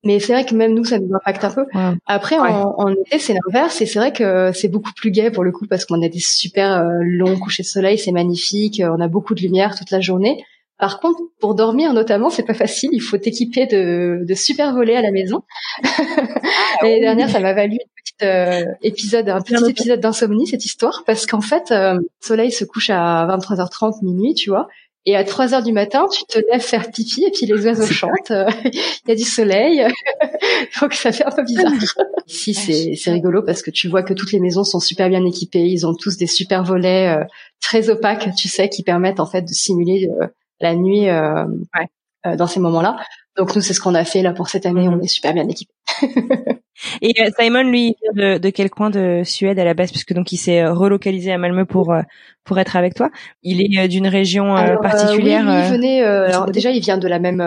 Mais 0.04 0.20
c'est 0.20 0.34
vrai 0.34 0.46
que 0.46 0.56
même 0.56 0.74
nous, 0.74 0.84
ça 0.84 0.98
nous 0.98 1.14
impacte 1.14 1.44
un 1.44 1.52
peu. 1.52 1.66
Après, 2.08 2.38
en, 2.38 2.74
en, 2.78 2.92
été, 2.92 3.20
c'est 3.20 3.34
l'inverse. 3.34 3.82
Et 3.82 3.86
c'est 3.86 4.00
vrai 4.00 4.12
que 4.12 4.52
c'est 4.54 4.68
beaucoup 4.68 4.92
plus 4.94 5.12
gai 5.12 5.30
pour 5.30 5.44
le 5.44 5.52
coup 5.52 5.68
parce 5.68 5.86
qu'on 5.86 6.02
a 6.02 6.10
des 6.10 6.20
super 6.20 6.80
euh, 6.80 7.00
longs 7.02 7.38
couchers 7.38 7.64
de 7.64 7.68
soleil, 7.68 7.98
c'est 8.00 8.12
magnifique. 8.12 8.80
Euh, 8.80 8.96
on 8.96 9.00
a 9.00 9.08
beaucoup 9.08 9.36
de 9.36 9.42
lumière 9.42 9.78
toute 9.78 9.92
la 9.92 10.02
journée. 10.02 10.44
Par 10.80 11.00
contre, 11.00 11.20
pour 11.40 11.54
dormir 11.54 11.94
notamment, 11.94 12.32
c'est 12.32 12.46
pas 12.46 12.56
facile. 12.56 12.90
Il 12.94 13.02
faut 13.02 13.18
t'équiper 13.18 13.68
de, 13.68 14.24
de 14.28 14.34
super 14.34 14.74
volets 14.74 14.96
à 14.96 15.04
la 15.04 15.12
maison. 15.12 15.44
Ah 15.84 15.90
L'année 16.82 17.02
dernière, 17.02 17.30
ça 17.30 17.40
m'a 17.40 17.54
valu 17.54 17.74
une 17.74 18.04
petite 18.04 18.24
euh, 18.24 18.66
épisode, 18.82 19.30
un 19.30 19.42
petit 19.42 19.70
épisode 19.70 20.00
d'insomnie 20.00 20.48
cette 20.48 20.66
histoire, 20.66 21.04
parce 21.06 21.28
qu'en 21.28 21.42
fait, 21.42 21.66
le 21.70 22.10
soleil 22.20 22.52
se 22.52 22.66
couche 22.66 22.90
à 22.90 23.28
23h30 23.28 24.04
minuit, 24.04 24.34
tu 24.34 24.50
vois, 24.50 24.68
et 25.06 25.16
à 25.16 25.24
3 25.24 25.54
heures 25.54 25.64
du 25.64 25.74
matin, 25.74 26.06
tu 26.12 26.24
te 26.26 26.40
lèves 26.52 26.62
faire 26.62 26.92
pipi 26.92 27.24
et 27.26 27.32
puis 27.32 27.48
les 27.48 27.66
oiseaux 27.66 27.86
chantent. 27.86 28.32
Il 28.66 29.10
y 29.10 29.12
a 29.12 29.16
du 29.16 29.24
soleil, 29.24 29.88
donc 30.82 30.94
ça 30.94 31.12
fait 31.12 31.26
un 31.26 31.32
peu 31.32 31.44
bizarre. 31.44 31.72
Ici, 32.28 32.54
c'est, 32.54 32.96
c'est 32.96 33.12
rigolo 33.12 33.42
parce 33.42 33.64
que 33.64 33.72
tu 33.72 33.88
vois 33.88 34.04
que 34.04 34.14
toutes 34.14 34.32
les 34.32 34.40
maisons 34.40 34.64
sont 34.64 34.80
super 34.80 35.10
bien 35.10 35.26
équipées. 35.26 35.66
Ils 35.66 35.88
ont 35.88 35.96
tous 35.96 36.18
des 36.18 36.28
super 36.28 36.64
volets 36.64 37.18
euh, 37.18 37.24
très 37.62 37.90
opaques, 37.90 38.34
tu 38.36 38.48
sais, 38.48 38.70
qui 38.70 38.84
permettent 38.84 39.20
en 39.20 39.26
fait 39.26 39.42
de 39.42 39.54
simuler 39.54 40.08
euh, 40.22 40.28
la 40.60 40.76
nuit 40.76 41.10
euh, 41.10 41.46
dans 42.26 42.48
ces 42.48 42.60
moments-là. 42.60 42.98
Donc 43.38 43.56
nous, 43.56 43.62
c'est 43.62 43.74
ce 43.74 43.80
qu'on 43.80 43.96
a 43.96 44.04
fait 44.04 44.22
là 44.22 44.34
pour 44.34 44.50
cette 44.50 44.66
année. 44.66 44.88
Mm-hmm. 44.88 45.00
On 45.00 45.02
est 45.02 45.08
super 45.08 45.34
bien 45.34 45.48
équipés. 45.48 45.74
Et 47.02 47.14
euh, 47.20 47.30
Simon, 47.40 47.64
lui, 47.64 47.96
de, 48.16 48.38
de, 48.38 48.50
quel 48.50 48.70
coin 48.70 48.90
de 48.90 49.22
Suède 49.24 49.60
à 49.60 49.64
la 49.64 49.74
base, 49.74 49.92
puisque 49.92 50.14
donc 50.14 50.32
il 50.32 50.38
s'est 50.38 50.62
euh, 50.62 50.74
relocalisé 50.74 51.32
à 51.32 51.38
Malmö 51.38 51.66
pour 51.66 51.92
euh, 51.92 52.02
pour 52.44 52.58
être 52.60 52.76
avec 52.76 52.96
toi. 52.96 53.10
Il 53.44 53.62
est 53.62 53.88
d'une 53.88 54.08
région 54.08 54.56
particulière. 54.82 55.44
oui, 55.46 55.54
il 55.66 55.72
venait. 55.72 56.02
alors 56.04 56.48
déjà, 56.48 56.72
il 56.72 56.82
vient 56.82 56.98
de 56.98 57.08
la 57.08 57.20
même 57.20 57.42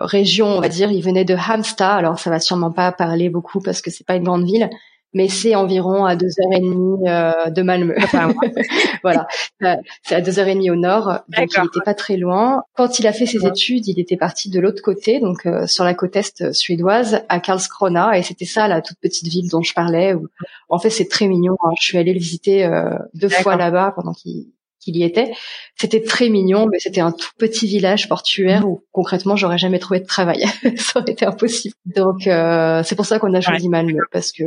région, 0.00 0.48
on 0.48 0.60
va 0.60 0.68
dire. 0.68 0.90
Il 0.90 1.02
venait 1.02 1.24
de 1.24 1.36
Halmstad. 1.36 1.98
Alors 1.98 2.18
ça 2.18 2.30
va 2.30 2.40
sûrement 2.40 2.72
pas 2.72 2.90
parler 2.90 3.30
beaucoup 3.30 3.60
parce 3.60 3.80
que 3.80 3.90
c'est 3.90 4.04
pas 4.04 4.16
une 4.16 4.24
grande 4.24 4.44
ville, 4.44 4.68
mais 5.16 5.28
c'est 5.28 5.54
environ 5.54 6.04
à 6.04 6.14
deux 6.14 6.26
heures 6.26 6.52
et 6.52 6.60
demie 6.60 7.08
euh, 7.08 7.48
de 7.48 7.62
Malmö. 7.62 7.94
voilà, 9.02 9.26
euh, 9.62 9.74
c'est 10.02 10.14
à 10.14 10.20
deux 10.20 10.38
heures 10.38 10.46
et 10.46 10.54
demie 10.54 10.70
au 10.70 10.76
nord, 10.76 11.06
donc 11.06 11.48
il 11.56 11.62
n'était 11.62 11.80
pas 11.82 11.94
très 11.94 12.18
loin. 12.18 12.64
Quand 12.74 12.98
il 12.98 13.06
a 13.06 13.14
fait 13.14 13.24
ses 13.24 13.46
études, 13.46 13.88
il 13.88 13.98
était 13.98 14.18
parti 14.18 14.50
de 14.50 14.60
l'autre 14.60 14.82
côté, 14.82 15.18
donc 15.18 15.46
euh, 15.46 15.66
sur 15.66 15.84
la 15.84 15.94
côte 15.94 16.16
est 16.16 16.52
suédoise, 16.52 17.22
à 17.30 17.40
Karlskrona, 17.40 18.18
et 18.18 18.22
c'était 18.22 18.44
ça 18.44 18.68
la 18.68 18.82
toute 18.82 18.98
petite 19.00 19.26
ville 19.26 19.48
dont 19.48 19.62
je 19.62 19.72
parlais. 19.72 20.12
Où, 20.12 20.28
en 20.68 20.78
fait, 20.78 20.90
c'est 20.90 21.08
très 21.08 21.28
mignon. 21.28 21.56
Hein. 21.64 21.70
Je 21.80 21.86
suis 21.86 21.96
allée 21.96 22.12
le 22.12 22.20
visiter 22.20 22.68
deux 23.14 23.30
fois 23.30 23.56
là-bas 23.56 23.92
pendant 23.96 24.12
qu'il 24.12 24.48
qu'il 24.86 24.96
y 24.96 25.02
était. 25.02 25.32
C'était 25.74 26.02
très 26.02 26.28
mignon, 26.28 26.66
mais 26.70 26.78
c'était 26.78 27.00
un 27.00 27.12
tout 27.12 27.30
petit 27.38 27.66
village 27.66 28.08
portuaire 28.08 28.62
mhm. 28.62 28.68
où 28.68 28.84
concrètement 28.92 29.36
j'aurais 29.36 29.58
jamais 29.58 29.78
trouvé 29.78 30.00
de 30.00 30.06
travail. 30.06 30.44
ça 30.76 31.00
aurait 31.00 31.12
été 31.12 31.26
impossible. 31.26 31.74
Donc 31.84 32.26
euh, 32.26 32.82
c'est 32.84 32.94
pour 32.94 33.06
ça 33.06 33.18
qu'on 33.18 33.34
a 33.34 33.40
choisi 33.40 33.68
Malmö 33.68 34.00
parce 34.12 34.32
que 34.32 34.44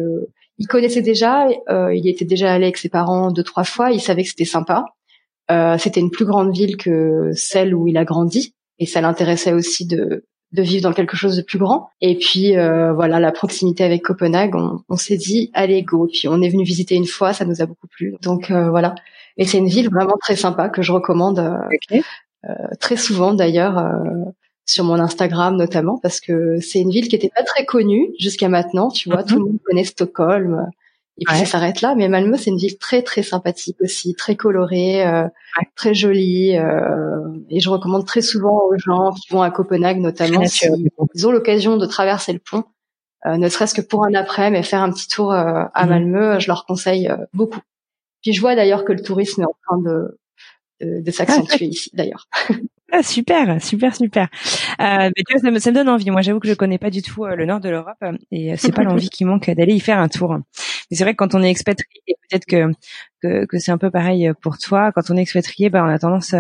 il 0.60 0.68
connaissait 0.68 1.02
déjà, 1.02 1.48
euh, 1.70 1.94
il 1.96 2.08
était 2.08 2.26
déjà 2.26 2.54
allé 2.54 2.66
avec 2.66 2.78
ses 2.78 2.90
parents 2.90 3.32
deux 3.32 3.44
trois 3.44 3.64
fois, 3.64 3.92
il 3.92 4.02
savait 4.02 4.24
que 4.24 4.30
c'était 4.30 4.46
sympa. 4.46 4.86
Euh, 5.50 5.78
c'était 5.80 6.00
une 6.00 6.12
plus 6.12 6.26
grande 6.26 6.54
ville 6.54 6.78
que 6.78 7.32
celle 7.34 7.74
où 7.74 7.88
il 7.88 7.98
a 7.98 8.06
grandi 8.06 8.54
et 8.78 8.86
ça 8.86 9.02
l'intéressait 9.02 9.54
aussi 9.54 9.88
de 9.88 10.26
de 10.52 10.64
vivre 10.64 10.84
dans 10.84 10.94
quelque 10.94 11.16
chose 11.16 11.36
de 11.36 11.42
plus 11.44 11.60
grand. 11.60 11.90
Et 12.02 12.18
puis 12.18 12.58
euh, 12.58 12.92
voilà, 12.94 13.20
la 13.20 13.32
proximité 13.32 13.84
avec 13.84 14.02
Copenhague, 14.02 14.56
on, 14.56 14.80
on 14.90 14.98
s'est 14.98 15.18
dit 15.18 15.52
allez 15.54 15.84
go. 15.84 16.08
Puis 16.12 16.28
on 16.28 16.42
est 16.42 16.50
venu 16.50 16.64
visiter 16.64 16.96
une 16.96 17.06
fois, 17.06 17.34
ça 17.34 17.46
nous 17.46 17.62
a 17.62 17.66
beaucoup 17.66 17.88
plu. 17.88 18.16
Donc 18.22 18.52
euh, 18.52 18.70
voilà. 18.70 18.96
Et 19.38 19.46
c'est 19.46 19.60
une 19.60 19.68
ville 19.68 19.90
vraiment 19.90 20.18
très 20.20 20.36
sympa 20.36 20.70
que 20.70 20.82
je 20.82 20.92
recommande 20.92 21.40
euh, 21.40 22.54
très 22.80 22.98
souvent 22.98 23.34
d'ailleurs 23.34 23.78
sur 24.70 24.84
mon 24.84 25.00
Instagram 25.00 25.56
notamment 25.56 25.98
parce 26.02 26.20
que 26.20 26.60
c'est 26.60 26.80
une 26.80 26.92
ville 26.92 27.08
qui 27.08 27.16
était 27.16 27.32
pas 27.36 27.44
très 27.44 27.66
connue 27.66 28.12
jusqu'à 28.20 28.50
maintenant. 28.50 28.90
Tu 28.90 29.10
vois, 29.10 29.24
tout 29.24 29.36
le 29.36 29.42
mhm. 29.42 29.48
monde 29.48 29.60
connaît 29.66 29.84
Stockholm 29.84 30.68
et 31.20 31.26
puis 31.26 31.38
ça 31.38 31.46
s'arrête 31.46 31.82
là. 31.82 31.96
Mais 31.96 32.08
Malmö, 32.08 32.38
c'est 32.38 32.50
une 32.50 32.58
ville 32.58 32.78
très 32.78 33.02
très 33.02 33.24
sympathique 33.24 33.78
aussi, 33.82 34.16
très 34.16 34.36
colorée, 34.36 35.06
euh, 35.06 35.28
très 35.76 35.94
jolie. 35.94 36.58
Euh, 36.58 37.20
et 37.50 37.60
je 37.60 37.70
recommande 37.70 38.06
très 38.06 38.22
souvent 38.22 38.62
aux 38.68 38.78
gens 38.78 39.12
qui 39.12 39.34
vont 39.34 39.42
à 39.42 39.52
Copenhague, 39.52 40.00
notamment, 40.00 40.46
s'ils 40.46 41.28
ont 41.28 41.32
l'occasion 41.32 41.78
de 41.78 41.86
traverser 41.86 42.32
le 42.32 42.40
pont, 42.40 42.64
euh, 43.26 43.38
ne 43.38 43.50
serait-ce 43.50 43.76
que 43.76 43.82
pour 43.82 44.06
un 44.06 44.14
après, 44.14 44.50
mais 44.50 44.64
faire 44.64 44.82
un 44.82 44.92
petit 44.92 45.08
tour 45.08 45.34
euh, 45.34 45.66
à 45.74 45.84
mhm. 45.84 45.90
Malmö, 45.90 46.40
je 46.40 46.48
leur 46.48 46.66
conseille 46.66 47.10
euh, 47.10 47.18
beaucoup. 47.34 47.60
Puis 48.22 48.34
je 48.34 48.42
vois 48.42 48.56
d'ailleurs 48.56 48.86
que 48.86 48.94
le 48.94 49.02
tourisme 49.02 49.42
est 49.42 49.46
en 49.46 49.56
train 49.68 49.82
de, 49.82 50.20
de, 50.82 51.02
de 51.02 51.12
s'accentuer 51.12 51.66
ici, 51.68 51.90
d'ailleurs. 51.94 52.28
Ah, 52.92 53.04
super, 53.04 53.62
super, 53.62 53.96
super. 53.96 54.28
Euh, 54.82 55.10
mais 55.16 55.40
ça, 55.40 55.52
me, 55.52 55.60
ça 55.60 55.70
me 55.72 55.76
donne 55.76 55.90
envie. 55.90 56.10
Moi, 56.10 56.22
j'avoue 56.22 56.40
que 56.40 56.48
je 56.48 56.54
connais 56.56 56.80
pas 56.80 56.90
du 56.90 57.04
tout 57.04 57.24
euh, 57.26 57.36
le 57.36 57.46
nord 57.46 57.60
de 57.60 57.70
l'Europe 57.70 57.98
euh, 58.04 58.14
et 58.32 58.58
c'est 58.58 58.72
pas 58.72 58.84
l'envie 58.84 59.10
qui 59.10 59.26
manque 59.26 59.50
d'aller 59.52 59.74
y 59.76 59.80
faire 59.80 60.00
un 60.00 60.08
tour. 60.08 60.34
Mais 60.90 60.98
c'est 60.98 61.04
vrai 61.04 61.14
que 61.14 61.18
quand 61.18 61.36
on 61.36 61.44
est 61.44 61.52
expatrié, 61.52 62.02
peut-être 62.30 62.46
que 62.46 62.72
que, 63.22 63.46
que 63.46 63.60
c'est 63.60 63.72
un 63.72 63.78
peu 63.78 63.92
pareil 63.92 64.32
pour 64.42 64.58
toi. 64.58 64.92
Quand 64.92 65.12
on 65.12 65.18
est 65.18 65.22
expatrié, 65.22 65.70
bah, 65.70 65.84
on 65.84 65.90
a 65.90 66.00
tendance 66.00 66.34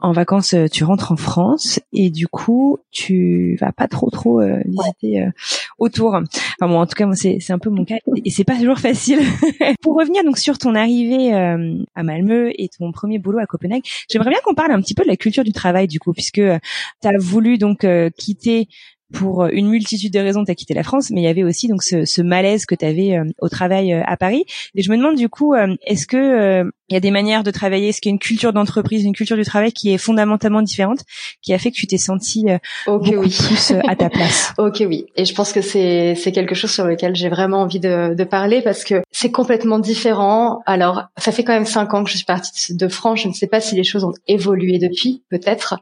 en 0.00 0.12
vacances, 0.12 0.54
euh, 0.54 0.66
tu 0.66 0.84
rentres 0.84 1.12
en 1.12 1.16
France 1.16 1.80
et 1.92 2.10
du 2.10 2.26
coup, 2.26 2.78
tu 2.90 3.56
vas 3.60 3.72
pas 3.72 3.88
trop 3.88 4.10
trop 4.10 4.40
euh, 4.40 4.60
visiter 4.64 5.22
euh, 5.22 5.30
autour. 5.78 6.14
Enfin 6.14 6.72
bon, 6.72 6.80
en 6.80 6.86
tout 6.86 6.94
cas, 6.94 7.06
moi 7.06 7.16
c'est 7.16 7.38
c'est 7.40 7.52
un 7.52 7.58
peu 7.58 7.70
mon 7.70 7.84
cas 7.84 7.96
et 8.24 8.30
c'est 8.30 8.44
pas 8.44 8.56
toujours 8.56 8.78
facile. 8.78 9.20
Pour 9.82 9.96
revenir 9.96 10.24
donc 10.24 10.38
sur 10.38 10.58
ton 10.58 10.74
arrivée 10.74 11.32
à 11.32 12.02
Malmö 12.02 12.50
et 12.54 12.68
ton 12.68 12.92
premier 12.92 13.18
boulot 13.18 13.38
à 13.38 13.46
Copenhague, 13.46 13.82
j'aimerais 14.10 14.30
bien 14.30 14.38
qu'on 14.44 14.54
parle 14.54 14.72
un 14.72 14.80
petit 14.80 14.94
peu 14.94 15.02
de 15.02 15.08
la 15.08 15.16
culture 15.16 15.44
du 15.44 15.52
travail 15.52 15.86
du 15.86 15.98
coup, 15.98 16.12
puisque 16.12 16.40
tu 16.40 17.08
as 17.08 17.18
voulu 17.18 17.58
donc 17.58 17.86
quitter 18.16 18.68
pour 19.12 19.46
une 19.46 19.68
multitude 19.68 20.12
de 20.12 20.20
raisons, 20.20 20.44
tu 20.44 20.50
as 20.52 20.54
quitté 20.54 20.72
la 20.72 20.84
France, 20.84 21.10
mais 21.10 21.20
il 21.20 21.24
y 21.24 21.28
avait 21.28 21.42
aussi 21.42 21.66
donc 21.66 21.82
ce, 21.82 22.04
ce 22.04 22.22
malaise 22.22 22.64
que 22.64 22.74
tu 22.74 22.84
avais 22.84 23.20
au 23.40 23.48
travail 23.48 23.92
à 23.92 24.16
Paris. 24.16 24.44
Et 24.74 24.82
je 24.82 24.90
me 24.90 24.96
demande 24.96 25.16
du 25.16 25.28
coup, 25.28 25.54
est-ce 25.84 26.06
que 26.06 26.70
il 26.90 26.94
y 26.94 26.96
a 26.96 27.00
des 27.00 27.10
manières 27.10 27.44
de 27.44 27.50
travailler, 27.50 27.92
qu'il 27.92 28.06
y 28.06 28.12
a 28.12 28.14
une 28.14 28.18
culture 28.18 28.52
d'entreprise, 28.52 29.04
une 29.04 29.14
culture 29.14 29.36
du 29.36 29.44
travail 29.44 29.72
qui 29.72 29.92
est 29.92 29.98
fondamentalement 29.98 30.60
différente, 30.60 31.00
qui 31.40 31.54
a 31.54 31.58
fait 31.58 31.70
que 31.70 31.76
tu 31.76 31.86
t'es 31.86 31.98
senti 31.98 32.50
euh, 32.50 32.58
beaucoup 32.86 33.20
plus 33.20 33.70
euh, 33.70 33.80
à 33.86 33.94
ta 33.96 34.10
place? 34.10 34.52
Ok, 34.58 34.82
oui. 34.86 35.06
Et 35.16 35.24
je 35.24 35.34
pense 35.34 35.52
que 35.52 35.60
c'est 35.62 36.14
c'est 36.16 36.32
quelque 36.32 36.54
chose 36.54 36.70
sur 36.70 36.86
lequel 36.86 37.14
j'ai 37.14 37.28
vraiment 37.28 37.62
envie 37.62 37.80
de, 37.80 38.14
de 38.14 38.24
parler 38.24 38.60
parce 38.62 38.84
que 38.84 39.02
c'est 39.12 39.30
complètement 39.30 39.78
différent. 39.78 40.60
Alors, 40.66 41.04
ça 41.16 41.32
fait 41.32 41.44
quand 41.44 41.52
même 41.52 41.64
cinq 41.64 41.94
ans 41.94 42.02
que 42.02 42.10
je 42.10 42.16
suis 42.16 42.26
partie 42.26 42.74
de 42.74 42.88
France. 42.88 43.20
Je 43.20 43.28
ne 43.28 43.32
sais 43.32 43.46
pas 43.46 43.60
si 43.60 43.76
les 43.76 43.84
choses 43.84 44.04
ont 44.04 44.14
évolué 44.26 44.78
depuis, 44.78 45.22
peut-être. 45.30 45.76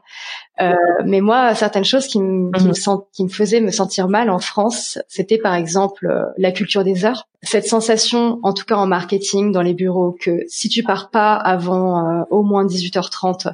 Euh, 0.61 0.73
mais 1.05 1.21
moi, 1.21 1.55
certaines 1.55 1.85
choses 1.85 2.07
qui 2.07 2.19
me, 2.19 2.51
qui, 2.51 2.65
me 2.65 2.69
mhm. 2.69 3.01
qui 3.13 3.23
me 3.23 3.29
faisaient 3.29 3.61
me 3.61 3.71
sentir 3.71 4.09
mal 4.09 4.29
en 4.29 4.39
France, 4.39 4.99
c'était 5.07 5.37
par 5.37 5.55
exemple 5.55 6.07
euh, 6.07 6.25
la 6.37 6.51
culture 6.51 6.83
des 6.83 7.05
heures. 7.05 7.28
Cette 7.41 7.67
sensation, 7.67 8.39
en 8.43 8.53
tout 8.53 8.65
cas 8.65 8.75
en 8.75 8.85
marketing, 8.85 9.51
dans 9.51 9.61
les 9.61 9.73
bureaux, 9.73 10.15
que 10.19 10.41
si 10.47 10.67
tu 10.67 10.83
pars 10.83 11.09
pas 11.09 11.35
avant 11.35 12.05
euh, 12.05 12.23
au 12.29 12.43
moins 12.43 12.65
18h30. 12.65 13.51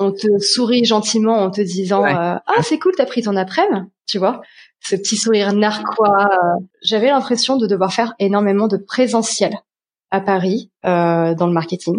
On 0.00 0.12
te 0.12 0.38
sourit 0.38 0.84
gentiment 0.84 1.36
en 1.36 1.50
te 1.50 1.60
disant 1.60 2.04
euh, 2.04 2.08
ah 2.44 2.62
c'est 2.62 2.78
cool 2.78 2.94
t'as 2.96 3.04
pris 3.04 3.22
ton 3.22 3.36
après-midi, 3.36 3.86
tu 4.06 4.18
vois? 4.18 4.40
Ce 4.80 4.96
petit 4.96 5.16
sourire 5.16 5.52
narquois. 5.52 6.26
Euh. 6.32 6.64
J'avais 6.82 7.08
l'impression 7.08 7.56
de 7.56 7.66
devoir 7.66 7.92
faire 7.92 8.14
énormément 8.18 8.66
de 8.66 8.78
présentiel 8.78 9.52
à 10.10 10.20
Paris 10.20 10.70
dans 10.82 11.36
le 11.38 11.52
marketing. 11.52 11.98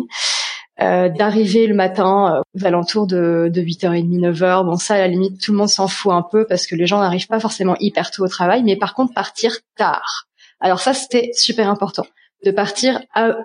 d'arriver 0.80 1.68
le 1.68 1.76
matin 1.76 2.42
aux 2.56 2.66
alentours 2.66 3.08
de, 3.08 3.50
de 3.54 3.62
8h30, 3.62 4.20
9h. 4.20 4.66
Bon, 4.66 4.76
ça, 4.76 4.96
à 4.96 4.98
la 4.98 5.08
limite, 5.08 5.40
tout 5.40 5.52
le 5.52 5.60
monde 5.60 5.70
s'en 5.70 5.88
fout 5.88 6.12
un 6.12 6.24
peu 6.24 6.46
parce 6.46 6.66
que 6.66 6.76
les 6.76 6.88
gens 6.88 7.00
n'arrivent 7.00 7.28
pas 7.28 7.40
forcément 7.40 7.78
hyper 7.80 8.12
tôt 8.12 8.26
au 8.26 8.28
travail, 8.28 8.64
mais 8.64 8.76
par 8.76 8.96
contre, 8.96 9.14
partir 9.14 9.56
tard. 9.78 10.28
Alors 10.62 10.80
ça, 10.80 10.94
c'était 10.94 11.32
super 11.34 11.70
important 11.70 12.06
de 12.44 12.52
partir 12.52 13.02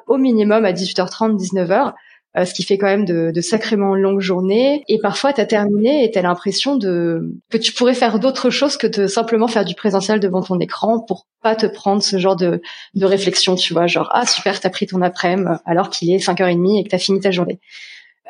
au 0.07 0.16
minimum 0.16 0.64
à 0.64 0.72
18h30, 0.72 1.37
19h, 1.37 1.92
euh, 2.37 2.44
ce 2.44 2.52
qui 2.52 2.62
fait 2.62 2.76
quand 2.76 2.87
même 2.87 3.05
de, 3.05 3.31
de 3.31 3.40
sacrément 3.40 3.94
longues 3.94 4.20
journées. 4.20 4.83
Et 4.88 4.98
parfois, 4.98 5.33
tu 5.33 5.40
as 5.40 5.46
terminé 5.46 6.05
et 6.05 6.11
tu 6.11 6.18
as 6.18 6.22
l'impression 6.22 6.76
de 6.76 7.35
que 7.50 7.57
tu 7.57 7.72
pourrais 7.72 7.94
faire 7.94 8.18
d'autres 8.18 8.50
choses 8.50 8.76
que 8.76 8.87
de 8.87 9.07
simplement 9.07 9.48
faire 9.48 9.64
du 9.64 9.74
présentiel 9.74 10.20
devant 10.20 10.42
ton 10.42 10.59
écran 10.59 11.00
pour 11.00 11.26
pas 11.42 11.57
te 11.57 11.66
prendre 11.66 12.02
ce 12.02 12.18
genre 12.18 12.37
de, 12.37 12.61
de 12.94 13.07
réflexion, 13.07 13.55
tu 13.55 13.72
vois, 13.72 13.87
genre 13.87 14.11
ah 14.12 14.26
super, 14.26 14.61
t'as 14.61 14.70
pris 14.70 14.87
ton 14.87 15.00
après-midi 15.02 15.48
alors 15.64 15.90
qu'il 15.90 16.11
est 16.12 16.18
5h30 16.18 16.81
et 16.81 16.85
que 16.85 16.90
t'as 16.90 16.98
fini 16.98 17.20
ta 17.20 17.31
journée. 17.31 17.59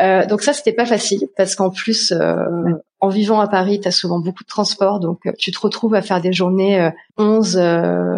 Euh, 0.00 0.26
donc 0.26 0.42
ça, 0.42 0.52
c'était 0.52 0.74
pas 0.74 0.86
facile 0.86 1.26
parce 1.36 1.54
qu'en 1.54 1.70
plus, 1.70 2.12
euh, 2.12 2.44
en 3.06 3.08
vivant 3.08 3.40
à 3.40 3.48
Paris, 3.48 3.80
tu 3.80 3.88
as 3.88 3.92
souvent 3.92 4.18
beaucoup 4.18 4.42
de 4.42 4.48
transport, 4.48 5.00
donc 5.00 5.26
euh, 5.26 5.32
tu 5.38 5.52
te 5.52 5.58
retrouves 5.58 5.94
à 5.94 6.02
faire 6.02 6.20
des 6.20 6.32
journées 6.32 6.90
11, 7.16 7.60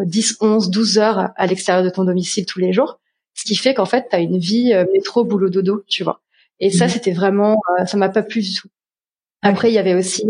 10, 0.05 0.39
11, 0.41 0.71
12 0.71 0.99
heures 0.99 1.31
à 1.37 1.47
l'extérieur 1.47 1.85
de 1.85 1.91
ton 1.91 2.05
domicile 2.05 2.47
tous 2.47 2.59
les 2.59 2.73
jours, 2.73 2.99
ce 3.35 3.45
qui 3.45 3.55
fait 3.55 3.75
qu'en 3.75 3.85
fait, 3.85 4.07
tu 4.11 4.17
as 4.17 4.21
une 4.21 4.39
vie 4.39 4.73
métro, 4.93 5.25
boulot, 5.25 5.51
dodo, 5.51 5.85
tu 5.87 6.05
vois. 6.05 6.21
Et 6.61 6.71
ça, 6.71 6.87
mhm. 6.87 6.91
c'était 6.91 7.13
vraiment, 7.13 7.59
ça 7.87 7.97
m'a 7.97 8.09
pas 8.09 8.23
plu 8.23 8.41
du 8.41 8.55
tout. 8.55 8.69
Après, 9.43 9.71
il 9.71 9.75
y 9.75 9.79
avait 9.79 9.95
aussi 9.95 10.25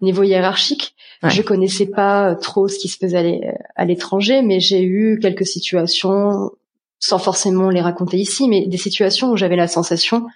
niveau 0.00 0.22
hiérarchique. 0.22 0.94
Je 1.22 1.40
connaissais 1.40 1.86
pas 1.86 2.34
trop 2.34 2.68
ce 2.68 2.78
qui 2.78 2.88
se 2.88 2.98
faisait 2.98 3.40
à 3.76 3.84
l'étranger, 3.84 4.42
mais 4.42 4.60
j'ai 4.60 4.82
eu 4.82 5.18
quelques 5.22 5.46
situations, 5.46 6.50
sans 6.98 7.18
forcément 7.18 7.70
les 7.70 7.80
raconter 7.80 8.18
ici, 8.18 8.48
mais 8.48 8.66
des 8.66 8.76
situations 8.76 9.30
où 9.30 9.36
j'avais 9.36 9.56
la 9.56 9.68
sensation 9.68 10.26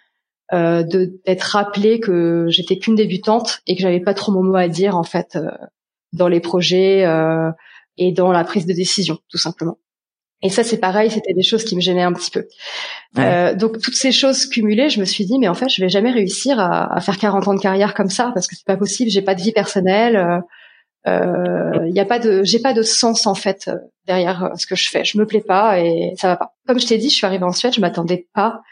euh, 0.52 0.84
de 0.84 1.18
d'être 1.26 1.42
rappelé 1.42 1.98
que 1.98 2.46
j'étais 2.50 2.78
qu'une 2.78 2.94
débutante 2.94 3.62
et 3.66 3.74
que 3.74 3.82
j'avais 3.82 3.98
pas 3.98 4.14
trop 4.14 4.30
mon 4.30 4.44
mot 4.44 4.54
à 4.54 4.68
dire 4.68 4.96
en 4.96 5.02
fait 5.02 5.34
euh, 5.34 5.50
dans 6.12 6.28
les 6.28 6.38
projets 6.38 7.04
euh, 7.04 7.50
et 7.98 8.12
dans 8.12 8.30
la 8.30 8.44
prise 8.44 8.64
de 8.64 8.72
décision 8.72 9.18
tout 9.28 9.38
simplement. 9.38 9.78
Et 10.42 10.48
ça 10.48 10.62
c'est 10.62 10.78
pareil, 10.78 11.10
c'était 11.10 11.32
des 11.32 11.42
choses 11.42 11.64
qui 11.64 11.74
me 11.74 11.80
gênaient 11.80 12.04
un 12.04 12.12
petit 12.12 12.30
peu. 12.30 12.46
Euh, 13.18 13.56
donc 13.56 13.80
toutes 13.80 13.96
ces 13.96 14.12
choses 14.12 14.46
cumulées, 14.46 14.88
je 14.88 15.00
me 15.00 15.04
suis 15.04 15.24
dit 15.26 15.36
mais 15.40 15.48
en 15.48 15.54
fait 15.54 15.68
je 15.68 15.80
vais 15.82 15.88
jamais 15.88 16.12
réussir 16.12 16.60
à, 16.60 16.94
à 16.94 17.00
faire 17.00 17.18
40 17.18 17.48
ans 17.48 17.54
de 17.54 17.60
carrière 17.60 17.92
comme 17.92 18.10
ça 18.10 18.30
parce 18.32 18.46
que 18.46 18.54
c'est 18.54 18.66
pas 18.66 18.76
possible, 18.76 19.10
j'ai 19.10 19.22
pas 19.22 19.34
de 19.34 19.42
vie 19.42 19.52
personnelle. 19.52 20.42
il 21.06 21.10
euh, 21.10 21.88
y 21.88 21.98
a 21.98 22.04
pas 22.04 22.20
de 22.20 22.44
j'ai 22.44 22.60
pas 22.60 22.72
de 22.72 22.82
sens 22.82 23.26
en 23.26 23.34
fait 23.34 23.68
derrière 24.06 24.52
ce 24.56 24.66
que 24.68 24.76
je 24.76 24.90
fais 24.90 25.04
je 25.04 25.18
me 25.18 25.26
plais 25.26 25.40
pas 25.40 25.80
et 25.80 26.12
ça 26.18 26.28
va 26.28 26.36
pas 26.36 26.54
comme 26.68 26.78
je 26.78 26.86
t'ai 26.86 26.98
dit 26.98 27.10
je 27.10 27.16
suis 27.16 27.26
arrivée 27.26 27.44
en 27.44 27.52
Suède 27.52 27.74
je 27.74 27.80
m'attendais 27.80 28.28
pas 28.32 28.62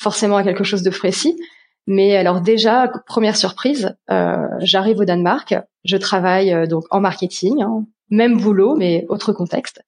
forcément 0.00 0.36
à 0.36 0.42
quelque 0.42 0.64
chose 0.64 0.82
de 0.82 0.90
précis. 0.90 1.36
Mais 1.86 2.16
alors 2.16 2.40
déjà, 2.40 2.90
première 3.06 3.36
surprise, 3.36 3.96
euh, 4.10 4.36
j'arrive 4.58 4.98
au 4.98 5.04
Danemark, 5.04 5.54
je 5.84 5.96
travaille 5.96 6.52
euh, 6.52 6.66
donc 6.66 6.84
en 6.90 7.00
marketing, 7.00 7.62
hein, 7.62 7.84
même 8.10 8.40
boulot, 8.40 8.76
mais 8.76 9.06
autre 9.08 9.32
contexte. 9.32 9.82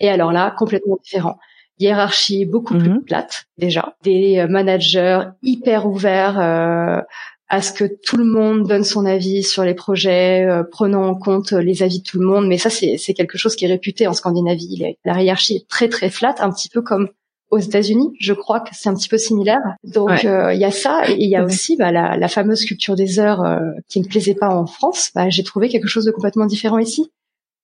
Et 0.00 0.08
alors 0.08 0.32
là, 0.32 0.54
complètement 0.56 0.98
différent. 1.02 1.38
Hiérarchie 1.78 2.44
beaucoup 2.44 2.76
plus 2.76 2.90
mhm. 2.90 3.04
plate 3.04 3.44
déjà, 3.56 3.94
des 4.02 4.38
euh, 4.38 4.48
managers 4.48 5.22
hyper 5.42 5.86
ouverts 5.86 6.40
euh, 6.40 7.00
à 7.48 7.62
ce 7.62 7.72
que 7.72 7.84
tout 7.84 8.16
le 8.16 8.24
monde 8.24 8.66
donne 8.66 8.84
son 8.84 9.06
avis 9.06 9.42
sur 9.42 9.64
les 9.64 9.74
projets, 9.74 10.44
euh, 10.44 10.64
prenant 10.64 11.06
en 11.06 11.14
compte 11.14 11.52
les 11.52 11.82
avis 11.82 12.00
de 12.00 12.04
tout 12.04 12.18
le 12.18 12.26
monde. 12.26 12.46
Mais 12.46 12.58
ça, 12.58 12.68
c'est 12.68 13.14
quelque 13.14 13.38
chose 13.38 13.56
qui 13.56 13.64
est 13.64 13.68
réputé 13.68 14.06
en 14.06 14.12
Scandinavie. 14.12 14.96
La 15.04 15.22
hiérarchie 15.22 15.56
est 15.56 15.68
très 15.68 15.88
très 15.88 16.10
flat, 16.10 16.34
un 16.40 16.50
petit 16.50 16.68
peu 16.68 16.82
comme 16.82 17.08
aux 17.50 17.58
États-Unis. 17.58 18.12
Je 18.20 18.32
crois 18.32 18.60
que 18.60 18.70
c'est 18.72 18.88
un 18.88 18.94
petit 18.94 19.08
peu 19.08 19.18
similaire. 19.18 19.60
Donc 19.84 20.24
euh, 20.24 20.52
il 20.52 20.60
y 20.60 20.64
a 20.64 20.70
ça 20.70 21.08
et 21.08 21.16
il 21.18 21.28
y 21.28 21.36
a 21.36 21.44
aussi 21.44 21.76
bah, 21.76 21.92
la, 21.92 22.16
la, 22.16 22.28
fameuse 22.28 22.64
culture 22.64 22.96
des 22.96 23.18
heures 23.18 23.42
euh, 23.42 23.60
qui 23.88 24.00
ne 24.00 24.06
plaisait 24.06 24.34
pas 24.34 24.48
en 24.48 24.66
France. 24.66 25.10
Bah, 25.14 25.28
J'ai 25.30 25.44
trouvé 25.44 25.68
quelque 25.68 25.88
chose 25.88 26.04
de 26.04 26.10
complètement 26.10 26.46
différent 26.46 26.78
ici. 26.78 27.10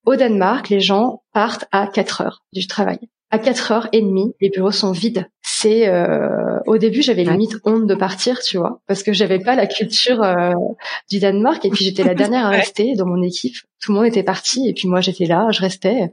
Au 0.05 0.15
Danemark, 0.15 0.69
les 0.69 0.79
gens 0.79 1.23
partent 1.33 1.65
à 1.71 1.87
4 1.87 2.21
heures 2.21 2.43
du 2.53 2.67
travail. 2.67 2.99
à 3.31 3.39
4h30, 3.39 4.33
les 4.39 4.49
bureaux 4.49 4.71
sont 4.71 4.91
vides. 4.91 5.27
C'est 5.41 5.87
euh, 5.87 6.59
au 6.67 6.77
début, 6.77 7.01
j'avais 7.01 7.23
limite 7.23 7.55
honte 7.65 7.87
de 7.87 7.95
partir, 7.95 8.39
tu 8.41 8.57
vois, 8.57 8.81
parce 8.87 9.01
que 9.03 9.13
j'avais 9.13 9.39
pas 9.39 9.55
la 9.55 9.65
culture 9.65 10.21
euh, 10.21 10.53
du 11.09 11.19
Danemark 11.19 11.65
et 11.65 11.69
puis 11.69 11.83
j'étais 11.85 12.03
la 12.03 12.13
dernière 12.21 12.45
à 12.45 12.49
rester 12.49 12.95
dans 12.95 13.07
mon 13.07 13.21
équipe. 13.23 13.55
Tout 13.81 13.91
le 13.91 13.97
monde 13.97 14.07
était 14.07 14.23
parti 14.23 14.69
et 14.69 14.73
puis 14.73 14.87
moi 14.87 15.01
j'étais 15.01 15.25
là, 15.25 15.47
je 15.51 15.61
restais. 15.61 16.11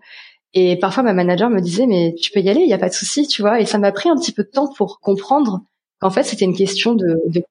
Et 0.54 0.78
parfois 0.78 1.02
ma 1.02 1.14
manager 1.14 1.48
me 1.50 1.60
disait 1.60 1.86
mais 1.86 2.14
tu 2.20 2.30
peux 2.30 2.40
y 2.40 2.50
aller, 2.50 2.60
il 2.60 2.68
y 2.68 2.74
a 2.74 2.78
pas 2.78 2.88
de 2.88 2.94
souci, 2.94 3.26
tu 3.26 3.42
vois. 3.42 3.60
Et 3.60 3.66
ça 3.66 3.78
m'a 3.78 3.92
pris 3.92 4.08
un 4.08 4.16
petit 4.16 4.32
peu 4.32 4.44
de 4.44 4.50
temps 4.50 4.68
pour 4.72 5.00
comprendre 5.00 5.62
qu'en 6.00 6.10
fait 6.10 6.24
c'était 6.24 6.44
une 6.44 6.56
question 6.56 6.94
de, 6.94 7.20
de 7.26 7.42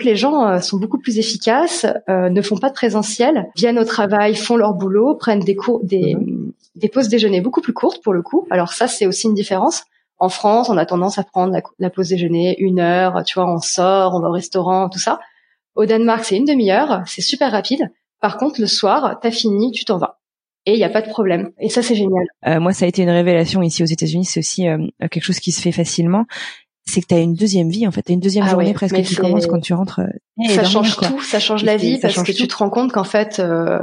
les 0.00 0.16
gens 0.16 0.46
euh, 0.46 0.60
sont 0.60 0.78
beaucoup 0.78 0.98
plus 0.98 1.18
efficaces, 1.18 1.86
euh, 2.08 2.28
ne 2.28 2.42
font 2.42 2.56
pas 2.56 2.68
de 2.68 2.74
présentiel, 2.74 3.50
viennent 3.56 3.78
au 3.78 3.84
travail, 3.84 4.34
font 4.34 4.56
leur 4.56 4.74
boulot, 4.74 5.14
prennent 5.14 5.40
des 5.40 5.54
cours, 5.54 5.80
des, 5.84 6.14
mhm. 6.14 6.52
des 6.74 6.88
pauses 6.88 7.08
déjeuner 7.08 7.40
beaucoup 7.40 7.60
plus 7.60 7.72
courtes 7.72 8.02
pour 8.02 8.12
le 8.12 8.22
coup. 8.22 8.46
Alors 8.50 8.72
ça, 8.72 8.88
c'est 8.88 9.06
aussi 9.06 9.28
une 9.28 9.34
différence. 9.34 9.84
En 10.18 10.28
France, 10.28 10.68
on 10.68 10.76
a 10.76 10.86
tendance 10.86 11.18
à 11.18 11.24
prendre 11.24 11.56
la, 11.78 11.90
pause 11.90 12.08
déjeuner 12.08 12.56
une 12.60 12.80
heure, 12.80 13.24
tu 13.24 13.34
vois, 13.34 13.52
on 13.52 13.58
sort, 13.58 14.14
on 14.14 14.20
va 14.20 14.28
au 14.28 14.32
restaurant, 14.32 14.88
tout 14.88 14.98
ça. 14.98 15.20
Au 15.74 15.84
Danemark, 15.84 16.24
c'est 16.24 16.36
une 16.36 16.44
demi-heure, 16.44 17.02
c'est 17.06 17.22
super 17.22 17.50
rapide. 17.50 17.90
Par 18.20 18.36
contre, 18.36 18.60
le 18.60 18.66
soir, 18.66 19.18
t'as 19.20 19.30
fini, 19.30 19.72
tu 19.72 19.84
t'en 19.84 19.98
vas 19.98 20.20
et 20.66 20.72
il 20.72 20.78
n'y 20.78 20.84
a 20.84 20.90
pas 20.90 21.02
de 21.02 21.08
problème. 21.08 21.50
Et 21.58 21.68
ça, 21.68 21.82
c'est 21.82 21.94
génial. 21.94 22.24
Euh, 22.46 22.60
moi, 22.60 22.72
ça 22.72 22.84
a 22.84 22.88
été 22.88 23.02
une 23.02 23.10
révélation 23.10 23.62
ici 23.62 23.82
aux 23.82 23.86
États-Unis. 23.86 24.24
C'est 24.24 24.40
aussi 24.40 24.66
quelque 25.10 25.24
chose 25.24 25.40
qui 25.40 25.52
se 25.52 25.60
fait 25.60 25.72
facilement 25.72 26.24
c'est 26.84 27.00
que 27.00 27.06
tu 27.06 27.14
as 27.14 27.20
une 27.20 27.34
deuxième 27.34 27.68
vie 27.68 27.86
en 27.86 27.90
fait, 27.90 28.02
tu 28.02 28.12
une 28.12 28.20
deuxième 28.20 28.44
ah 28.46 28.50
journée 28.50 28.72
presque 28.72 29.00
qui 29.02 29.14
commence 29.14 29.46
quand 29.46 29.60
tu 29.60 29.72
rentres. 29.72 30.00
Euh, 30.00 30.48
ça 30.48 30.64
change 30.64 30.96
tout, 30.96 31.20
ça 31.20 31.38
change 31.38 31.64
la 31.64 31.76
vie 31.76 31.98
parce 32.00 32.22
que 32.22 32.32
tu 32.32 32.48
te 32.48 32.56
rends 32.56 32.70
compte 32.70 32.92
qu'en 32.92 33.04
fait 33.04 33.38
euh, 33.38 33.78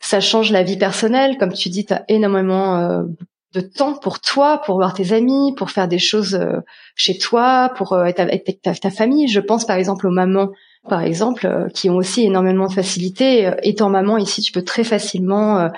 ça 0.00 0.20
change 0.20 0.50
la 0.50 0.62
vie 0.62 0.78
personnelle, 0.78 1.36
comme 1.38 1.52
tu 1.52 1.68
dis, 1.68 1.84
tu 1.84 1.92
as 1.92 2.04
énormément 2.08 2.78
euh, 2.78 3.02
de 3.54 3.60
temps 3.60 3.94
pour 3.94 4.20
toi, 4.20 4.62
pour 4.64 4.76
voir 4.76 4.94
tes 4.94 5.12
amis, 5.12 5.54
pour 5.56 5.70
faire 5.70 5.88
des 5.88 5.98
choses 5.98 6.40
chez 6.94 7.18
toi, 7.18 7.70
pour 7.76 7.98
être 8.06 8.20
avec 8.20 8.62
ta, 8.62 8.74
ta, 8.74 8.90
famille. 8.90 9.28
Je 9.28 9.40
pense 9.40 9.66
par 9.66 9.76
exemple 9.76 10.06
aux 10.06 10.10
mamans, 10.10 10.48
par 10.88 11.02
exemple, 11.02 11.68
qui 11.74 11.90
ont 11.90 11.96
aussi 11.96 12.24
énormément 12.24 12.66
de 12.66 12.72
facilité. 12.72 13.52
Étant 13.62 13.90
maman 13.90 14.16
ici, 14.16 14.40
tu 14.40 14.52
peux 14.52 14.62
très 14.62 14.84
facilement 14.84 15.70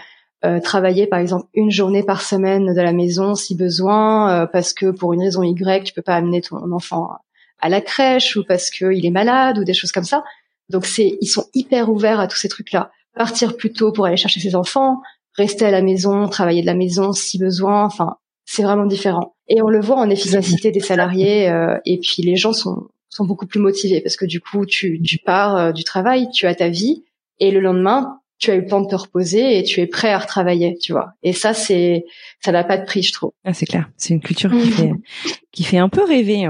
euh, 0.45 0.61
travailler 0.61 1.07
par 1.07 1.21
exemple 1.21 1.47
une 1.55 1.71
journée 1.71 2.03
par 2.03 2.21
semaine 2.21 2.75
de 2.75 2.81
la 2.81 2.93
maison 2.93 3.35
si 3.35 3.55
besoin, 3.55 4.43
euh, 4.43 4.47
parce 4.47 4.75
que 4.75 4.91
pour 4.91 5.15
une 5.15 5.23
raison 5.23 5.43
Y, 5.43 5.85
tu 5.85 5.95
peux 5.95 6.03
pas 6.03 6.17
amener 6.17 6.43
ton 6.43 6.71
enfant 6.73 7.13
à 7.61 7.69
la 7.71 7.81
crèche 7.81 8.37
ou 8.37 8.45
parce 8.47 8.69
qu'il 8.69 9.07
est 9.07 9.11
malade 9.11 9.59
ou 9.59 9.65
des 9.65 9.73
choses 9.73 9.93
comme 9.93 10.05
ça. 10.05 10.23
Donc 10.69 10.85
c'est, 10.85 11.17
ils 11.23 11.29
sont 11.29 11.47
hyper 11.55 11.89
ouverts 11.89 12.21
à 12.21 12.27
tous 12.27 12.37
ces 12.37 12.49
trucs-là. 12.49 12.91
Partir 13.15 13.57
plus 13.57 13.73
tôt 13.73 13.91
pour 13.91 14.05
aller 14.05 14.19
chercher 14.19 14.41
ses 14.41 14.55
enfants, 14.55 15.01
rester 15.35 15.65
à 15.65 15.71
la 15.71 15.81
maison, 15.81 16.29
travailler 16.29 16.61
de 16.61 16.67
la 16.67 16.75
maison 16.75 17.13
si 17.13 17.39
besoin. 17.39 17.85
Enfin, 17.85 18.17
c'est 18.45 18.65
vraiment 18.65 18.87
différent. 18.87 19.35
Et 19.49 19.63
on 19.63 19.69
le 19.69 19.81
voit 19.81 19.97
en 19.97 20.11
efficacité 20.11 20.73
des 20.73 20.81
salariés. 20.81 21.49
Euh, 21.49 21.79
et 21.87 21.99
puis 21.99 22.23
les 22.23 22.37
gens 22.37 22.53
sont 22.53 22.89
sont 23.09 23.25
beaucoup 23.25 23.47
plus 23.47 23.61
motivés 23.61 24.01
parce 24.01 24.17
que 24.17 24.27
du 24.27 24.41
coup, 24.41 24.67
tu, 24.67 25.01
tu 25.01 25.19
pars 25.19 25.73
du 25.73 25.85
travail, 25.85 26.29
tu 26.33 26.47
as 26.47 26.55
ta 26.57 26.69
vie, 26.69 27.05
et 27.39 27.53
le 27.53 27.61
lendemain, 27.61 28.19
tu 28.39 28.51
as 28.51 28.55
eu 28.55 28.63
le 28.63 28.67
temps 28.67 28.81
de 28.81 28.89
te 28.89 28.97
reposer 28.97 29.59
et 29.59 29.63
tu 29.63 29.81
es 29.81 29.87
prêt 29.87 30.11
à 30.11 30.19
retravailler, 30.19 30.77
tu 30.81 30.93
vois. 30.93 31.13
Et 31.23 31.33
ça, 31.33 31.55
c'est, 31.55 32.05
ça 32.41 32.53
n'a 32.53 32.65
pas 32.65 32.77
de 32.77 32.85
prix, 32.85 33.03
je 33.03 33.13
trouve. 33.13 33.33
Ah, 33.45 33.53
c'est 33.53 33.67
clair. 33.67 33.89
C'est 33.97 34.15
une 34.15 34.21
culture 34.21 34.51
qui 34.51 34.71
fait, 34.71 34.93
qui 35.53 35.65
fait 35.65 35.79
un 35.79 35.89
peu 35.89 36.05
rêver. 36.05 36.49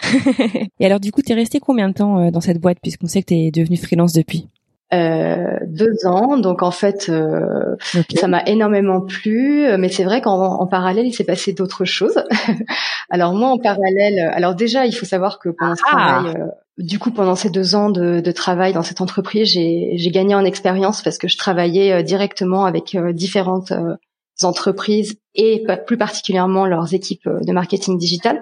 Et 0.80 0.86
alors, 0.86 1.00
du 1.00 1.12
coup, 1.12 1.22
t'es 1.22 1.34
resté 1.34 1.60
combien 1.60 1.88
de 1.88 1.94
temps 1.94 2.18
euh, 2.18 2.30
dans 2.30 2.40
cette 2.40 2.60
boîte 2.60 2.78
puisqu'on 2.82 3.06
sait 3.06 3.22
que 3.22 3.26
t'es 3.26 3.50
devenu 3.52 3.76
freelance 3.76 4.12
depuis? 4.12 4.48
Euh, 4.92 5.58
deux 5.66 6.06
ans, 6.06 6.36
donc 6.36 6.62
en 6.62 6.70
fait, 6.70 7.08
euh, 7.08 7.74
ça 8.14 8.28
m'a 8.28 8.42
énormément 8.44 9.00
plu, 9.00 9.66
mais 9.76 9.88
c'est 9.88 10.04
vrai 10.04 10.20
qu'en 10.20 10.66
parallèle, 10.66 11.06
il 11.06 11.12
s'est 11.12 11.24
passé 11.24 11.52
d'autres 11.52 11.84
choses. 11.84 12.22
alors 13.10 13.34
moi, 13.34 13.48
en 13.48 13.58
parallèle, 13.58 14.20
alors 14.34 14.54
déjà, 14.54 14.86
il 14.86 14.92
faut 14.92 15.06
savoir 15.06 15.40
que 15.40 15.48
pendant 15.48 15.74
ce 15.74 15.82
ah. 15.90 15.96
travail, 15.96 16.34
euh, 16.36 16.46
du 16.78 16.98
coup, 16.98 17.12
pendant 17.12 17.36
ces 17.36 17.50
deux 17.50 17.76
ans 17.76 17.90
de, 17.90 18.20
travail 18.32 18.72
dans 18.72 18.82
cette 18.82 19.00
entreprise, 19.00 19.48
j'ai 19.48 20.10
gagné 20.10 20.34
en 20.34 20.44
expérience 20.44 21.02
parce 21.02 21.18
que 21.18 21.28
je 21.28 21.38
travaillais 21.38 21.92
euh, 21.92 22.02
directement 22.02 22.64
avec 22.64 22.94
euh, 22.94 23.12
différentes 23.12 23.70
euh, 23.70 23.94
entreprises 24.42 25.16
et 25.36 25.64
plus 25.86 25.96
particulièrement 25.96 26.66
leurs 26.66 26.92
équipes 26.92 27.28
de 27.28 27.52
marketing 27.52 27.96
digital. 27.96 28.40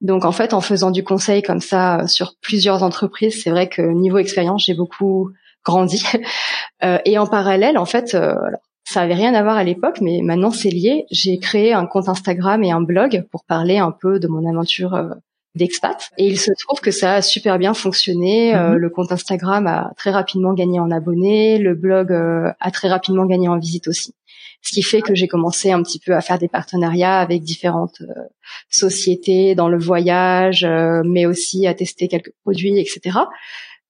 Donc 0.00 0.24
en 0.24 0.32
fait, 0.32 0.54
en 0.54 0.60
faisant 0.60 0.90
du 0.90 1.04
conseil 1.04 1.42
comme 1.42 1.60
ça 1.60 2.06
sur 2.08 2.34
plusieurs 2.40 2.82
entreprises, 2.82 3.42
c'est 3.42 3.50
vrai 3.50 3.68
que 3.68 3.82
niveau 3.82 4.18
expérience, 4.18 4.64
j'ai 4.66 4.74
beaucoup 4.74 5.30
grandi. 5.64 6.02
et 7.04 7.18
en 7.18 7.26
parallèle, 7.26 7.78
en 7.78 7.84
fait, 7.84 8.16
ça 8.84 9.00
avait 9.00 9.14
rien 9.14 9.34
à 9.34 9.42
voir 9.42 9.56
à 9.56 9.64
l'époque, 9.64 10.00
mais 10.00 10.20
maintenant 10.22 10.50
c'est 10.50 10.70
lié. 10.70 11.06
J'ai 11.10 11.38
créé 11.38 11.72
un 11.72 11.86
compte 11.86 12.08
Instagram 12.08 12.62
et 12.64 12.72
un 12.72 12.80
blog 12.80 13.24
pour 13.30 13.44
parler 13.44 13.78
un 13.78 13.92
peu 13.92 14.18
de 14.18 14.26
mon 14.26 14.48
aventure 14.48 15.14
d'expats. 15.58 16.10
Et 16.16 16.26
il 16.26 16.38
se 16.38 16.50
trouve 16.58 16.80
que 16.80 16.90
ça 16.90 17.16
a 17.16 17.22
super 17.22 17.58
bien 17.58 17.74
fonctionné. 17.74 18.54
Euh, 18.54 18.70
mhm. 18.70 18.76
le 18.76 18.90
compte 18.90 19.12
Instagram 19.12 19.66
a 19.66 19.92
très 19.96 20.10
rapidement 20.10 20.54
gagné 20.54 20.80
en 20.80 20.90
abonnés, 20.90 21.58
le 21.58 21.74
blog 21.74 22.12
euh, 22.12 22.50
a 22.60 22.70
très 22.70 22.88
rapidement 22.88 23.26
gagné 23.26 23.48
en 23.48 23.58
visites 23.58 23.88
aussi. 23.88 24.14
Ce 24.62 24.72
qui 24.72 24.82
fait 24.82 25.02
que 25.02 25.14
j'ai 25.14 25.28
commencé 25.28 25.70
un 25.70 25.82
petit 25.82 26.00
peu 26.00 26.14
à 26.14 26.20
faire 26.20 26.38
des 26.38 26.48
partenariats 26.48 27.18
avec 27.18 27.42
différentes 27.42 28.00
euh, 28.00 28.22
sociétés 28.70 29.54
dans 29.54 29.68
le 29.68 29.78
voyage, 29.78 30.66
mais 31.04 31.26
aussi 31.26 31.66
à 31.66 31.74
tester 31.74 32.08
quelques 32.08 32.32
produits, 32.42 32.78
etc. 32.78 33.18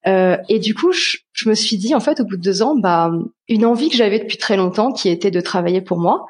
et 0.05 0.59
du 0.59 0.75
coup, 0.75 0.91
je, 0.91 1.17
je, 1.33 1.49
me 1.49 1.55
suis 1.55 1.77
dit 1.77 1.95
en 1.95 1.99
fait, 1.99 2.19
au 2.19 2.23
bout 2.23 2.37
de 2.37 2.41
deux 2.41 2.61
ans, 2.61 2.75
bah, 2.75 3.11
une 3.47 3.65
envie 3.65 3.89
que 3.89 3.95
j'avais 3.95 4.19
depuis 4.19 4.37
très 4.37 4.57
longtemps, 4.57 4.91
qui 4.91 5.09
était 5.09 5.31
de 5.31 5.41
travailler 5.41 5.81
pour 5.81 5.97
moi, 5.97 6.27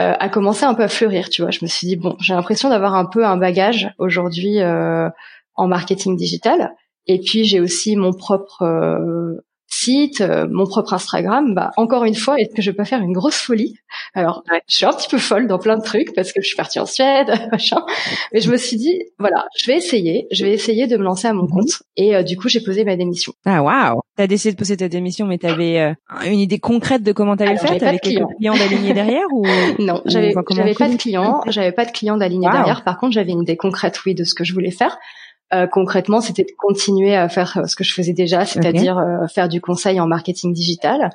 euh, 0.00 0.14
a 0.18 0.28
commencé 0.28 0.64
un 0.64 0.74
peu 0.74 0.82
à 0.82 0.88
fleurir, 0.88 1.28
tu 1.28 1.42
vois. 1.42 1.50
Je 1.50 1.58
me 1.62 1.68
suis 1.68 1.86
dit 1.86 1.96
bon, 1.96 2.16
j'ai 2.18 2.34
l'impression 2.34 2.70
d'avoir 2.70 2.94
un 2.94 3.04
peu 3.04 3.26
un 3.26 3.36
bagage 3.36 3.92
aujourd'hui 3.98 4.60
euh, 4.60 5.08
en 5.54 5.68
marketing 5.68 6.16
digital. 6.16 6.72
Et 7.06 7.20
puis 7.20 7.44
j'ai 7.44 7.60
aussi 7.60 7.96
mon 7.96 8.12
propre 8.12 8.62
euh, 8.62 9.44
site, 9.72 10.20
euh, 10.20 10.46
mon 10.50 10.66
propre 10.66 10.92
Instagram, 10.92 11.54
bah 11.54 11.70
encore 11.76 12.04
une 12.04 12.14
fois, 12.14 12.38
est-ce 12.38 12.54
que 12.54 12.62
je 12.62 12.70
peux 12.70 12.84
faire 12.84 13.00
une 13.00 13.12
grosse 13.12 13.36
folie? 13.36 13.74
Alors, 14.14 14.44
je 14.68 14.76
suis 14.76 14.86
un 14.86 14.92
petit 14.92 15.08
peu 15.08 15.18
folle 15.18 15.46
dans 15.46 15.58
plein 15.58 15.78
de 15.78 15.82
trucs 15.82 16.14
parce 16.14 16.32
que 16.32 16.42
je 16.42 16.46
suis 16.46 16.56
partie 16.56 16.78
en 16.78 16.86
Suède, 16.86 17.32
machin. 17.52 17.78
Mais 18.32 18.40
je 18.40 18.50
me 18.50 18.56
suis 18.56 18.76
dit, 18.76 19.02
voilà, 19.18 19.46
je 19.56 19.66
vais 19.66 19.76
essayer, 19.76 20.26
je 20.30 20.44
vais 20.44 20.52
essayer 20.52 20.86
de 20.86 20.96
me 20.96 21.02
lancer 21.02 21.26
à 21.26 21.32
mon 21.32 21.44
mhm. 21.44 21.50
compte. 21.50 21.82
Et 21.96 22.14
euh, 22.14 22.22
du 22.22 22.36
coup, 22.36 22.48
j'ai 22.48 22.60
posé 22.60 22.84
ma 22.84 22.96
démission. 22.96 23.32
Ah 23.44 23.62
waouh 23.62 24.00
T'as 24.16 24.26
décidé 24.26 24.52
de 24.52 24.58
poser 24.58 24.76
ta 24.76 24.88
démission, 24.88 25.26
mais 25.26 25.38
t'avais 25.38 25.80
euh, 25.80 25.94
une 26.26 26.38
idée 26.38 26.58
concrète 26.58 27.02
de 27.02 27.12
comment 27.12 27.34
t'allais 27.34 27.52
le 27.52 27.58
faire? 27.58 27.78
T'avais 27.78 27.98
quelques 27.98 28.26
clients 28.36 28.54
d'aligner 28.54 28.92
derrière 28.94 29.26
ou 29.32 29.46
Non, 29.78 30.02
j'avais 30.04 30.34
j'avais 30.50 30.74
pas 30.74 30.88
de 30.90 30.96
clients, 30.96 31.40
j'avais 31.48 31.72
pas 31.72 31.86
de 31.86 31.92
clients 31.92 32.18
d'aligner 32.18 32.50
derrière. 32.50 32.84
Par 32.84 32.98
contre, 32.98 33.12
j'avais 33.14 33.32
une 33.32 33.42
idée 33.42 33.56
concrète, 33.56 33.98
oui, 34.04 34.14
de 34.14 34.24
ce 34.24 34.34
que 34.34 34.44
je 34.44 34.52
voulais 34.52 34.70
faire. 34.70 34.98
Euh, 35.54 35.66
concrètement, 35.66 36.20
c'était 36.20 36.44
de 36.44 36.52
continuer 36.56 37.14
à 37.14 37.28
faire 37.28 37.58
euh, 37.58 37.66
ce 37.66 37.76
que 37.76 37.84
je 37.84 37.92
faisais 37.92 38.14
déjà, 38.14 38.46
c'est-à-dire 38.46 38.98
euh, 38.98 39.26
faire 39.26 39.48
du 39.48 39.60
conseil 39.60 40.00
en 40.00 40.06
marketing 40.06 40.52
digital. 40.52 41.10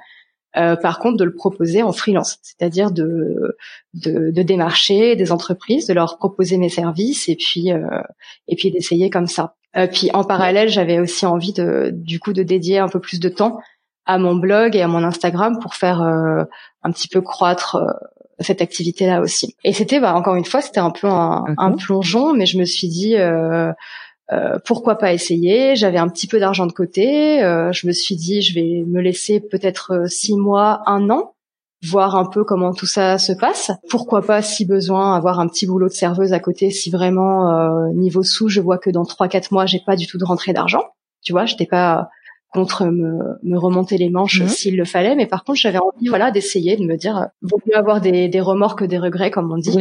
par 0.54 1.00
contre, 1.00 1.18
de 1.18 1.24
le 1.24 1.34
proposer 1.34 1.84
en 1.84 1.92
freelance, 1.92 2.40
c'est-à-dire 2.42 2.92
de, 2.92 3.58
de, 3.94 4.32
de 4.32 4.42
démarcher 4.42 5.16
des 5.16 5.32
entreprises, 5.32 5.88
de 5.88 5.94
leur 5.94 6.18
proposer 6.18 6.58
mes 6.58 6.70
services 6.70 7.30
et 7.30 7.36
puis 7.36 7.70
et 8.48 8.56
puis 8.56 8.72
d'essayer 8.72 9.12
comme 9.12 9.28
ça. 9.28 9.56
puis 9.94 10.10
en 10.14 10.24
parallèle, 10.24 10.70
j'avais 10.70 11.00
aussi 11.00 11.28
envie 11.28 11.54
de 11.54 11.92
du 11.94 12.20
coup 12.20 12.34
de 12.34 12.42
dédier 12.42 12.80
un 12.80 12.88
peu 12.88 13.00
plus 13.00 13.20
de 13.20 13.30
temps 13.30 13.60
à 14.06 14.18
mon 14.18 14.36
blog 14.36 14.76
et 14.76 14.82
à 14.82 14.88
mon 14.88 15.04
Instagram 15.04 15.60
pour 15.62 15.76
faire 15.76 16.02
un 16.02 16.92
petit 16.92 17.08
peu 17.08 17.22
croître 17.22 17.78
cette 18.40 18.62
activité-là 18.62 19.22
aussi. 19.22 19.56
Et 19.64 19.74
c'était, 19.74 20.00
bah, 20.00 20.16
encore 20.16 20.36
une 20.36 20.46
fois, 20.46 20.62
c'était 20.62 20.80
un 20.80 20.92
peu 20.92 21.08
un, 21.08 21.44
un, 21.58 21.72
plongeon, 21.74 22.34
mais 22.34 22.48
je 22.48 22.58
me 22.58 22.66
suis 22.66 22.88
dit, 22.88 23.16
euh, 24.32 24.38
euh, 24.38 24.60
pourquoi 24.66 24.98
pas 24.98 25.14
essayer? 25.14 25.76
J'avais 25.76 25.98
un 25.98 26.10
petit 26.10 26.28
peu 26.28 26.40
d'argent 26.40 26.66
de 26.66 26.72
côté. 26.72 27.44
Euh, 27.44 27.72
je 27.72 27.88
me 27.88 27.92
suis 27.92 28.16
dit, 28.16 28.42
je 28.42 28.54
vais 28.54 28.84
me 28.86 29.02
laisser 29.02 29.40
peut-être 29.40 29.94
euh, 29.94 30.06
six 30.08 30.36
mois, 30.36 30.82
un 30.86 31.10
an, 31.10 31.34
voir 31.84 32.16
un 32.16 32.26
peu 32.26 32.44
comment 32.44 32.74
tout 32.74 32.86
ça 32.86 33.18
se 33.18 33.34
passe. 33.34 33.72
Pourquoi 33.90 34.22
pas, 34.22 34.42
si 34.42 34.66
besoin, 34.66 35.16
avoir 35.16 35.40
un 35.40 35.48
petit 35.48 35.68
boulot 35.68 35.88
de 35.88 35.94
serveuse 35.94 36.34
à 36.34 36.40
côté, 36.40 36.72
si 36.72 36.90
vraiment 36.90 37.92
niveau 37.94 38.24
sous, 38.24 38.50
je 38.50 38.62
vois 38.62 38.80
que 38.80 38.90
dans 38.90 39.06
trois 39.06 39.28
quatre 39.28 39.52
mois, 39.52 39.66
j'ai 39.66 39.82
pas 39.86 39.96
du 39.96 40.08
tout 40.08 40.18
de 40.18 40.26
rentrée 40.26 40.54
d'argent. 40.54 40.84
Tu 41.24 41.34
vois, 41.34 41.46
j'étais 41.46 41.68
pas 41.68 42.10
contre 42.58 42.86
me, 42.86 43.38
me 43.43 43.55
remonter 43.60 43.99
les 43.99 44.10
manches 44.10 44.41
mhm. 44.41 44.47
s'il 44.47 44.78
le 44.78 44.86
fallait. 44.86 45.16
Mais 45.16 45.28
par 45.28 45.43
contre, 45.43 45.60
j'avais 45.60 45.78
envie, 45.78 46.08
voilà, 46.08 46.32
d'essayer, 46.32 46.76
de 46.76 46.84
me 46.84 46.97
dire, 46.97 47.18
euh, 47.18 47.26
vaut 47.43 47.60
mieux 47.68 47.78
avoir 47.78 48.01
des, 48.01 48.30
des 48.30 48.41
remords 48.41 48.76
que 48.76 48.84
des 48.84 48.97
regrets, 48.97 49.30
comme 49.30 49.51
on 49.51 49.58
dit. 49.58 49.78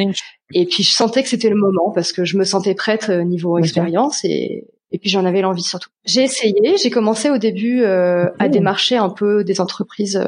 Et 0.52 0.66
puis, 0.66 0.82
je 0.82 0.92
sentais 0.92 1.22
que 1.22 1.30
c'était 1.30 1.48
le 1.48 1.56
moment 1.56 1.90
parce 1.94 2.12
que 2.12 2.26
je 2.26 2.36
me 2.36 2.44
sentais 2.44 2.74
prête 2.74 3.08
euh, 3.08 3.24
niveau 3.24 3.56
expérience 3.56 4.26
et, 4.26 4.66
et 4.92 4.98
puis 4.98 5.08
j'en 5.08 5.24
avais 5.24 5.40
l'envie 5.40 5.62
surtout. 5.62 5.88
J'ai 6.04 6.22
essayé, 6.22 6.76
j'ai 6.76 6.90
commencé 6.90 7.30
au 7.30 7.38
début 7.38 7.82
euh, 7.82 8.26
à 8.38 8.48
démarcher 8.48 8.98
un 8.98 9.08
peu 9.08 9.42
des 9.42 9.62
entreprises 9.62 10.22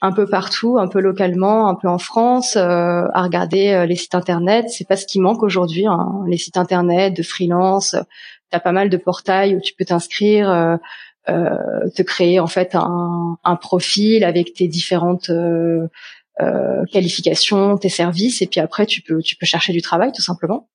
un 0.00 0.12
peu 0.12 0.26
partout, 0.26 0.76
un 0.76 0.88
peu 0.88 0.98
localement, 0.98 1.68
un 1.68 1.76
peu 1.76 1.86
en 1.86 1.98
France, 1.98 2.56
à 2.56 3.22
regarder 3.22 3.86
les 3.86 3.94
sites 3.94 4.16
internet. 4.16 4.66
C'est 4.68 4.88
pas 4.88 4.96
ce 4.96 5.06
qui 5.06 5.20
manque 5.20 5.44
aujourd'hui, 5.44 5.86
hein, 5.86 6.08
les 6.26 6.36
sites 6.36 6.56
internet 6.56 7.16
de 7.16 7.22
freelance. 7.22 7.94
T'as 8.50 8.60
pas 8.60 8.72
mal 8.72 8.90
de 8.90 8.96
portails 8.96 9.54
où 9.54 9.60
tu 9.60 9.72
peux 9.74 9.84
t'inscrire. 9.84 10.78
Euh, 11.30 11.88
te 11.94 12.02
créer 12.02 12.40
en 12.40 12.46
fait 12.46 12.74
un, 12.74 13.36
un, 13.44 13.56
profil 13.56 14.24
avec 14.24 14.52
tes 14.52 14.68
différentes 14.68 15.30
euh, 15.30 15.86
qualification, 16.92 17.76
tes 17.76 17.88
services, 17.88 18.42
et 18.42 18.46
puis 18.46 18.60
après 18.60 18.86
tu 18.86 19.00
peux 19.02 19.20
tu 19.22 19.36
peux 19.36 19.46
chercher 19.46 19.72
du 19.72 19.82
travail 19.82 20.12
tout 20.12 20.22
simplement. 20.22 20.68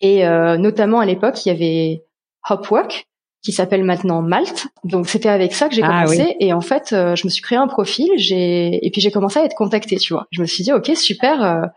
Et 0.00 0.24
notamment 0.58 0.98
à 0.98 1.06
l'époque, 1.06 1.46
il 1.46 1.50
y 1.50 1.52
avait 1.52 2.04
Hopwork 2.48 3.06
qui 3.42 3.52
s'appelle 3.52 3.84
maintenant 3.84 4.20
Malte. 4.20 4.66
Donc 4.82 5.08
c'était 5.08 5.28
avec 5.28 5.52
ça 5.52 5.68
que 5.68 5.74
j'ai 5.74 5.82
ah 5.84 6.04
commencé 6.04 6.36
et 6.40 6.52
en 6.52 6.60
fait 6.60 6.88
je 6.90 7.24
me 7.24 7.30
suis 7.30 7.42
créé 7.42 7.58
un 7.58 7.68
profil, 7.68 8.10
j'ai 8.16 8.84
et 8.84 8.90
puis 8.90 9.00
j'ai 9.00 9.12
commencé 9.12 9.38
à 9.38 9.44
être 9.44 9.54
contactée, 9.54 9.96
tu 9.96 10.12
vois. 10.12 10.26
Je 10.32 10.40
me 10.40 10.46
suis 10.46 10.64
dit 10.64 10.72
OK, 10.72 10.90
super 10.96 11.70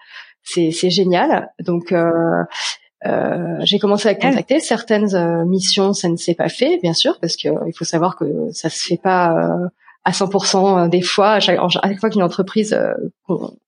c'est 0.46 0.72
c'est 0.72 0.90
génial. 0.90 1.52
Donc 1.60 1.92
euh, 1.92 2.44
j'ai 3.62 3.80
commencé 3.80 4.08
à 4.08 4.16
contacter 4.16 4.60
certaines 4.60 5.14
euh, 5.16 5.46
missions, 5.46 5.94
ça 5.94 6.10
ne 6.10 6.16
s'est 6.16 6.36
pas 6.36 6.50
fait, 6.50 6.80
bien 6.82 6.94
sûr, 6.94 7.20
parce 7.20 7.36
que 7.36 7.50
il 7.68 7.74
faut 7.74 7.86
savoir 7.86 8.16
que 8.16 8.26
ça 8.52 8.70
se 8.70 8.84
fait 8.84 9.00
pas 9.02 9.34
euh, 9.34 9.68
à 10.04 10.12
100% 10.12 10.90
des 10.90 11.02
fois. 11.02 11.32
À 11.32 11.40
chaque, 11.40 11.60
fois 12.00 12.10
qu'une 12.10 12.24
entreprise 12.24 12.78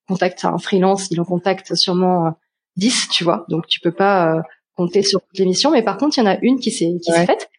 contacte 0.08 0.46
un 0.46 0.58
freelance, 0.58 1.10
il 1.12 1.20
en 1.20 1.26
contacte 1.26 1.76
sûrement 1.76 2.38
10, 2.78 3.10
tu 3.10 3.24
vois. 3.24 3.46
Donc 3.50 3.68
tu 3.68 3.80
peux 3.80 3.92
pas 3.92 4.42
compter 4.76 5.02
sur 5.02 5.22
toutes 5.22 5.40
les 5.40 5.46
missions, 5.46 5.72
mais 5.72 5.84
par 5.84 5.98
contre, 5.98 6.18
il 6.18 6.22
y 6.22 6.24
en 6.24 6.30
a 6.30 6.38
une 6.42 6.60
qui 6.60 6.72
s'est 6.72 6.94
qui 7.04 7.12
s'est 7.12 7.26
faite. 7.26 7.50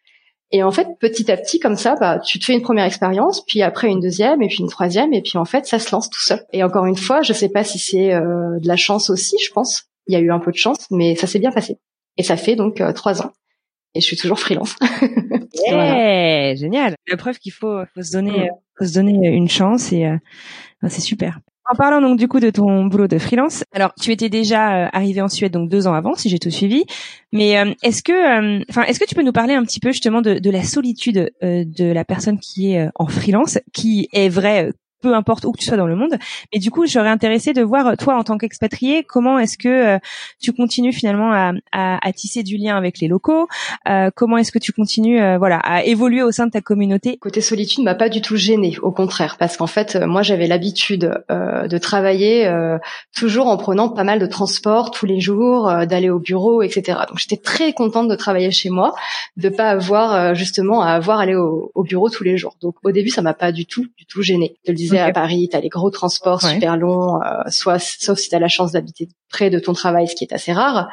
Et 0.51 0.63
en 0.63 0.71
fait, 0.71 0.87
petit 0.99 1.31
à 1.31 1.37
petit, 1.37 1.59
comme 1.59 1.75
ça, 1.75 1.95
bah, 1.99 2.17
tu 2.17 2.39
te 2.39 2.45
fais 2.45 2.53
une 2.53 2.63
première 2.63 2.85
expérience, 2.85 3.45
puis 3.45 3.61
après 3.61 3.87
une 3.87 3.99
deuxième, 3.99 4.41
et 4.41 4.47
puis 4.47 4.57
une 4.59 4.69
troisième, 4.69 5.13
et 5.13 5.21
puis 5.21 5.37
en 5.37 5.45
fait, 5.45 5.67
ça 5.67 5.77
se 5.77 5.91
lance 5.91 6.09
tout 6.09 6.21
seul. 6.21 6.43
Et 6.53 6.63
encore 6.63 6.87
une 6.87 6.97
fois, 6.97 7.21
je 7.21 7.33
sais 7.33 7.49
pas 7.49 7.63
si 7.63 7.77
c'est 7.77 8.09
de 8.09 8.67
la 8.67 8.75
chance 8.75 9.11
aussi, 9.11 9.35
je 9.45 9.51
pense, 9.51 9.88
il 10.09 10.13
y 10.13 10.15
a 10.15 10.19
eu 10.19 10.31
un 10.31 10.39
peu 10.39 10.51
de 10.51 10.57
chance, 10.57 10.87
mais 10.89 11.15
ça 11.15 11.27
s'est 11.27 11.39
bien 11.39 11.51
passé. 11.51 11.77
Et 12.17 12.23
ça 12.23 12.35
fait 12.35 12.55
donc 12.55 12.81
euh, 12.81 12.91
trois 12.93 13.21
ans. 13.21 13.31
Et 13.93 14.01
je 14.01 14.05
suis 14.05 14.17
toujours 14.17 14.39
freelance. 14.39 14.75
yeah, 15.67 16.55
génial. 16.55 16.95
La 17.07 17.15
preuve 17.15 17.37
qu'il 17.37 17.51
faut, 17.51 17.85
faut 17.93 18.01
se 18.01 18.11
donner, 18.11 18.45
mm. 18.45 18.49
faut 18.77 18.85
se 18.85 18.93
donner 18.95 19.27
une 19.29 19.47
chance 19.47 19.93
et 19.93 20.07
euh, 20.07 20.17
c'est 20.87 21.01
super. 21.01 21.39
En 21.71 21.75
parlant 21.75 22.01
donc 22.01 22.17
du 22.17 22.27
coup 22.27 22.39
de 22.39 22.49
ton 22.49 22.85
boulot 22.85 23.07
de 23.07 23.19
freelance, 23.19 23.63
alors 23.71 23.93
tu 24.01 24.11
étais 24.11 24.29
déjà 24.29 24.85
euh, 24.85 24.89
arrivé 24.91 25.21
en 25.21 25.27
Suède 25.27 25.53
donc 25.53 25.69
deux 25.69 25.85
ans 25.85 25.93
avant 25.93 26.15
si 26.15 26.27
j'ai 26.27 26.39
tout 26.39 26.49
suivi, 26.49 26.83
mais 27.31 27.51
est-ce 27.83 28.01
que, 28.01 28.67
enfin 28.71 28.81
est-ce 28.85 28.99
que 28.99 29.05
tu 29.05 29.13
peux 29.13 29.21
nous 29.21 29.31
parler 29.31 29.53
un 29.53 29.63
petit 29.63 29.79
peu 29.79 29.91
justement 29.91 30.23
de, 30.23 30.39
de 30.39 30.49
la 30.49 30.63
solitude 30.63 31.31
de 31.43 31.91
la 31.91 32.05
personne 32.05 32.39
qui 32.39 32.73
est 32.73 32.89
en 32.95 33.05
freelance, 33.05 33.59
qui 33.71 34.09
est 34.13 34.29
vrai 34.29 34.71
peu 35.01 35.13
importe 35.13 35.45
où 35.45 35.51
que 35.51 35.59
tu 35.59 35.65
sois 35.65 35.77
dans 35.77 35.87
le 35.87 35.95
monde. 35.95 36.15
Mais 36.53 36.59
du 36.59 36.71
coup, 36.71 36.85
j'aurais 36.85 37.09
intéressé 37.09 37.53
de 37.53 37.61
voir 37.61 37.95
toi 37.97 38.15
en 38.15 38.23
tant 38.23 38.37
qu'expatrié, 38.37 39.03
comment 39.03 39.39
est-ce 39.39 39.57
que 39.57 39.95
euh, 39.95 39.99
tu 40.41 40.53
continues 40.53 40.93
finalement 40.93 41.31
à, 41.31 41.53
à, 41.71 42.07
à, 42.07 42.13
tisser 42.13 42.43
du 42.43 42.57
lien 42.57 42.75
avec 42.77 42.99
les 42.99 43.07
locaux 43.07 43.47
euh, 43.87 44.09
Comment 44.15 44.37
est-ce 44.37 44.51
que 44.51 44.59
tu 44.59 44.71
continues, 44.71 45.21
euh, 45.21 45.37
voilà, 45.37 45.57
à 45.57 45.83
évoluer 45.83 46.23
au 46.23 46.31
sein 46.31 46.47
de 46.47 46.51
ta 46.51 46.61
communauté? 46.61 47.17
Côté 47.17 47.41
solitude, 47.41 47.83
m'a 47.83 47.95
pas 47.95 48.09
du 48.09 48.21
tout 48.21 48.35
gêné, 48.35 48.77
au 48.81 48.91
contraire, 48.91 49.37
parce 49.37 49.57
qu'en 49.57 49.67
fait, 49.67 49.95
moi, 49.95 50.21
j'avais 50.21 50.47
l'habitude 50.47 51.11
de 51.29 51.77
travailler 51.77 52.51
toujours 53.15 53.47
en 53.47 53.57
prenant 53.57 53.89
pas 53.89 54.03
mal 54.03 54.19
de 54.19 54.25
transports 54.25 54.91
tous 54.91 55.05
les 55.05 55.19
jours, 55.19 55.71
d'aller 55.85 56.09
au 56.09 56.19
bureau, 56.19 56.61
etc. 56.61 56.99
Donc, 57.07 57.17
j'étais 57.17 57.37
très 57.37 57.73
contente 57.73 58.07
de 58.07 58.15
travailler 58.15 58.51
chez 58.51 58.69
moi, 58.69 58.93
de 59.37 59.49
pas 59.49 59.69
avoir 59.69 60.35
justement 60.35 60.81
à 60.81 60.91
avoir 60.91 61.19
aller 61.19 61.35
au, 61.35 61.71
au, 61.75 61.83
bureau 61.83 62.09
tous 62.09 62.23
les 62.23 62.37
jours. 62.37 62.55
Donc, 62.61 62.75
au 62.83 62.91
début, 62.91 63.09
ça 63.09 63.21
m'a 63.21 63.33
pas 63.33 63.51
du 63.51 63.65
tout, 63.65 63.85
du 63.97 64.05
tout 64.05 64.21
gêné. 64.21 64.55
Je 64.65 64.71
le 64.71 64.77
à 64.97 65.11
Paris, 65.11 65.47
tu 65.51 65.57
as 65.57 65.61
les 65.61 65.69
gros 65.69 65.91
transports 65.91 66.41
super 66.41 66.77
longs, 66.77 67.21
euh, 67.21 67.41
soit 67.49 67.79
sauf 67.79 68.17
si 68.17 68.29
tu 68.29 68.35
as 68.35 68.39
la 68.39 68.47
chance 68.47 68.71
d'habiter 68.71 69.09
près 69.29 69.49
de 69.49 69.59
ton 69.59 69.73
travail, 69.73 70.07
ce 70.07 70.15
qui 70.15 70.23
est 70.23 70.33
assez 70.33 70.53
rare. 70.53 70.89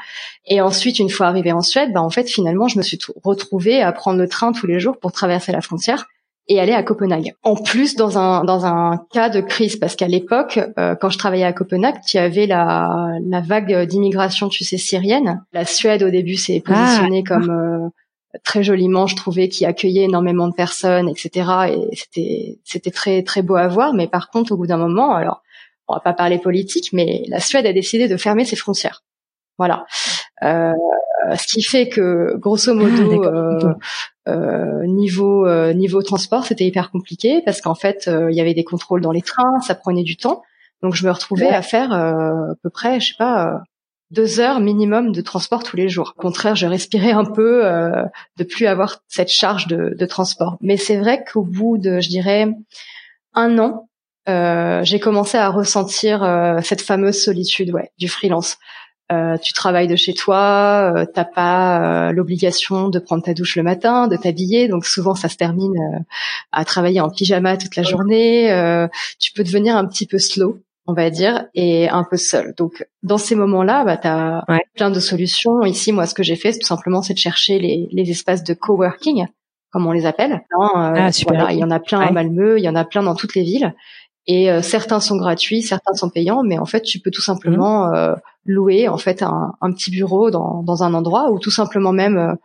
Et 0.46 0.60
ensuite, 0.60 0.98
une 0.98 1.08
fois 1.08 1.26
arrivé 1.26 1.52
en 1.52 1.62
Suède, 1.62 1.92
bah 1.92 2.02
en 2.02 2.10
fait 2.10 2.28
finalement, 2.28 2.68
je 2.68 2.78
me 2.78 2.82
suis 2.82 2.98
retrouvée 3.24 3.80
à 3.82 3.92
prendre 3.92 4.18
le 4.18 4.28
train 4.28 4.52
tous 4.52 4.66
les 4.66 4.80
jours 4.80 4.98
pour 4.98 5.12
traverser 5.12 5.52
la 5.52 5.60
frontière 5.60 6.06
et 6.48 6.60
aller 6.60 6.72
à 6.72 6.82
Copenhague. 6.82 7.34
En 7.42 7.56
plus, 7.56 7.96
dans 7.96 8.18
un 8.18 8.44
dans 8.44 8.66
un 8.66 9.04
cas 9.12 9.30
de 9.30 9.40
crise, 9.40 9.76
parce 9.76 9.96
qu'à 9.96 10.08
l'époque, 10.08 10.60
euh, 10.78 10.94
quand 10.94 11.10
je 11.10 11.18
travaillais 11.18 11.44
à 11.44 11.52
Copenhague, 11.52 11.96
tu 12.06 12.18
avais 12.18 12.46
la 12.46 13.08
la 13.24 13.40
vague 13.40 13.86
d'immigration, 13.86 14.48
tu 14.48 14.64
sais, 14.64 14.78
syrienne. 14.78 15.42
La 15.52 15.64
Suède 15.64 16.02
au 16.02 16.10
début 16.10 16.36
s'est 16.36 16.60
positionnée 16.60 17.24
ah. 17.26 17.28
comme 17.28 17.50
euh, 17.50 17.88
très 18.44 18.62
joliment, 18.62 19.06
je 19.06 19.16
trouvais, 19.16 19.48
qui 19.48 19.64
accueillait 19.64 20.04
énormément 20.04 20.48
de 20.48 20.54
personnes, 20.54 21.08
etc. 21.08 21.50
Et 21.70 21.96
c'était 21.96 22.58
c'était 22.64 22.90
très 22.90 23.22
très 23.22 23.42
beau 23.42 23.56
à 23.56 23.68
voir. 23.68 23.94
Mais 23.94 24.08
par 24.08 24.30
contre, 24.30 24.52
au 24.52 24.56
bout 24.56 24.66
d'un 24.66 24.76
moment, 24.78 25.14
alors 25.14 25.42
on 25.88 25.94
va 25.94 26.00
pas 26.00 26.12
parler 26.12 26.38
politique, 26.38 26.92
mais 26.92 27.24
la 27.28 27.40
Suède 27.40 27.66
a 27.66 27.72
décidé 27.72 28.08
de 28.08 28.16
fermer 28.16 28.44
ses 28.44 28.56
frontières. 28.56 29.04
Voilà. 29.58 29.86
Euh, 30.42 30.72
ce 31.34 31.46
qui 31.46 31.62
fait 31.62 31.88
que, 31.88 32.36
grosso 32.36 32.72
modo, 32.74 33.22
ah, 33.24 33.28
euh, 33.28 33.74
euh, 34.28 34.86
niveau 34.86 35.46
euh, 35.46 35.72
niveau 35.72 36.02
transport, 36.02 36.44
c'était 36.44 36.64
hyper 36.64 36.90
compliqué 36.90 37.42
parce 37.44 37.60
qu'en 37.60 37.74
fait, 37.74 38.08
il 38.08 38.34
y 38.34 38.40
avait 38.40 38.54
des 38.54 38.64
contrôles 38.64 39.00
dans 39.00 39.12
les 39.12 39.22
trains, 39.22 39.60
ça 39.66 39.74
prenait 39.74 40.04
du 40.04 40.16
temps. 40.16 40.42
Donc 40.82 40.94
je 40.94 41.06
me 41.06 41.10
retrouvais 41.10 41.48
à 41.48 41.62
faire 41.62 41.92
à 41.92 42.54
peu 42.62 42.70
près, 42.70 43.00
je 43.00 43.08
sais 43.08 43.14
pas, 43.18 43.62
deux 44.10 44.40
heures 44.40 44.60
minimum 44.60 45.12
de 45.12 45.20
transport 45.20 45.62
tous 45.62 45.76
les 45.76 45.88
jours. 45.88 46.14
Au 46.16 46.20
contraire, 46.20 46.54
je 46.54 46.66
respirais 46.66 47.12
un 47.12 47.24
peu 47.24 47.66
euh, 47.66 48.04
de 48.36 48.44
plus 48.44 48.66
avoir 48.66 49.02
cette 49.08 49.30
charge 49.30 49.66
de, 49.66 50.06
transport. 50.06 50.56
Mais 50.60 50.76
c'est 50.76 50.96
vrai 50.96 51.24
qu'au 51.24 51.42
bout 51.42 51.78
de, 51.78 52.00
je 52.00 52.08
dirais, 52.08 52.48
un 53.34 53.58
an, 53.58 53.88
euh, 54.28 54.82
j'ai 54.82 55.00
commencé 55.00 55.38
à 55.38 55.48
ressentir 55.50 56.22
euh, 56.22 56.60
cette 56.62 56.80
fameuse 56.80 57.22
solitude, 57.22 57.70
ouais, 57.72 57.90
du 57.98 58.08
freelance. 58.08 58.58
Euh, 59.12 59.36
tu 59.38 59.52
travailles 59.52 59.86
de 59.86 59.94
chez 59.94 60.14
toi, 60.14 61.06
t'as 61.14 61.24
pas 61.24 62.10
l'obligation 62.10 62.88
de 62.88 62.98
prendre 62.98 63.22
ta 63.22 63.34
douche 63.34 63.54
le 63.54 63.62
matin, 63.62 64.08
de 64.08 64.16
t'habiller, 64.16 64.66
donc 64.66 64.84
souvent 64.84 65.14
ça 65.14 65.28
se 65.28 65.36
termine 65.36 66.04
à 66.50 66.64
travailler 66.64 67.00
en 67.00 67.08
pyjama 67.08 67.56
toute 67.56 67.76
la 67.76 67.84
journée. 67.84 68.88
tu 69.20 69.32
peux 69.32 69.44
devenir 69.44 69.76
un 69.76 69.86
petit 69.86 70.06
peu 70.06 70.18
slow 70.18 70.58
on 70.86 70.92
va 70.92 71.10
dire, 71.10 71.46
et 71.54 71.88
un 71.88 72.04
peu 72.04 72.16
seul. 72.16 72.54
Donc, 72.56 72.86
dans 73.02 73.18
ces 73.18 73.34
moments-là, 73.34 73.84
bah, 73.84 73.96
tu 73.96 74.06
as 74.06 74.44
plein 74.74 74.90
de 74.90 75.00
solutions. 75.00 75.62
Ici, 75.64 75.92
moi, 75.92 76.06
ce 76.06 76.14
que 76.14 76.22
j'ai 76.22 76.36
fait, 76.36 76.52
tout 76.52 76.66
simplement, 76.66 77.02
c'est 77.02 77.14
de 77.14 77.18
chercher 77.18 77.58
les, 77.58 77.88
les, 77.90 78.10
espaces 78.10 78.44
de 78.44 78.54
coworking, 78.54 79.26
comme 79.70 79.86
on 79.86 79.92
les 79.92 80.06
appelle. 80.06 80.32
Euh, 80.32 80.58
ah, 80.58 81.10
voilà, 81.26 81.52
il 81.52 81.58
y 81.58 81.64
en 81.64 81.70
a 81.70 81.80
plein 81.80 82.00
à 82.00 82.10
Malmö, 82.12 82.58
il 82.58 82.64
y 82.64 82.68
en 82.68 82.76
a 82.76 82.84
plein 82.84 83.02
dans 83.02 83.14
toutes 83.14 83.34
les 83.34 83.42
villes. 83.42 83.74
Et 84.28 84.50
euh, 84.50 84.62
certains 84.62 85.00
sont 85.00 85.16
gratuits, 85.16 85.62
certains 85.62 85.94
sont 85.94 86.10
payants, 86.10 86.42
mais 86.44 86.58
en 86.58 86.66
fait, 86.66 86.82
tu 86.82 87.00
peux 87.00 87.10
tout 87.10 87.22
simplement 87.22 87.88
mhm. 87.88 87.94
euh, 87.94 88.14
louer 88.44 88.88
en 88.88 88.98
fait 88.98 89.22
un, 89.22 89.54
un, 89.60 89.72
petit 89.72 89.90
bureau 89.90 90.30
dans, 90.30 90.62
dans 90.62 90.82
un 90.82 90.94
endroit 90.94 91.30
ou 91.30 91.38
tout 91.38 91.50
simplement 91.50 91.92
même 91.92 92.36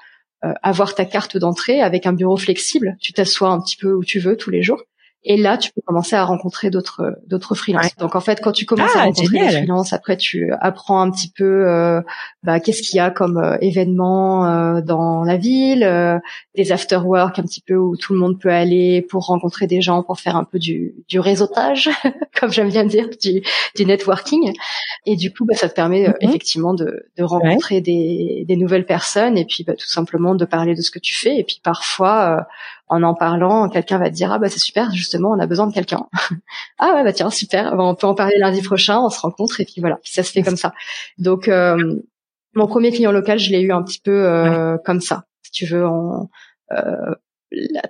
avoir 0.64 0.96
ta 0.96 1.06
carte 1.06 1.38
d'entrée 1.38 1.82
avec 1.82 2.08
un 2.08 2.14
bureau 2.14 2.36
flexible. 2.36 2.98
Tu 3.00 3.14
t'assois 3.14 3.50
un 3.50 3.62
petit 3.62 3.78
peu 3.78 3.94
où 3.94 4.04
tu 4.04 4.18
veux 4.18 4.36
tous 4.36 4.50
les 4.50 4.64
jours 4.64 4.82
et 5.24 5.38
là, 5.38 5.58
tu 5.58 5.72
peux 5.72 5.82
commencer 5.86 6.16
à 6.16 6.26
rencontrer 6.26 6.72
d'autres 6.72 7.20
d'autres 7.28 7.54
freelances. 7.54 7.96
Donc 7.98 8.16
en 8.16 8.22
fait, 8.22 8.42
quand 8.42 8.52
tu 8.52 8.66
commences 8.66 8.96
à 8.96 9.02
ah, 9.02 9.04
rencontrer 9.04 9.40
des 9.40 9.50
freelances, 9.50 9.94
après 9.94 10.18
tu 10.18 10.52
apprends 10.60 11.00
un 11.00 11.12
petit 11.12 11.30
peu 11.30 11.70
euh, 11.70 12.02
bah, 12.42 12.60
qu'est-ce 12.60 12.82
qu'il 12.82 12.98
y 12.98 13.00
a 13.00 13.12
comme 13.12 13.38
euh, 13.38 13.56
événement 13.62 14.48
euh, 14.48 14.82
dans 14.82 15.24
la 15.24 15.38
ville, 15.38 15.84
euh, 15.84 16.18
des 16.56 16.72
after 16.72 16.98
work 16.98 17.38
un 17.38 17.44
petit 17.44 17.62
peu 17.62 17.76
où 17.76 17.96
tout 17.98 18.14
le 18.14 18.20
monde 18.20 18.40
peut 18.40 18.50
aller 18.50 19.04
pour 19.04 19.28
rencontrer 19.28 19.68
des 19.68 19.80
gens, 19.80 20.02
pour 20.02 20.20
faire 20.20 20.36
un 20.36 20.44
peu 20.44 20.58
du, 20.58 20.96
du 21.08 21.20
réseautage, 21.20 21.92
comme 22.40 22.52
j'aime 22.52 22.70
bien 22.70 22.86
dire, 22.86 23.10
du, 23.22 23.44
du 23.76 23.86
networking. 23.86 24.54
Et 25.06 25.16
du 25.16 25.32
coup, 25.32 25.46
bah, 25.46 25.54
ça 25.54 25.70
te 25.70 25.76
permet 25.76 26.08
mhm. 26.08 26.16
effectivement 26.22 26.74
de, 26.74 27.06
de 27.16 27.24
rencontrer 27.24 27.80
des, 27.80 28.44
des 28.48 28.56
nouvelles 28.56 28.88
personnes 28.88 29.38
et 29.38 29.46
puis 29.46 29.64
bah, 29.64 29.74
tout 29.76 29.88
simplement 29.88 30.34
de 30.34 30.46
parler 30.46 30.74
de 30.74 30.82
ce 30.82 30.90
que 30.90 31.00
tu 31.00 31.14
fais. 31.14 31.38
Et 31.38 31.44
puis 31.44 31.62
parfois 31.64 32.48
en 32.92 33.04
en 33.04 33.14
parlant, 33.16 33.70
quelqu'un 33.70 33.98
va 33.98 34.10
te 34.10 34.16
dire 34.16 34.32
ah 34.34 34.38
bah 34.38 34.50
c'est 34.50 34.60
super, 34.60 34.92
justement 34.92 35.32
on 35.32 35.40
a 35.40 35.48
besoin 35.48 35.66
de 35.66 35.74
quelqu'un. 35.74 36.08
ah 36.78 36.94
ouais 36.94 37.04
bah 37.04 37.14
tiens 37.14 37.30
super, 37.30 37.74
on 37.80 37.96
peut 37.96 38.06
en 38.06 38.14
parler 38.14 38.38
lundi 38.38 38.62
prochain, 38.62 39.00
on 39.00 39.10
se 39.10 39.20
rencontre 39.22 39.62
et 39.62 39.66
puis 39.66 39.80
voilà, 39.80 39.98
ça 40.04 40.24
se 40.24 40.32
fait 40.32 40.44
comme 40.44 40.58
ça. 40.58 40.74
Donc 41.18 41.48
euh, 41.48 41.96
mon 42.54 42.68
premier 42.68 42.92
client 42.92 43.14
local, 43.14 43.40
je 43.40 43.50
l'ai 43.52 43.62
eu 43.62 43.72
un 43.72 43.82
petit 43.82 44.02
peu 44.02 44.12
euh, 44.12 44.78
comme 44.86 45.00
ça, 45.00 45.24
si 45.42 45.52
tu 45.52 45.66
veux, 45.66 45.88
en, 45.88 46.30
euh, 46.74 47.16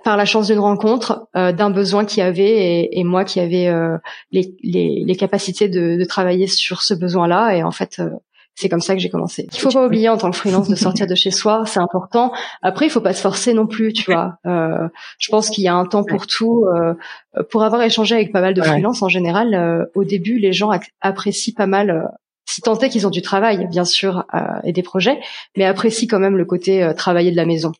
par 0.04 0.16
la 0.16 0.24
chance 0.24 0.46
d'une 0.46 0.60
rencontre, 0.60 1.28
d'un 1.34 1.70
besoin 1.70 2.04
qu'il 2.04 2.18
y 2.18 2.22
avait 2.22 2.88
et, 2.92 3.04
moi 3.04 3.24
qui 3.24 3.40
avait 3.40 3.70
les, 4.30 4.54
les, 4.62 5.04
les, 5.04 5.16
capacités 5.16 5.68
de, 5.68 5.96
de, 5.96 6.04
travailler 6.04 6.48
sur 6.48 6.82
ce 6.82 6.94
besoin-là 6.94 7.56
et 7.56 7.62
en 7.62 7.70
fait 7.70 8.00
c'est 8.54 8.68
comme 8.68 8.80
ça 8.80 8.94
que 8.94 9.00
j'ai 9.00 9.08
commencé. 9.08 9.48
Il 9.52 9.58
faut 9.58 9.70
pas 9.70 9.84
oublier 9.84 10.08
en 10.08 10.16
tant 10.16 10.30
que 10.30 10.36
freelance 10.36 10.68
de 10.68 10.74
sortir 10.76 11.06
de 11.06 11.14
chez 11.14 11.30
soi, 11.42 11.64
c'est 11.66 11.80
important. 11.80 12.32
Après, 12.60 12.86
il 12.86 12.90
faut 12.90 13.00
pas 13.00 13.14
se 13.14 13.20
forcer 13.20 13.54
non 13.54 13.66
plus, 13.66 13.92
tu 13.92 14.12
vois. 14.12 14.38
Euh, 14.46 14.88
je 15.18 15.30
pense 15.30 15.50
qu'il 15.50 15.64
y 15.64 15.68
a 15.68 15.74
un 15.74 15.86
temps 15.86 16.04
pour 16.04 16.26
tout. 16.26 16.66
Euh, 16.66 16.94
pour 17.50 17.62
avoir 17.62 17.82
échangé 17.82 18.14
avec 18.14 18.32
pas 18.32 18.40
mal 18.40 18.54
de 18.54 18.62
freelance 18.62 19.02
en 19.02 19.08
général, 19.08 19.54
euh, 19.54 19.84
au 19.94 20.04
début, 20.04 20.38
les 20.38 20.52
gens 20.52 20.70
apprécient 21.00 21.54
pas 21.56 21.66
mal. 21.66 21.90
Euh, 21.90 22.02
si 22.48 22.60
tant 22.60 22.78
est 22.78 22.88
qu'ils 22.90 23.06
ont 23.06 23.10
du 23.10 23.22
travail, 23.22 23.66
bien 23.68 23.84
sûr, 23.84 24.24
euh, 24.34 24.40
et 24.64 24.72
des 24.72 24.82
projets, 24.82 25.18
mais 25.56 25.64
apprécient 25.64 26.08
quand 26.10 26.18
même 26.18 26.36
le 26.36 26.44
côté 26.44 26.92
travailler 26.96 27.30
de 27.30 27.36
la 27.36 27.46
maison 27.46 27.72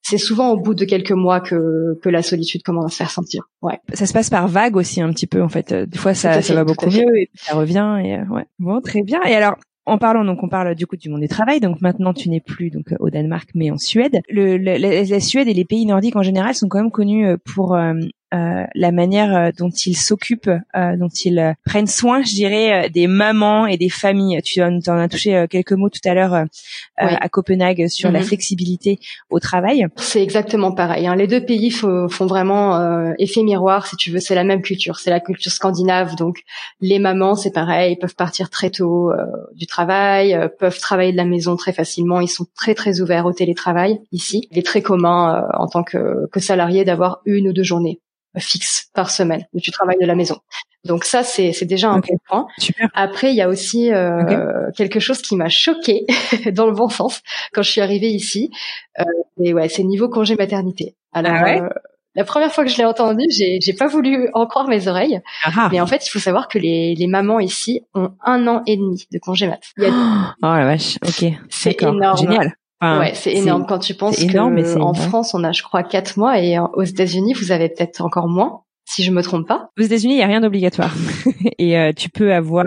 c'est 0.00 0.16
souvent 0.16 0.52
au 0.52 0.56
bout 0.56 0.74
de 0.74 0.86
quelques 0.86 1.12
mois 1.12 1.40
que, 1.40 1.98
que 2.02 2.08
la 2.08 2.22
solitude 2.22 2.62
commence 2.62 2.86
à 2.86 2.88
se 2.88 2.96
faire 2.96 3.10
sentir. 3.10 3.42
Ouais. 3.60 3.78
Ça 3.92 4.06
se 4.06 4.14
passe 4.14 4.30
par 4.30 4.48
vague 4.48 4.76
aussi 4.76 5.02
un 5.02 5.12
petit 5.12 5.26
peu 5.26 5.42
en 5.42 5.50
fait. 5.50 5.74
Des 5.74 5.98
fois 5.98 6.14
ça, 6.14 6.40
ça 6.40 6.54
va 6.54 6.64
beaucoup 6.64 6.86
mieux 6.86 7.18
et 7.18 7.28
ça 7.34 7.54
revient 7.54 8.00
et 8.02 8.16
ouais. 8.32 8.46
Bon, 8.58 8.80
très 8.80 9.02
bien. 9.02 9.20
Et 9.24 9.34
alors 9.34 9.56
en 9.88 9.98
parlant, 9.98 10.24
donc 10.24 10.42
on 10.42 10.48
parle 10.48 10.74
du 10.74 10.86
coup 10.86 10.96
du 10.96 11.08
monde 11.08 11.20
du 11.20 11.28
travail. 11.28 11.60
Donc 11.60 11.80
maintenant, 11.80 12.12
tu 12.12 12.28
n'es 12.28 12.40
plus 12.40 12.70
donc 12.70 12.94
au 13.00 13.10
Danemark, 13.10 13.50
mais 13.54 13.70
en 13.70 13.78
Suède. 13.78 14.20
Le, 14.28 14.56
la, 14.56 15.20
Suède 15.20 15.48
et 15.48 15.54
les 15.54 15.64
pays 15.64 15.86
nordiques 15.86 16.16
en 16.16 16.22
général 16.22 16.54
sont 16.54 16.68
quand 16.68 16.78
même 16.78 16.90
connus 16.90 17.26
euh, 17.26 17.36
pour 17.54 17.74
euh, 17.74 17.94
euh, 18.34 18.64
la 18.74 18.92
manière 18.92 19.34
euh, 19.34 19.50
dont 19.56 19.70
ils 19.70 19.96
s'occupent, 19.96 20.50
euh, 20.76 20.96
dont 20.98 21.08
ils 21.08 21.56
prennent 21.64 21.86
soin, 21.86 22.22
je 22.22 22.34
dirais, 22.34 22.90
des 22.90 23.06
mamans 23.06 23.66
et 23.66 23.78
des 23.78 23.88
familles. 23.88 24.42
Tu 24.42 24.62
en, 24.62 24.78
en 24.86 24.98
as 24.98 25.08
touché 25.08 25.46
quelques 25.48 25.72
mots 25.72 25.88
tout 25.88 26.06
à 26.06 26.12
l'heure 26.12 26.44
à 26.96 27.28
Copenhague 27.30 27.88
sur 27.88 28.10
la 28.10 28.20
mhm. 28.20 28.26
flexibilité 28.26 28.98
au 29.30 29.40
travail. 29.40 29.86
C'est 29.96 30.22
exactement 30.22 30.72
pareil. 30.72 31.06
Hein. 31.06 31.16
Les 31.16 31.26
deux 31.26 31.42
pays 31.42 31.70
font 31.70 32.08
vraiment 32.26 33.14
effet 33.18 33.42
miroir, 33.42 33.86
si 33.86 33.96
tu 33.96 34.10
veux. 34.10 34.20
C'est 34.20 34.34
la 34.34 34.44
même 34.44 34.60
culture, 34.60 34.98
c'est 34.98 35.10
la 35.10 35.20
culture 35.20 35.52
scandinave. 35.52 36.16
Donc 36.16 36.40
les 36.80 36.98
mamans, 36.98 37.34
c'est 37.34 37.52
pareil, 37.52 37.94
ils 37.94 37.98
peuvent 37.98 38.16
partir 38.16 38.50
très 38.50 38.70
tôt 38.70 39.10
du 39.54 39.66
travail, 39.66 40.38
peuvent 40.58 40.78
travailler 40.78 41.12
de 41.12 41.16
la 41.16 41.24
maison 41.24 41.56
très 41.56 41.72
facilement. 41.72 42.20
Ils 42.20 42.28
sont 42.28 42.46
très 42.54 42.74
très 42.74 43.00
ouverts 43.00 43.26
au 43.26 43.32
télétravail 43.32 44.00
ici. 44.12 44.48
Il 44.50 44.58
est 44.58 44.66
très 44.66 44.82
commun 44.82 45.46
en 45.54 45.66
tant 45.66 45.82
que, 45.82 46.28
que 46.30 46.40
salarié 46.40 46.84
d'avoir 46.84 47.20
une 47.24 47.48
ou 47.48 47.52
deux 47.52 47.62
journées 47.62 48.00
fixe 48.38 48.90
par 48.94 49.10
semaine 49.10 49.46
où 49.52 49.60
tu 49.60 49.70
travailles 49.70 49.98
de 50.00 50.06
la 50.06 50.14
maison. 50.14 50.38
Donc 50.84 51.04
ça, 51.04 51.22
c'est, 51.22 51.52
c'est 51.52 51.66
déjà 51.66 51.90
un 51.90 51.98
bon 51.98 52.18
point. 52.28 52.46
Après, 52.94 53.30
il 53.30 53.36
y 53.36 53.42
a 53.42 53.48
aussi 53.48 53.92
euh, 53.92 54.70
quelque 54.76 55.00
chose 55.00 55.20
qui 55.20 55.36
m'a 55.36 55.48
choqué 55.48 56.06
dans 56.52 56.66
le 56.66 56.72
bon 56.72 56.88
sens 56.88 57.20
quand 57.52 57.62
je 57.62 57.70
suis 57.70 57.80
arrivée 57.80 58.10
ici. 58.10 58.50
Euh, 59.00 59.04
et 59.42 59.52
ouais, 59.54 59.68
c'est 59.68 59.82
niveau 59.82 60.08
congé 60.08 60.36
maternité. 60.36 60.96
Alors, 61.12 61.32
ah 61.34 61.48
euh, 61.48 61.68
la 62.14 62.24
première 62.24 62.52
fois 62.52 62.64
que 62.64 62.70
je 62.70 62.78
l'ai 62.78 62.84
entendu, 62.84 63.24
j'ai, 63.30 63.58
j'ai 63.60 63.72
pas 63.72 63.86
voulu 63.86 64.28
en 64.34 64.46
croire 64.46 64.68
mes 64.68 64.88
oreilles. 64.88 65.20
Ah 65.44 65.50
ah. 65.56 65.68
Mais 65.70 65.80
en 65.80 65.86
fait, 65.86 66.06
il 66.06 66.10
faut 66.10 66.18
savoir 66.18 66.48
que 66.48 66.58
les, 66.58 66.94
les 66.94 67.06
mamans 67.06 67.40
ici 67.40 67.82
ont 67.94 68.12
un 68.24 68.46
an 68.46 68.62
et 68.66 68.76
demi 68.76 69.06
de 69.12 69.18
congé 69.18 69.46
mat. 69.46 69.60
oh 69.78 69.84
la 70.42 70.64
vache, 70.64 70.96
ok. 71.06 71.32
C'est 71.50 71.82
énorme. 71.82 72.18
Génial 72.18 72.54
ouais, 72.82 73.12
c'est 73.14 73.34
énorme 73.34 73.66
quand 73.66 73.78
tu 73.78 73.94
penses 73.94 74.16
que 74.16 74.78
en 74.78 74.94
France 74.94 75.34
on 75.34 75.44
a, 75.44 75.52
je 75.52 75.62
crois, 75.62 75.82
quatre 75.82 76.16
mois 76.16 76.40
et 76.40 76.58
aux 76.58 76.82
États-Unis 76.82 77.34
vous 77.34 77.52
avez 77.52 77.68
peut-être 77.68 78.00
encore 78.00 78.28
moins, 78.28 78.62
si 78.88 79.02
je 79.02 79.10
me 79.10 79.22
trompe 79.22 79.46
pas. 79.46 79.70
Aux 79.78 79.82
États-Unis, 79.82 80.14
il 80.14 80.18
y 80.18 80.22
a 80.22 80.26
rien 80.26 80.40
d'obligatoire. 80.40 80.94
Et 81.58 81.78
euh, 81.78 81.92
tu 81.94 82.08
peux 82.08 82.32
avoir, 82.32 82.64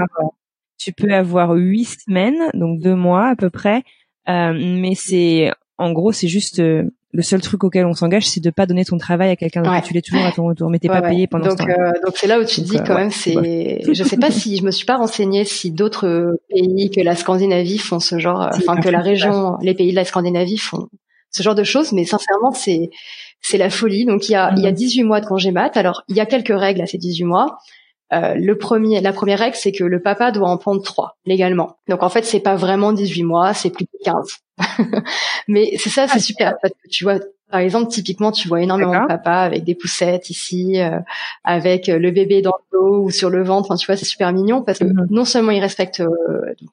tu 0.77 0.93
peux 0.93 1.13
avoir 1.13 1.51
huit 1.51 1.85
semaines, 1.85 2.51
donc 2.53 2.79
deux 2.79 2.95
mois 2.95 3.29
à 3.29 3.35
peu 3.35 3.49
près, 3.49 3.83
euh, 4.29 4.53
mais 4.53 4.93
c'est 4.95 5.51
en 5.77 5.91
gros 5.91 6.11
c'est 6.11 6.27
juste 6.27 6.59
euh, 6.59 6.83
le 7.13 7.21
seul 7.21 7.41
truc 7.41 7.63
auquel 7.63 7.85
on 7.85 7.93
s'engage, 7.93 8.27
c'est 8.27 8.39
de 8.39 8.49
pas 8.49 8.65
donner 8.65 8.85
ton 8.85 8.97
travail 8.97 9.29
à 9.29 9.35
quelqu'un 9.35 9.61
d'autre. 9.61 9.81
Tu 9.83 9.93
l'es 9.93 10.01
toujours 10.01 10.25
à 10.25 10.31
ton 10.31 10.45
retour, 10.45 10.69
mais 10.69 10.79
t'es 10.79 10.87
pas 10.87 11.01
payé 11.01 11.27
pendant 11.27 11.49
donc, 11.49 11.59
ce 11.59 11.65
temps. 11.65 11.69
Euh, 11.69 11.91
donc 12.05 12.15
c'est 12.15 12.27
là 12.27 12.39
où 12.39 12.45
tu 12.45 12.61
dis 12.61 12.77
euh, 12.77 12.83
quand 12.85 12.95
même, 12.95 13.11
c'est. 13.11 13.81
Je 13.93 14.03
sais 14.03 14.17
pas 14.17 14.31
si 14.31 14.57
je 14.57 14.63
me 14.63 14.71
suis 14.71 14.85
pas 14.85 14.97
renseignée 14.97 15.45
si 15.45 15.71
d'autres 15.71 16.37
pays 16.49 16.89
que 16.89 17.01
la 17.01 17.15
Scandinavie 17.15 17.77
font 17.77 17.99
ce 17.99 18.17
genre, 18.19 18.49
enfin 18.53 18.77
que 18.77 18.89
la 18.89 19.01
région, 19.01 19.57
les 19.61 19.73
pays 19.73 19.91
de 19.91 19.95
la 19.95 20.05
Scandinavie 20.05 20.57
font 20.57 20.87
ce 21.31 21.43
genre 21.43 21.55
de 21.55 21.63
choses, 21.63 21.91
mais 21.91 22.05
sincèrement 22.05 22.51
c'est 22.51 22.89
c'est 23.41 23.57
la 23.57 23.69
folie. 23.69 24.05
Donc 24.05 24.29
il 24.29 24.33
y 24.33 24.35
a 24.35 24.53
il 24.55 24.63
y 24.63 24.67
a 24.67 24.71
18 24.71 25.03
mm. 25.03 25.07
mois 25.07 25.21
de 25.21 25.25
congé 25.25 25.51
mat. 25.51 25.75
Alors 25.77 26.03
il 26.07 26.15
y 26.15 26.19
a 26.19 26.25
quelques 26.25 26.57
règles 26.57 26.81
à 26.81 26.87
ces 26.87 26.97
18 26.97 27.25
mois. 27.25 27.57
Euh, 28.13 28.33
le 28.35 28.57
premier, 28.57 28.99
la 28.99 29.13
première 29.13 29.39
règle, 29.39 29.55
c'est 29.55 29.71
que 29.71 29.83
le 29.83 30.01
papa 30.01 30.31
doit 30.31 30.49
en 30.49 30.57
prendre 30.57 30.81
trois 30.81 31.17
légalement. 31.25 31.77
Donc 31.87 32.03
en 32.03 32.09
fait, 32.09 32.23
c'est 32.23 32.41
pas 32.41 32.55
vraiment 32.55 32.91
18 32.91 33.23
mois, 33.23 33.53
c'est 33.53 33.69
plus 33.69 33.85
de 33.85 34.03
15. 34.03 34.37
Mais 35.47 35.71
c'est 35.77 35.89
ça, 35.89 36.07
c'est 36.07 36.17
ah, 36.17 36.19
super 36.19 36.55
parce 36.61 36.73
que 36.73 36.89
tu 36.89 37.05
vois, 37.05 37.19
par 37.49 37.61
exemple, 37.61 37.89
typiquement, 37.89 38.31
tu 38.31 38.47
vois 38.47 38.61
énormément 38.61 39.01
de 39.01 39.07
papas 39.07 39.43
avec 39.43 39.63
des 39.63 39.75
poussettes 39.75 40.29
ici, 40.29 40.79
euh, 40.81 40.99
avec 41.43 41.87
euh, 41.87 41.99
le 41.99 42.11
bébé 42.11 42.41
dans 42.41 42.53
le 42.71 42.77
dos 42.77 43.03
ou 43.05 43.11
sur 43.11 43.29
le 43.29 43.43
ventre. 43.43 43.69
Enfin, 43.69 43.77
tu 43.77 43.85
vois, 43.85 43.95
c'est 43.95 44.05
super 44.05 44.31
mignon 44.33 44.61
parce 44.61 44.79
que 44.79 44.85
mhm. 44.85 45.07
non 45.09 45.23
seulement 45.23 45.51
ils 45.51 45.61
respectent 45.61 46.03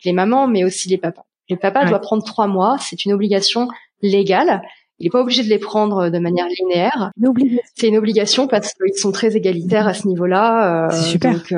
les 0.05 0.13
mamans, 0.13 0.49
mais 0.49 0.65
aussi 0.65 0.89
les 0.89 0.99
papas. 0.99 1.25
Le 1.51 1.57
papa 1.57 1.85
doit 1.87 2.01
prendre 2.01 2.25
trois 2.25 2.47
mois, 2.47 2.77
c'est 2.81 3.05
une 3.05 3.13
obligation 3.13 3.69
légale. 4.03 4.63
Il 4.99 5.05
n'est 5.05 5.11
pas 5.11 5.21
obligé 5.21 5.43
de 5.43 5.49
les 5.49 5.59
prendre 5.59 6.09
de 6.09 6.19
manière 6.19 6.47
linéaire. 6.47 7.13
C'est 7.75 7.89
une 7.89 7.97
obligation 7.97 8.49
parce 8.49 8.75
qu'ils 8.75 8.99
sont 8.99 9.13
très 9.13 9.37
égalitaires 9.37 9.87
à 9.87 9.95
ce 9.95 10.09
niveau-là. 10.09 10.89
c'est 10.91 11.11
super. 11.11 11.33
Donc, 11.33 11.55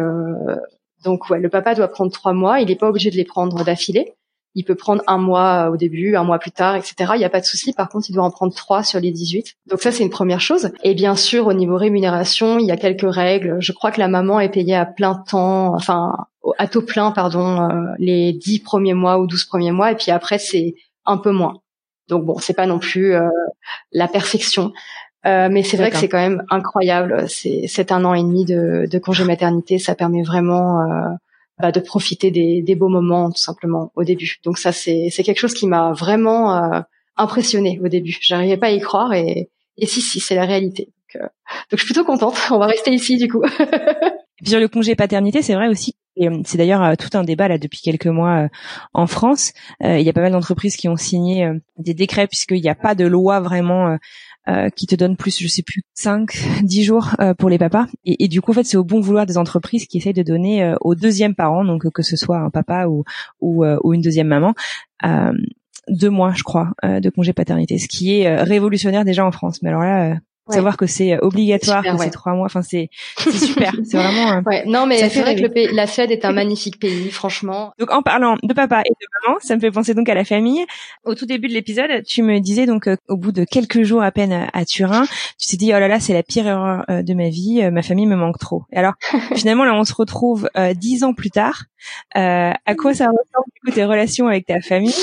donc 1.05 1.31
ouais, 1.31 1.41
le 1.41 1.49
papa 1.49 1.75
doit 1.75 1.89
prendre 1.89 2.13
trois 2.13 2.33
mois. 2.33 2.61
Il 2.61 2.69
n'est 2.69 2.77
pas 2.77 2.89
obligé 2.89 3.11
de 3.11 3.17
les 3.17 3.25
prendre 3.25 3.65
d'affilée. 3.65 4.15
Il 4.55 4.65
peut 4.65 4.75
prendre 4.75 5.03
un 5.07 5.19
mois 5.19 5.71
au 5.71 5.77
début, 5.77 6.17
un 6.17 6.25
mois 6.25 6.41
plus 6.41 6.51
tard, 6.51 6.75
etc. 6.75 7.13
Il 7.15 7.19
n'y 7.19 7.25
a 7.25 7.31
pas 7.31 7.41
de 7.41 7.45
souci. 7.45 7.73
Par 7.73 7.89
contre, 7.89 8.11
il 8.11 8.15
doit 8.15 8.25
en 8.25 8.33
prendre 8.33 8.53
trois 8.53 8.83
sur 8.83 8.99
les 8.99 9.13
18. 9.13 9.57
Donc 9.71 9.81
ça, 9.81 9.93
c'est 9.93 10.03
une 10.03 10.11
première 10.11 10.41
chose. 10.41 10.71
Et 10.83 10.95
bien 10.95 11.15
sûr, 11.15 11.47
au 11.47 11.53
niveau 11.53 11.77
rémunération, 11.77 12.59
il 12.59 12.67
y 12.67 12.73
a 12.73 12.77
quelques 12.77 13.11
règles. 13.13 13.57
Je 13.61 13.73
crois 13.73 13.93
que 13.93 14.01
la 14.01 14.09
maman 14.09 14.41
est 14.41 14.49
payée 14.49 14.75
à 14.75 14.87
plein 14.87 15.15
temps, 15.15 15.73
enfin 15.75 16.27
à 16.59 16.67
taux 16.67 16.83
plein, 16.83 17.13
pardon, 17.13 17.71
euh, 17.71 17.93
les 17.99 18.33
dix 18.33 18.59
premiers 18.59 18.95
mois 18.95 19.21
ou 19.21 19.27
12 19.29 19.45
premiers 19.45 19.73
mois. 19.73 19.93
Et 19.93 19.95
puis 19.95 20.11
après, 20.11 20.39
c'est 20.39 20.75
un 21.07 21.17
peu 21.17 21.31
moins. 21.31 21.61
Donc 22.11 22.25
bon, 22.25 22.39
c'est 22.39 22.55
pas 22.55 22.67
non 22.67 22.79
plus 22.79 23.15
euh, 23.15 23.29
la 23.93 24.09
perfection. 24.09 24.73
Euh, 25.27 25.49
mais 25.51 25.63
c'est 25.63 25.77
vrai 25.77 25.91
que 25.91 25.97
c'est 25.97 26.09
quand 26.09 26.19
même 26.19 26.45
incroyable. 26.51 27.27
C'est 27.29 27.93
un 27.93 28.05
an 28.05 28.15
et 28.15 28.23
demi 28.23 28.45
de, 28.45 28.87
de 28.91 28.99
congé 28.99 29.25
maternité. 29.25 29.79
Ça 29.79 29.95
permet 29.95 30.23
vraiment 30.23 30.79
bah, 31.61 31.73
de 31.73 31.81
profiter 31.81 32.31
des, 32.31 32.63
des, 32.63 32.75
beaux 32.75 32.89
moments 32.89 33.31
tout 33.31 33.41
simplement 33.41 33.93
au 33.95 34.03
début. 34.03 34.39
Donc 34.45 34.57
ça 34.57 34.73
c'est 34.73 35.11
quelque 35.11 35.39
chose 35.39 35.53
qui 35.53 35.67
m'a 35.67 35.93
vraiment 35.93 36.57
euh, 36.57 36.81
impressionné 37.19 37.79
au 37.85 37.89
début. 37.89 38.17
J'arrivais 38.23 38.57
pas 38.57 38.69
à 38.69 38.71
y 38.71 38.81
croire 38.81 39.13
et, 39.13 39.51
et 39.77 39.87
si 39.87 40.01
si 40.01 40.21
c'est 40.21 40.35
la 40.35 40.47
réalité. 40.47 40.85
Donc, 40.87 41.23
euh, 41.23 41.27
donc, 41.27 41.73
je 41.73 41.77
suis 41.77 41.87
plutôt 41.87 42.05
contente. 42.05 42.37
On 42.51 42.59
va 42.59 42.67
rester 42.67 42.93
ici 42.93 43.19
du 43.19 43.29
coup. 43.29 43.43
sur 44.45 44.61
le 44.61 44.69
congé 44.69 44.95
paternité, 44.95 45.43
c'est 45.43 45.55
vrai 45.55 45.69
aussi. 45.69 45.95
Euh, 46.21 46.43
c'est 46.45 46.59
d'ailleurs 46.59 46.97
tout 46.97 47.17
un 47.17 47.23
débat 47.23 47.49
là 47.49 47.57
depuis 47.57 47.81
quelques 47.81 48.07
mois 48.07 48.49
en 48.93 49.07
France. 49.07 49.53
il 49.81 50.01
y 50.01 50.09
a 50.09 50.13
pas 50.13 50.21
mal 50.21 50.33
d'entreprises 50.33 50.77
qui 50.77 50.89
ont 50.89 50.97
signé 50.97 51.49
des 51.79 51.95
décrets 51.95 52.27
puisqu'il 52.27 52.61
n'y 52.61 52.69
a 52.69 52.75
pas 52.75 52.95
de 52.95 53.07
loi 53.07 53.41
vraiment 53.41 53.97
euh, 54.49 54.71
qui 54.71 54.87
te 54.87 54.95
donne 54.95 55.19
plus, 55.19 55.39
je 55.39 55.47
sais 55.47 55.63
plus, 55.63 55.83
5, 55.93 56.33
10 56.63 56.83
jours 56.85 57.11
euh, 57.21 57.35
pour 57.35 57.51
les 57.51 57.59
papas. 57.59 57.87
Et, 58.07 58.27
du 58.27 58.41
coup, 58.41 58.53
en 58.53 58.55
fait, 58.55 58.65
c'est 58.65 58.79
au 58.79 58.85
bon 58.85 58.99
vouloir 58.99 59.27
des 59.27 59.37
entreprises 59.37 59.85
qui 59.87 59.99
essayent 59.99 60.15
de 60.15 60.23
donner 60.23 60.65
euh, 60.65 60.77
au 60.81 60.95
deuxième 60.95 61.35
parent, 61.35 61.63
donc 61.63 61.91
que 61.93 62.03
ce 62.03 62.17
soit 62.17 62.39
un 62.39 62.49
papa 62.49 62.87
ou, 62.87 63.05
ou, 63.41 63.67
ou 63.67 63.93
une 63.93 64.01
deuxième 64.01 64.29
maman, 64.29 64.55
deux 65.89 66.09
mois, 66.09 66.33
je 66.35 66.43
crois, 66.43 66.73
de 66.83 67.11
congé 67.11 67.33
paternité, 67.33 67.79
ce 67.79 67.87
qui 67.87 68.19
est 68.19 68.43
révolutionnaire 68.43 69.05
déjà 69.05 69.27
en 69.27 69.31
France. 69.31 69.61
Mais 69.63 69.69
alors 69.69 69.83
là, 69.83 70.17
savoir 70.53 70.77
que 70.77 70.87
c'est 70.87 71.15
euh, 71.15 71.19
obligatoire, 71.23 71.83
que 71.83 71.97
c'est 71.99 72.11
trois 72.11 72.33
mois. 72.33 72.47
Enfin, 72.47 72.63
c'est 72.63 72.91
super. 73.17 73.73
c'est 73.85 73.97
vraiment. 73.97 74.33
Euh, 74.33 74.41
ouais. 74.47 74.65
Non, 74.67 74.87
mais 74.87 75.09
c'est 75.09 75.21
vrai 75.21 75.37
que 75.37 75.43
le 75.43 75.49
pays, 75.49 75.69
la 75.73 75.87
Suède 75.87 76.11
est 76.11 76.25
un 76.25 76.33
magnifique 76.33 76.79
pays, 76.79 77.11
franchement. 77.11 77.73
Donc, 77.79 77.93
en 77.93 78.03
parlant 78.03 78.37
de 78.43 78.53
papa 78.53 78.83
et 78.85 78.91
de 78.91 79.07
maman, 79.27 79.39
ça 79.41 79.55
me 79.55 79.61
fait 79.61 79.71
penser 79.71 79.95
donc 79.95 80.09
à 80.09 80.15
la 80.15 80.25
famille. 80.25 80.65
Au 81.05 81.15
tout 81.15 81.27
début 81.27 81.49
de 81.49 81.55
l'épisode, 81.55 82.03
tu 82.07 82.23
me 82.23 82.39
disais 82.41 82.67
donc 82.67 82.87
euh, 82.87 82.97
au 83.09 83.17
bout 83.17 83.33
de 83.33 83.45
quelques 83.45 83.83
jours 83.83 84.03
à 84.03 84.11
peine 84.11 84.49
à 84.53 84.65
Turin, 84.65 85.05
tu 85.39 85.49
t'es 85.49 85.57
dit 85.57 85.73
oh 85.75 85.79
là 85.79 85.89
là, 85.89 86.01
c'est 86.01 86.15
la 86.15 86.23
pire 86.23 86.47
erreur 86.47 86.85
de 86.89 87.15
ma 87.15 87.29
vie. 87.29 87.69
ma 87.71 87.83
famille 87.83 88.07
me 88.07 88.17
manque 88.17 88.39
trop. 88.39 88.65
Et 88.73 88.77
alors, 88.77 88.95
finalement, 89.35 89.65
là, 89.65 89.75
on 89.75 89.85
se 89.85 89.95
retrouve 89.95 90.49
dix 90.75 91.05
ans 91.05 91.15
plus 91.15 91.31
tard. 91.31 91.65
À 92.15 92.75
quoi 92.77 92.95
ça 92.95 93.07
ressemble 93.07 93.51
du 93.55 93.61
coup 93.61 93.75
tes 93.75 93.85
relations 93.85 94.27
avec 94.27 94.47
ta 94.47 94.61
famille 94.61 94.95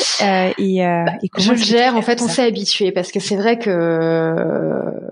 et, 0.58 0.80
bah, 0.80 1.06
et 1.24 1.30
comment 1.30 1.46
Je 1.46 1.52
le 1.52 1.58
gère. 1.58 1.96
En 1.96 2.02
fait, 2.02 2.22
on 2.22 2.28
s'est 2.28 2.46
habitué 2.46 2.92
parce 2.92 3.12
que 3.12 3.20
c'est 3.20 3.36
vrai 3.36 3.60
que 3.60 4.34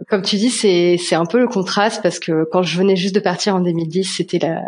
comme 0.09 0.22
tu 0.22 0.36
dis, 0.36 0.49
c'est 0.49 0.97
c'est 0.97 1.16
un 1.16 1.26
peu 1.26 1.39
le 1.39 1.47
contraste 1.47 2.01
parce 2.01 2.20
que 2.20 2.47
quand 2.51 2.63
je 2.63 2.78
venais 2.78 2.95
juste 2.95 3.16
de 3.16 3.20
partir 3.20 3.55
en 3.55 3.59
2010, 3.59 4.03
c'était 4.03 4.39
la 4.39 4.61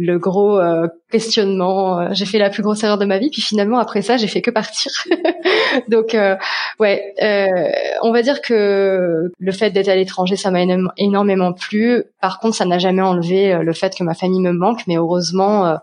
le 0.00 0.18
gros 0.18 0.58
euh, 0.58 0.88
questionnement. 1.10 2.00
Euh, 2.00 2.08
j'ai 2.12 2.24
fait 2.24 2.38
la 2.38 2.48
plus 2.48 2.62
grosse 2.62 2.82
erreur 2.82 2.96
de 2.96 3.04
ma 3.04 3.18
vie, 3.18 3.28
puis 3.30 3.42
finalement 3.42 3.78
après 3.78 4.00
ça, 4.00 4.16
j'ai 4.16 4.28
fait 4.28 4.40
que 4.40 4.50
partir. 4.50 4.90
Donc 5.88 6.14
euh, 6.14 6.36
ouais, 6.78 7.14
on 8.02 8.10
va 8.10 8.22
dire 8.22 8.40
que 8.40 9.30
le 9.38 9.52
fait 9.52 9.70
d'être 9.70 9.88
à 9.88 9.96
l'étranger, 9.96 10.36
ça 10.36 10.50
m'a 10.50 10.60
énormément 10.96 11.52
plu. 11.52 12.04
Par 12.20 12.40
contre, 12.40 12.56
ça 12.56 12.64
n'a 12.64 12.78
jamais 12.78 13.02
enlevé 13.02 13.58
le 13.62 13.72
fait 13.74 13.94
que 13.94 14.02
ma 14.02 14.14
famille 14.14 14.40
me 14.40 14.52
manque, 14.52 14.86
mais 14.86 14.96
heureusement, 14.96 15.78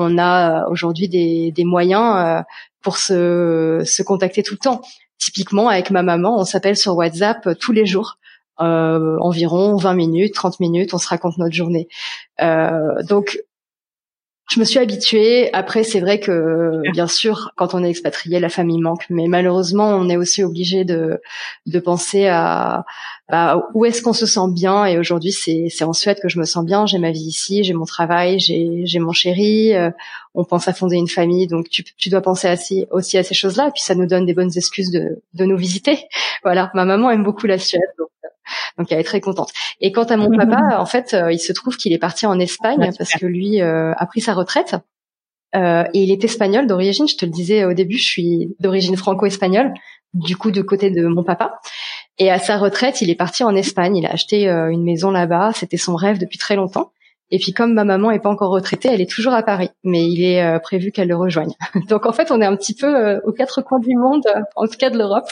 on 0.00 0.18
a 0.18 0.66
aujourd'hui 0.68 1.08
des, 1.08 1.64
moyens 1.64 2.44
pour 2.82 2.96
se, 2.96 4.02
contacter 4.02 4.42
tout 4.42 4.54
le 4.54 4.58
temps. 4.58 4.80
Typiquement, 5.18 5.68
avec 5.68 5.90
ma 5.90 6.02
maman, 6.02 6.38
on 6.38 6.44
s'appelle 6.44 6.76
sur 6.76 6.96
WhatsApp 6.96 7.58
tous 7.58 7.72
les 7.72 7.86
jours 7.86 8.16
euh, 8.60 9.16
environ 9.20 9.76
20 9.76 9.94
minutes, 9.94 10.34
30 10.34 10.60
minutes, 10.60 10.92
on 10.92 10.98
se 10.98 11.08
raconte 11.08 11.38
notre 11.38 11.54
journée. 11.54 11.88
Euh, 12.42 13.02
donc 13.02 13.40
je 14.50 14.58
me 14.58 14.64
suis 14.64 14.80
habituée. 14.80 15.52
Après, 15.54 15.84
c'est 15.84 16.00
vrai 16.00 16.18
que 16.18 16.82
bien 16.92 17.06
sûr, 17.06 17.52
quand 17.56 17.72
on 17.74 17.84
est 17.84 17.90
expatrié, 17.90 18.40
la 18.40 18.48
famille 18.48 18.80
manque, 18.80 19.06
mais 19.08 19.28
malheureusement, 19.28 19.90
on 19.90 20.08
est 20.08 20.16
aussi 20.16 20.42
obligé 20.42 20.84
de 20.84 21.20
de 21.66 21.78
penser 21.78 22.26
à, 22.26 22.84
où 23.74 23.84
est-ce 23.84 24.02
qu'on 24.02 24.12
se 24.12 24.26
sent 24.26 24.48
bien. 24.52 24.86
Et 24.86 24.98
aujourd'hui, 24.98 25.30
c'est 25.30 25.68
c'est 25.70 25.84
en 25.84 25.92
Suède 25.92 26.18
que 26.20 26.28
je 26.28 26.40
me 26.40 26.44
sens 26.44 26.64
bien. 26.64 26.84
J'ai 26.84 26.98
ma 26.98 27.12
vie 27.12 27.20
ici, 27.20 27.62
j'ai 27.62 27.74
mon 27.74 27.84
travail, 27.84 28.40
j'ai 28.40 28.82
j'ai 28.86 28.98
mon 28.98 29.12
chéri. 29.12 29.72
Euh, 29.74 29.90
on 30.34 30.44
pense 30.44 30.66
à 30.66 30.72
fonder 30.72 30.96
une 30.96 31.08
famille, 31.08 31.46
donc 31.46 31.68
tu 31.68 31.84
tu 31.84 32.08
dois 32.08 32.20
penser 32.20 32.50
aussi 32.52 32.86
aussi 32.90 33.18
à 33.18 33.22
ces 33.22 33.34
choses-là. 33.34 33.68
Et 33.68 33.70
puis 33.70 33.82
ça 33.82 33.94
nous 33.94 34.06
donne 34.06 34.26
des 34.26 34.34
bonnes 34.34 34.52
excuses 34.56 34.90
de 34.90 35.22
de 35.34 35.44
nous 35.44 35.56
visiter. 35.56 35.98
Voilà, 36.42 36.70
ma 36.74 36.86
maman 36.86 37.10
aime 37.10 37.22
beaucoup 37.22 37.46
la 37.46 37.58
Suède, 37.58 37.82
donc 37.98 38.08
donc 38.78 38.90
elle 38.90 39.00
est 39.00 39.04
très 39.04 39.20
contente. 39.20 39.50
Et 39.80 39.92
quant 39.92 40.04
à 40.04 40.16
mon 40.16 40.30
papa, 40.36 40.78
en 40.78 40.86
fait, 40.86 41.14
euh, 41.14 41.32
il 41.32 41.38
se 41.38 41.52
trouve 41.52 41.76
qu'il 41.76 41.92
est 41.92 41.98
parti 41.98 42.26
en 42.26 42.38
Espagne 42.38 42.92
parce 42.96 43.12
que 43.12 43.26
lui 43.26 43.60
euh, 43.60 43.92
a 43.96 44.06
pris 44.06 44.20
sa 44.20 44.34
retraite. 44.34 44.76
Euh, 45.56 45.84
et 45.94 46.02
il 46.02 46.12
est 46.12 46.22
espagnol 46.22 46.66
d'origine. 46.66 47.08
Je 47.08 47.16
te 47.16 47.24
le 47.24 47.32
disais 47.32 47.64
au 47.64 47.74
début, 47.74 47.96
je 47.98 48.08
suis 48.08 48.54
d'origine 48.60 48.96
franco-espagnole, 48.96 49.72
du 50.14 50.36
coup 50.36 50.52
de 50.52 50.62
côté 50.62 50.90
de 50.90 51.06
mon 51.06 51.24
papa. 51.24 51.60
Et 52.18 52.30
à 52.30 52.38
sa 52.38 52.56
retraite, 52.56 53.00
il 53.02 53.10
est 53.10 53.16
parti 53.16 53.42
en 53.42 53.54
Espagne. 53.56 53.96
Il 53.96 54.06
a 54.06 54.12
acheté 54.12 54.46
une 54.48 54.84
maison 54.84 55.10
là-bas. 55.10 55.52
C'était 55.54 55.76
son 55.76 55.96
rêve 55.96 56.18
depuis 56.18 56.38
très 56.38 56.54
longtemps. 56.54 56.92
Et 57.32 57.38
puis 57.38 57.52
comme 57.52 57.74
ma 57.74 57.84
maman 57.84 58.10
est 58.10 58.18
pas 58.18 58.28
encore 58.28 58.50
retraitée, 58.50 58.88
elle 58.92 59.00
est 59.00 59.10
toujours 59.10 59.32
à 59.34 59.42
Paris, 59.42 59.70
mais 59.84 60.08
il 60.08 60.22
est 60.22 60.42
euh, 60.42 60.58
prévu 60.58 60.90
qu'elle 60.90 61.08
le 61.08 61.16
rejoigne. 61.16 61.52
Donc 61.88 62.06
en 62.06 62.12
fait, 62.12 62.30
on 62.32 62.40
est 62.40 62.46
un 62.46 62.56
petit 62.56 62.74
peu 62.74 62.86
euh, 62.86 63.20
aux 63.24 63.32
quatre 63.32 63.62
coins 63.62 63.78
du 63.78 63.94
monde, 63.96 64.24
en 64.56 64.66
tout 64.66 64.76
cas 64.76 64.90
de 64.90 64.98
l'Europe, 64.98 65.28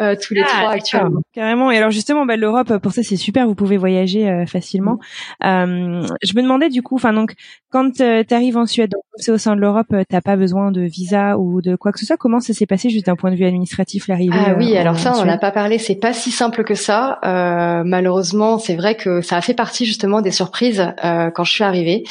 euh, 0.00 0.14
tous 0.20 0.34
les 0.34 0.42
ah, 0.42 0.48
trois 0.48 0.70
actuellement. 0.72 1.22
Carrément. 1.32 1.70
Et 1.70 1.78
alors 1.78 1.90
justement, 1.90 2.26
bah, 2.26 2.36
l'Europe 2.36 2.76
pour 2.78 2.92
ça 2.92 3.02
c'est 3.02 3.16
super, 3.16 3.46
vous 3.46 3.54
pouvez 3.54 3.78
voyager 3.78 4.44
facilement. 4.46 4.98
Mm. 5.42 6.06
je 6.22 6.36
me 6.36 6.42
demandais 6.42 6.68
du 6.68 6.82
coup, 6.82 6.96
enfin 6.96 7.12
donc 7.12 7.34
quand 7.70 7.90
tu 7.92 8.34
arrives 8.34 8.56
en 8.56 8.66
Suède, 8.66 8.94
c'est 9.16 9.32
au 9.32 9.38
sein 9.38 9.56
de 9.56 9.60
l'Europe, 9.60 9.94
t'as 10.08 10.20
pas 10.20 10.36
besoin 10.36 10.72
de 10.72 10.82
visa 10.82 11.38
ou 11.38 11.62
de 11.62 11.76
quoi 11.76 11.92
que 11.92 11.98
ce 11.98 12.06
soit. 12.06 12.16
Comment 12.16 12.40
ça 12.40 12.52
s'est 12.52 12.66
passé 12.66 12.90
juste 12.90 13.06
d'un 13.06 13.16
point 13.16 13.30
de 13.30 13.36
vue 13.36 13.44
administratif 13.44 14.08
l'arrivée 14.08 14.36
Ah 14.36 14.54
oui, 14.58 14.76
alors 14.76 14.98
ça 14.98 15.14
on 15.16 15.24
n'a 15.24 15.38
pas 15.38 15.52
parlé, 15.52 15.78
c'est 15.78 15.94
pas 15.94 16.12
si 16.12 16.30
simple 16.30 16.64
que 16.64 16.74
ça. 16.74 17.18
malheureusement, 17.84 18.58
c'est 18.58 18.76
vrai 18.76 18.96
que 18.96 19.22
ça 19.22 19.36
a 19.36 19.40
fait 19.40 19.54
partie 19.54 19.86
justement 19.86 20.20
des 20.20 20.32
surprises 20.32 20.92
quand 21.30 21.44
je 21.44 21.52
suis 21.52 21.64
arrivée. 21.64 22.04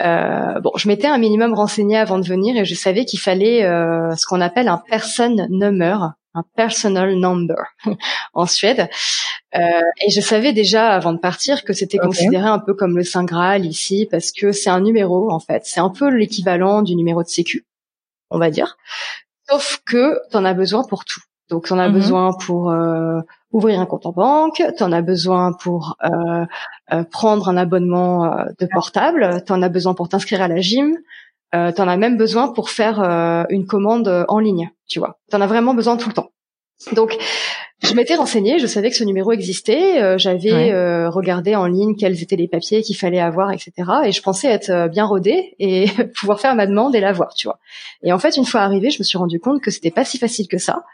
Euh, 0.00 0.60
bon, 0.60 0.72
je 0.76 0.88
m'étais 0.88 1.06
un 1.06 1.18
minimum 1.18 1.54
renseignée 1.54 1.96
avant 1.96 2.18
de 2.18 2.26
venir 2.26 2.56
et 2.56 2.64
je 2.64 2.74
savais 2.74 3.04
qu'il 3.04 3.20
fallait 3.20 3.64
euh, 3.64 4.14
ce 4.16 4.26
qu'on 4.26 4.40
appelle 4.40 4.68
un 4.68 4.82
person 4.90 5.46
number, 5.50 6.12
un 6.34 6.44
personal 6.54 7.14
number 7.14 7.62
en 8.34 8.46
Suède. 8.46 8.88
Euh, 9.54 9.80
et 10.06 10.10
je 10.10 10.20
savais 10.20 10.52
déjà 10.52 10.92
avant 10.92 11.12
de 11.12 11.18
partir 11.18 11.64
que 11.64 11.72
c'était 11.72 11.98
considéré 11.98 12.46
un 12.46 12.58
peu 12.58 12.74
comme 12.74 12.96
le 12.96 13.04
Saint 13.04 13.24
Graal 13.24 13.64
ici 13.64 14.06
parce 14.10 14.32
que 14.32 14.52
c'est 14.52 14.70
un 14.70 14.80
numéro 14.80 15.30
en 15.30 15.40
fait. 15.40 15.62
C'est 15.64 15.80
un 15.80 15.90
peu 15.90 16.08
l'équivalent 16.10 16.82
du 16.82 16.94
numéro 16.94 17.22
de 17.22 17.28
sécu, 17.28 17.64
on 18.30 18.38
va 18.38 18.50
dire. 18.50 18.76
Sauf 19.48 19.80
que 19.86 20.18
tu 20.30 20.36
en 20.36 20.44
as 20.44 20.54
besoin 20.54 20.84
pour 20.84 21.04
tout. 21.04 21.20
Donc, 21.48 21.66
tu 21.66 21.72
en 21.72 21.78
as 21.78 21.88
mhm. 21.88 21.94
besoin 21.94 22.32
pour 22.32 22.70
euh, 22.70 23.20
ouvrir 23.52 23.80
un 23.80 23.86
compte 23.86 24.06
en 24.06 24.12
banque, 24.12 24.62
tu 24.76 24.82
en 24.82 24.92
as 24.92 25.02
besoin 25.02 25.52
pour 25.52 25.96
euh, 26.04 26.44
euh, 26.92 27.04
prendre 27.04 27.48
un 27.48 27.56
abonnement 27.56 28.36
de 28.58 28.66
portable, 28.66 29.42
tu 29.46 29.52
en 29.52 29.62
as 29.62 29.68
besoin 29.68 29.94
pour 29.94 30.08
t'inscrire 30.08 30.42
à 30.42 30.48
la 30.48 30.60
gym, 30.60 30.96
euh, 31.54 31.72
tu 31.72 31.80
en 31.80 31.88
as 31.88 31.96
même 31.96 32.16
besoin 32.16 32.48
pour 32.48 32.70
faire 32.70 33.00
une 33.50 33.66
commande 33.66 34.26
en 34.28 34.38
ligne, 34.38 34.70
tu 34.88 34.98
vois. 34.98 35.18
Tu 35.30 35.36
en 35.36 35.40
as 35.40 35.46
vraiment 35.46 35.74
besoin 35.74 35.96
tout 35.96 36.08
le 36.08 36.14
temps. 36.14 36.30
Donc, 36.92 37.16
je 37.82 37.94
m'étais 37.94 38.16
renseignée, 38.16 38.58
je 38.58 38.66
savais 38.66 38.90
que 38.90 38.96
ce 38.96 39.04
numéro 39.04 39.32
existait, 39.32 40.18
j'avais 40.18 41.06
regardé 41.08 41.56
en 41.56 41.66
ligne 41.66 41.96
quels 41.96 42.22
étaient 42.22 42.36
les 42.36 42.48
papiers 42.48 42.82
qu'il 42.82 42.96
fallait 42.96 43.20
avoir, 43.20 43.50
etc. 43.50 43.72
Et 44.04 44.12
je 44.12 44.20
pensais 44.22 44.48
être 44.48 44.88
bien 44.88 45.06
rodée 45.06 45.54
et 45.58 45.86
pouvoir 46.20 46.38
faire 46.38 46.54
ma 46.54 46.66
demande 46.66 46.94
et 46.94 47.00
l'avoir, 47.00 47.32
tu 47.34 47.48
vois. 47.48 47.58
Et 48.02 48.12
en 48.12 48.18
fait, 48.18 48.36
une 48.36 48.44
fois 48.44 48.60
arrivée, 48.60 48.90
je 48.90 48.98
me 48.98 49.04
suis 49.04 49.18
rendu 49.18 49.40
compte 49.40 49.62
que 49.62 49.70
c'était 49.70 49.90
pas 49.90 50.04
si 50.04 50.18
facile 50.18 50.48
que 50.48 50.58
ça. 50.58 50.84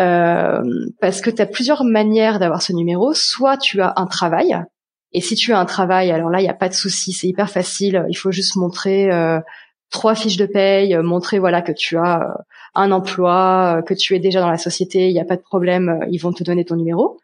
Euh, 0.00 0.60
parce 1.00 1.20
que 1.20 1.30
tu 1.30 1.40
as 1.40 1.46
plusieurs 1.46 1.84
manières 1.84 2.38
d'avoir 2.38 2.62
ce 2.62 2.72
numéro. 2.72 3.14
Soit 3.14 3.56
tu 3.56 3.80
as 3.80 3.92
un 3.96 4.06
travail, 4.06 4.56
et 5.14 5.20
si 5.20 5.36
tu 5.36 5.52
as 5.52 5.58
un 5.58 5.64
travail, 5.64 6.10
alors 6.10 6.28
là, 6.28 6.40
il 6.40 6.42
n'y 6.42 6.50
a 6.50 6.54
pas 6.54 6.68
de 6.68 6.74
souci, 6.74 7.12
c'est 7.12 7.28
hyper 7.28 7.48
facile. 7.48 8.04
Il 8.10 8.16
faut 8.16 8.32
juste 8.32 8.56
montrer 8.56 9.10
euh, 9.12 9.40
trois 9.90 10.14
fiches 10.14 10.36
de 10.36 10.46
paye, 10.46 10.96
montrer 10.98 11.38
voilà 11.38 11.62
que 11.62 11.72
tu 11.72 11.96
as 11.96 12.20
euh, 12.20 12.42
un 12.74 12.90
emploi, 12.90 13.82
que 13.86 13.94
tu 13.94 14.14
es 14.16 14.18
déjà 14.18 14.40
dans 14.40 14.50
la 14.50 14.58
société, 14.58 15.08
il 15.08 15.12
n'y 15.12 15.20
a 15.20 15.24
pas 15.24 15.36
de 15.36 15.42
problème, 15.42 16.00
ils 16.10 16.18
vont 16.18 16.32
te 16.32 16.42
donner 16.42 16.64
ton 16.64 16.76
numéro. 16.76 17.18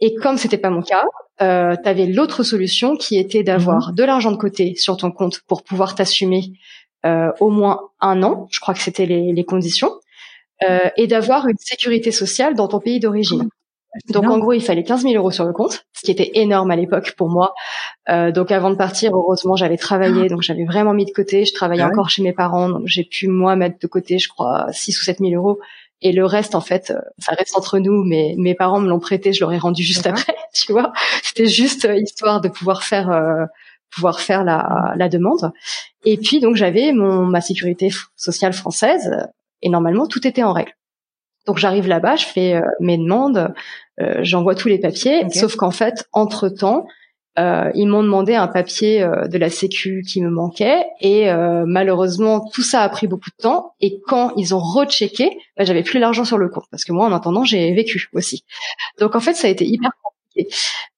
Et 0.00 0.14
comme 0.14 0.36
c'était 0.36 0.58
pas 0.58 0.70
mon 0.70 0.82
cas, 0.82 1.04
euh, 1.40 1.76
tu 1.82 1.88
avais 1.88 2.06
l'autre 2.06 2.42
solution 2.42 2.96
qui 2.96 3.18
était 3.18 3.42
d'avoir 3.42 3.88
mhm. 3.88 3.94
de 3.94 4.04
l'argent 4.04 4.32
de 4.32 4.36
côté 4.36 4.74
sur 4.76 4.96
ton 4.96 5.10
compte 5.10 5.40
pour 5.46 5.62
pouvoir 5.62 5.94
t'assumer 5.94 6.52
euh, 7.06 7.30
au 7.40 7.50
moins 7.50 7.80
un 8.00 8.22
an. 8.22 8.48
Je 8.50 8.60
crois 8.60 8.74
que 8.74 8.80
c'était 8.80 9.06
les, 9.06 9.32
les 9.32 9.44
conditions. 9.44 9.92
Euh, 10.68 10.88
et 10.96 11.08
d'avoir 11.08 11.48
une 11.48 11.58
sécurité 11.58 12.12
sociale 12.12 12.54
dans 12.54 12.68
ton 12.68 12.78
pays 12.78 13.00
d'origine. 13.00 13.48
Donc 14.08 14.24
en 14.24 14.38
gros, 14.38 14.52
il 14.54 14.62
fallait 14.62 14.84
15 14.84 15.02
000 15.02 15.14
euros 15.14 15.30
sur 15.30 15.44
le 15.44 15.52
compte, 15.52 15.84
ce 15.92 16.02
qui 16.02 16.10
était 16.10 16.30
énorme 16.34 16.70
à 16.70 16.76
l'époque 16.76 17.12
pour 17.16 17.28
moi. 17.28 17.52
Euh, 18.08 18.32
donc 18.32 18.50
avant 18.50 18.70
de 18.70 18.76
partir, 18.76 19.14
heureusement, 19.14 19.54
j'avais 19.54 19.76
travaillé, 19.76 20.28
donc 20.28 20.42
j'avais 20.42 20.64
vraiment 20.64 20.94
mis 20.94 21.04
de 21.04 21.10
côté. 21.10 21.44
Je 21.44 21.52
travaillais 21.52 21.82
ah 21.82 21.88
encore 21.88 22.08
chez 22.08 22.22
mes 22.22 22.32
parents, 22.32 22.70
donc 22.70 22.82
j'ai 22.86 23.04
pu 23.04 23.28
moi 23.28 23.54
mettre 23.54 23.78
de 23.78 23.86
côté, 23.86 24.18
je 24.18 24.28
crois, 24.28 24.66
6 24.72 24.98
ou 24.98 25.04
7 25.04 25.18
000 25.18 25.32
euros. 25.32 25.60
Et 26.02 26.12
le 26.12 26.24
reste, 26.26 26.54
en 26.54 26.60
fait, 26.60 26.90
euh, 26.90 27.00
ça 27.18 27.32
reste 27.34 27.56
entre 27.56 27.78
nous. 27.78 28.02
Mais 28.02 28.34
mes 28.38 28.54
parents 28.54 28.80
me 28.80 28.88
l'ont 28.88 28.98
prêté, 28.98 29.32
je 29.32 29.40
l'aurais 29.40 29.58
rendu 29.58 29.82
juste 29.82 30.06
après, 30.06 30.34
tu 30.54 30.72
vois. 30.72 30.92
C'était 31.22 31.46
juste 31.46 31.84
euh, 31.84 31.96
histoire 31.96 32.40
de 32.40 32.48
pouvoir 32.48 32.82
faire 32.82 33.10
euh, 33.10 33.44
pouvoir 33.94 34.20
faire 34.20 34.42
la, 34.42 34.94
la 34.96 35.08
demande. 35.08 35.52
Et 36.04 36.16
puis 36.16 36.40
donc 36.40 36.56
j'avais 36.56 36.92
mon 36.92 37.26
ma 37.26 37.42
sécurité 37.42 37.90
sociale 38.16 38.54
française 38.54 39.28
et 39.60 39.68
normalement 39.68 40.06
tout 40.06 40.26
était 40.26 40.42
en 40.42 40.54
règle. 40.54 40.72
Donc 41.46 41.58
j'arrive 41.58 41.88
là-bas, 41.88 42.16
je 42.16 42.26
fais 42.26 42.54
euh, 42.54 42.62
mes 42.80 42.98
demandes, 42.98 43.52
euh, 44.00 44.20
j'envoie 44.22 44.54
tous 44.54 44.68
les 44.68 44.78
papiers, 44.78 45.28
sauf 45.30 45.56
qu'en 45.56 45.70
fait, 45.70 46.06
entre 46.12 46.48
temps, 46.48 46.86
euh, 47.38 47.70
ils 47.74 47.86
m'ont 47.86 48.02
demandé 48.02 48.34
un 48.34 48.46
papier 48.46 49.02
euh, 49.02 49.26
de 49.26 49.38
la 49.38 49.48
Sécu 49.48 50.02
qui 50.06 50.20
me 50.20 50.28
manquait 50.28 50.84
et 51.00 51.30
malheureusement 51.66 52.46
tout 52.52 52.62
ça 52.62 52.82
a 52.82 52.88
pris 52.90 53.06
beaucoup 53.06 53.30
de 53.30 53.42
temps 53.42 53.74
et 53.80 54.00
quand 54.06 54.32
ils 54.36 54.54
ont 54.54 54.58
rechecké, 54.58 55.30
bah, 55.56 55.64
j'avais 55.64 55.82
plus 55.82 55.98
l'argent 55.98 56.24
sur 56.24 56.36
le 56.36 56.48
compte 56.48 56.66
parce 56.70 56.84
que 56.84 56.92
moi 56.92 57.06
en 57.06 57.12
attendant 57.12 57.44
j'ai 57.44 57.72
vécu 57.72 58.08
aussi. 58.12 58.44
Donc 58.98 59.16
en 59.16 59.20
fait 59.20 59.34
ça 59.34 59.48
a 59.48 59.50
été 59.50 59.64
hyper 59.64 59.92
compliqué. 60.02 60.54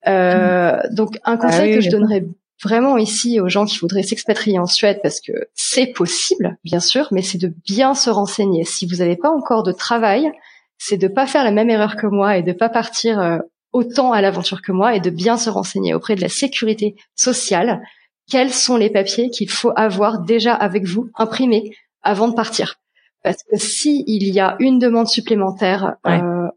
Mmh. 0.07 0.95
Donc 0.95 1.19
un 1.25 1.37
conseil 1.37 1.73
ah 1.73 1.77
que 1.77 1.81
je 1.81 1.91
donnerais 1.91 2.25
vraiment 2.63 2.97
ici 2.97 3.41
aux 3.41 3.49
gens 3.49 3.67
qui 3.67 3.79
voudraient 3.79 4.03
s'expatrier 4.03 4.59
en 4.59 4.67
Suède 4.67 5.01
parce 5.03 5.21
que 5.21 5.33
c'est 5.55 5.89
possible, 5.89 6.57
bien 6.65 6.81
sûr, 6.81 7.09
mais 7.11 7.23
c'est 7.23 7.39
de 7.39 7.53
bien 7.67 7.95
se 7.95 8.11
renseigner. 8.11 8.65
Si 8.65 8.87
vous 8.87 8.97
n'avez 8.97 9.17
pas 9.17 9.31
encore 9.31 9.63
de 9.63 9.73
travail, 9.73 10.31
c'est 10.79 10.97
de 10.97 11.09
pas 11.09 11.27
faire 11.27 11.45
la 11.45 11.51
même 11.51 11.71
erreur 11.71 11.97
que 11.97 12.07
moi 12.07 12.37
et 12.37 12.43
de 12.43 12.53
pas 12.53 12.69
partir 12.69 13.21
euh, 13.21 13.39
autant 13.73 14.13
à 14.13 14.21
l'aventure 14.21 14.63
que 14.63 14.73
moi 14.73 14.95
et 14.95 15.01
de 15.01 15.11
bien 15.11 15.37
se 15.37 15.51
renseigner 15.51 15.95
auprès 15.95 16.15
de 16.15 16.21
la 16.21 16.29
sécurité 16.29 16.95
sociale. 17.15 17.83
Quels 18.31 18.53
sont 18.53 18.77
les 18.77 18.91
papiers 18.91 19.31
qu'il 19.31 19.51
faut 19.51 19.73
avoir 19.77 20.21
déjà 20.21 20.55
avec 20.55 20.85
vous 20.85 21.11
imprimés 21.17 21.77
avant 22.03 22.29
de 22.29 22.35
partir? 22.35 22.77
Parce 23.23 23.43
que 23.51 23.57
si 23.57 24.05
il 24.07 24.33
y 24.33 24.41
a 24.41 24.57
une 24.61 24.79
demande 24.79 25.09
supplémentaire 25.09 25.97
euh, 26.07 26.49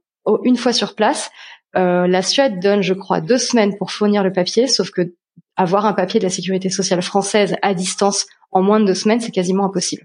une 0.43 0.57
fois 0.57 0.73
sur 0.73 0.95
place, 0.95 1.31
euh, 1.75 2.07
la 2.07 2.21
Suède 2.21 2.59
donne, 2.59 2.81
je 2.81 2.93
crois, 2.93 3.21
deux 3.21 3.37
semaines 3.37 3.77
pour 3.77 3.91
fournir 3.91 4.23
le 4.23 4.31
papier, 4.31 4.67
sauf 4.67 4.91
que 4.91 5.13
avoir 5.57 5.85
un 5.85 5.93
papier 5.93 6.19
de 6.19 6.25
la 6.25 6.29
sécurité 6.29 6.69
sociale 6.69 7.01
française 7.01 7.55
à 7.61 7.73
distance 7.73 8.27
en 8.51 8.61
moins 8.61 8.79
de 8.79 8.85
deux 8.85 8.93
semaines, 8.93 9.19
c'est 9.19 9.31
quasiment 9.31 9.65
impossible. 9.65 10.03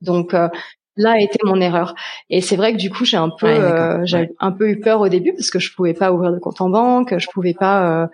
Donc 0.00 0.34
euh, 0.34 0.48
là 0.96 1.12
a 1.12 1.18
été 1.18 1.38
mon 1.44 1.60
erreur. 1.60 1.94
Et 2.28 2.40
c'est 2.40 2.56
vrai 2.56 2.72
que 2.72 2.78
du 2.78 2.90
coup 2.90 3.04
j'ai 3.04 3.16
un 3.16 3.30
peu 3.30 3.46
euh, 3.46 4.04
j'ai 4.04 4.30
un 4.40 4.52
peu 4.52 4.68
eu 4.68 4.80
peur 4.80 5.00
au 5.00 5.08
début 5.08 5.32
parce 5.32 5.50
que 5.50 5.58
je 5.58 5.74
pouvais 5.74 5.94
pas 5.94 6.12
ouvrir 6.12 6.32
de 6.32 6.38
compte 6.38 6.60
en 6.60 6.68
banque, 6.68 7.18
je 7.18 7.26
pouvais 7.32 7.54
pas 7.54 8.08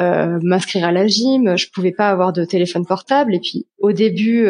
euh, 0.00 0.38
m'inscrire 0.42 0.84
à 0.84 0.92
la 0.92 1.06
gym, 1.06 1.56
je 1.56 1.66
pouvais 1.72 1.92
pas 1.92 2.08
avoir 2.08 2.32
de 2.32 2.44
téléphone 2.44 2.86
portable. 2.86 3.34
Et 3.34 3.40
puis 3.40 3.66
au 3.78 3.92
début, 3.92 4.48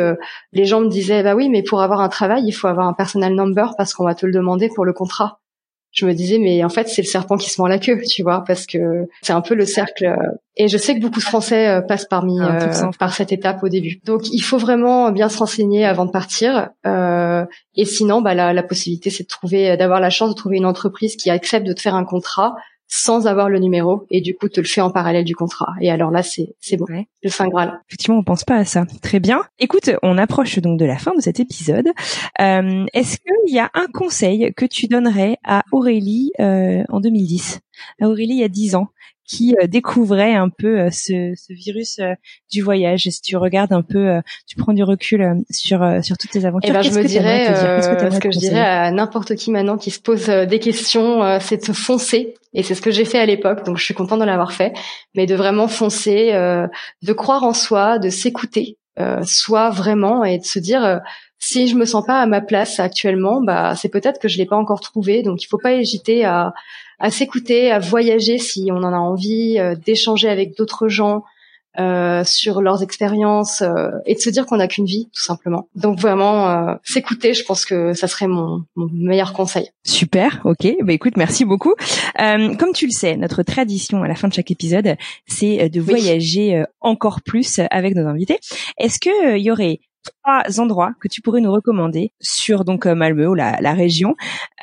les 0.52 0.64
gens 0.64 0.80
me 0.80 0.88
disaient 0.88 1.22
bah 1.22 1.34
oui, 1.34 1.48
mais 1.48 1.62
pour 1.62 1.82
avoir 1.82 2.00
un 2.00 2.09
travail, 2.09 2.44
il 2.46 2.52
faut 2.52 2.68
avoir 2.68 2.86
un 2.86 2.94
personal 2.94 3.34
number 3.34 3.74
parce 3.76 3.92
qu'on 3.92 4.04
va 4.04 4.14
te 4.14 4.24
le 4.24 4.32
demander 4.32 4.70
pour 4.74 4.84
le 4.84 4.92
contrat 4.92 5.40
je 5.99 6.07
me 6.07 6.14
disais 6.14 6.38
mais 6.38 6.62
en 6.64 6.68
fait 6.68 6.88
c'est 6.88 7.03
le 7.03 7.07
serpent 7.07 7.36
qui 7.36 7.51
se 7.51 7.61
mord 7.61 7.68
la 7.68 7.78
queue 7.78 8.01
tu 8.09 8.22
vois 8.22 8.44
parce 8.46 8.66
que 8.66 9.07
c'est 9.22 9.32
un 9.32 9.40
peu 9.40 9.55
le 9.55 9.66
cercle 9.66 10.07
euh, 10.07 10.16
et 10.57 10.66
je 10.66 10.76
sais 10.76 10.94
que 10.94 11.01
beaucoup 11.01 11.20
de 11.20 11.24
Français 11.24 11.68
euh, 11.68 11.80
passent 11.80 12.07
parmi 12.07 12.38
ah, 12.40 12.59
euh, 12.62 12.90
par 12.99 13.14
cette 13.14 13.30
étape 13.30 13.62
au 13.62 13.68
début. 13.68 14.01
Donc 14.05 14.28
il 14.32 14.40
faut 14.40 14.59
vraiment 14.59 15.12
bien 15.12 15.28
se 15.28 15.38
renseigner 15.38 15.84
avant 15.84 16.05
de 16.05 16.11
partir 16.11 16.70
euh, 16.84 17.44
et 17.76 17.84
sinon 17.84 18.20
bah 18.20 18.34
la, 18.34 18.53
la 18.53 18.62
possibilité 18.64 19.11
c'est 19.11 19.22
de 19.22 19.28
trouver 19.28 19.76
d'avoir 19.76 20.01
la 20.01 20.11
chance 20.11 20.30
de 20.30 20.34
trouver 20.34 20.57
une 20.57 20.66
entreprise 20.66 21.16
qui 21.16 21.30
accepte 21.30 21.66
de 21.66 21.72
te 21.72 21.80
faire 21.80 21.94
un 21.94 22.05
contrat 22.05 22.57
sans 22.89 23.26
avoir 23.26 23.51
le 23.51 23.59
numéro 23.59 24.07
et 24.11 24.20
du 24.22 24.34
coup 24.34 24.49
te 24.49 24.61
le 24.61 24.66
fait 24.66 24.80
en 24.80 24.91
parallèle 24.91 25.24
du 25.24 25.36
contrat. 25.36 25.74
Et 25.80 25.91
alors 25.91 26.11
là, 26.11 26.22
c'est 26.22 26.57
c'est 26.59 26.76
bon, 26.76 26.86
le 26.89 27.28
Saint 27.28 27.49
Graal. 27.49 27.80
Effectivement, 27.89 28.18
on 28.18 28.24
pense 28.24 28.45
pas 28.45 28.57
à 28.57 28.64
ça. 28.64 28.84
Très 29.03 29.20
bien. 29.20 29.43
Écoute, 29.59 29.91
on 30.03 30.16
approche 30.16 30.59
donc 30.59 30.78
de 30.78 30.86
la 30.86 30.97
fin 30.97 31.14
de 31.14 31.20
cet 31.20 31.39
épisode. 31.39 31.89
Euh, 32.41 32.86
Est-ce 32.95 33.18
qu'il 33.18 33.55
y 33.55 33.59
a 33.59 33.70
un 33.74 33.86
conseil 33.86 34.53
que 34.57 34.64
tu 34.64 34.86
donnerais 34.86 35.36
à 35.45 35.62
Aurélie 35.70 36.32
euh, 36.41 36.82
en 36.89 37.01
2010 37.01 37.61
À 38.01 38.09
Aurélie 38.09 38.34
il 38.34 38.41
y 38.41 38.45
a 38.45 38.49
10 38.49 38.74
ans 38.74 38.89
qui 39.29 39.55
euh, 39.62 39.66
découvrait 39.66 40.35
un 40.35 40.49
peu 40.49 40.81
euh, 40.81 40.91
ce, 40.91 41.35
ce, 41.37 41.53
virus 41.53 41.99
euh, 41.99 42.14
du 42.51 42.62
voyage. 42.62 43.07
Et 43.07 43.11
si 43.11 43.20
tu 43.20 43.37
regardes 43.37 43.72
un 43.72 43.83
peu, 43.83 44.20
tu 44.47 44.57
prends 44.57 44.72
du 44.72 44.83
recul 44.83 45.45
sur 45.51 45.81
sur 46.03 46.16
toutes 46.16 46.31
tes 46.31 46.47
aventures. 46.47 46.70
Eh 46.70 46.72
ben, 46.72 46.83
je 46.83 46.91
me 46.91 47.05
dirais, 47.05 47.55
ce 47.55 48.18
que 48.18 48.31
je 48.31 48.39
dirais 48.39 48.61
à 48.61 48.91
n'importe 48.91 49.37
qui 49.37 49.51
maintenant 49.51 49.76
qui 49.76 49.91
se 49.91 50.01
pose 50.01 50.26
des 50.26 50.59
questions, 50.59 51.39
c'est 51.41 51.68
de 51.68 51.72
foncer. 51.72 52.35
Et 52.55 52.62
c'est 52.62 52.74
ce 52.74 52.81
que 52.81 52.91
j'ai 52.91 53.05
fait 53.05 53.18
à 53.18 53.26
l'époque, 53.26 53.64
donc 53.66 53.76
je 53.76 53.85
suis 53.85 53.95
contente 53.95 54.20
de 54.20 54.24
l'avoir 54.24 54.53
fait. 54.53 54.72
Mais 55.14 55.26
de 55.26 55.35
vraiment 55.35 55.68
foncer, 55.68 56.33
de 56.33 57.12
croire 57.12 57.45
en 57.45 57.53
soi, 57.53 57.99
de 57.99 58.09
s'écouter, 58.09 58.79
soi 59.24 59.68
vraiment, 59.68 60.24
et 60.24 60.39
de 60.39 60.45
se 60.45 60.59
dire 60.59 61.01
si 61.39 61.68
je 61.68 61.76
me 61.76 61.85
sens 61.85 62.05
pas 62.07 62.20
à 62.20 62.26
ma 62.26 62.41
place 62.41 62.81
actuellement, 62.81 63.43
bah 63.43 63.74
c'est 63.76 63.91
peut-être 63.91 64.18
que 64.18 64.29
je 64.29 64.39
l'ai 64.39 64.47
pas 64.47 64.57
encore 64.57 64.81
trouvé. 64.81 65.22
Donc 65.22 65.43
il 65.43 65.47
faut 65.47 65.59
pas 65.59 65.74
hésiter 65.74 66.24
à 66.24 66.55
à 66.99 67.11
s'écouter, 67.11 67.70
à 67.70 67.78
voyager 67.78 68.38
si 68.38 68.70
on 68.72 68.78
en 68.78 68.92
a 68.92 68.99
envie, 68.99 69.59
euh, 69.59 69.74
d'échanger 69.74 70.28
avec 70.28 70.57
d'autres 70.57 70.88
gens, 70.88 71.22
euh, 71.78 72.24
sur 72.24 72.61
leurs 72.61 72.82
expériences 72.82 73.62
euh, 73.62 73.90
et 74.05 74.14
de 74.14 74.18
se 74.18 74.30
dire 74.30 74.46
qu'on 74.46 74.57
n'a 74.57 74.66
qu'une 74.66 74.86
vie 74.86 75.09
tout 75.14 75.22
simplement. 75.22 75.68
Donc 75.76 76.01
vraiment 76.01 76.49
euh, 76.49 76.74
s'écouter, 76.82 77.34
je 77.34 77.44
pense 77.44 77.64
que 77.64 77.92
ça 77.92 78.09
serait 78.09 78.26
mon, 78.26 78.64
mon 78.74 78.88
meilleur 78.92 79.32
conseil. 79.32 79.70
Super, 79.86 80.40
ok. 80.44 80.66
Bah 80.82 80.92
écoute, 80.92 81.16
merci 81.16 81.44
beaucoup. 81.44 81.74
Euh, 82.20 82.57
comme 82.57 82.72
tu 82.72 82.86
le 82.86 82.90
sais, 82.90 83.16
notre 83.16 83.44
tradition 83.44 84.03
à 84.03 84.09
la 84.09 84.16
fin 84.16 84.26
de 84.26 84.32
chaque 84.32 84.51
épisode, 84.51 84.96
c'est 85.28 85.68
de 85.68 85.80
voyager 85.80 86.64
encore 86.80 87.20
plus 87.22 87.61
avec 87.70 87.94
nos 87.94 88.09
invités. 88.09 88.40
Est-ce 88.78 88.99
que 88.99 89.36
il 89.36 89.42
y 89.44 89.53
aurait 89.53 89.78
trois 90.29 90.61
endroits 90.61 90.93
que 91.01 91.09
tu 91.09 91.22
pourrais 91.22 91.41
nous 91.41 91.53
recommander 91.53 92.12
sur 92.20 92.64
donc 92.64 92.87
euh, 92.87 92.95
Malmö 92.95 93.35
la, 93.35 93.59
la 93.61 93.72
région 93.72 94.14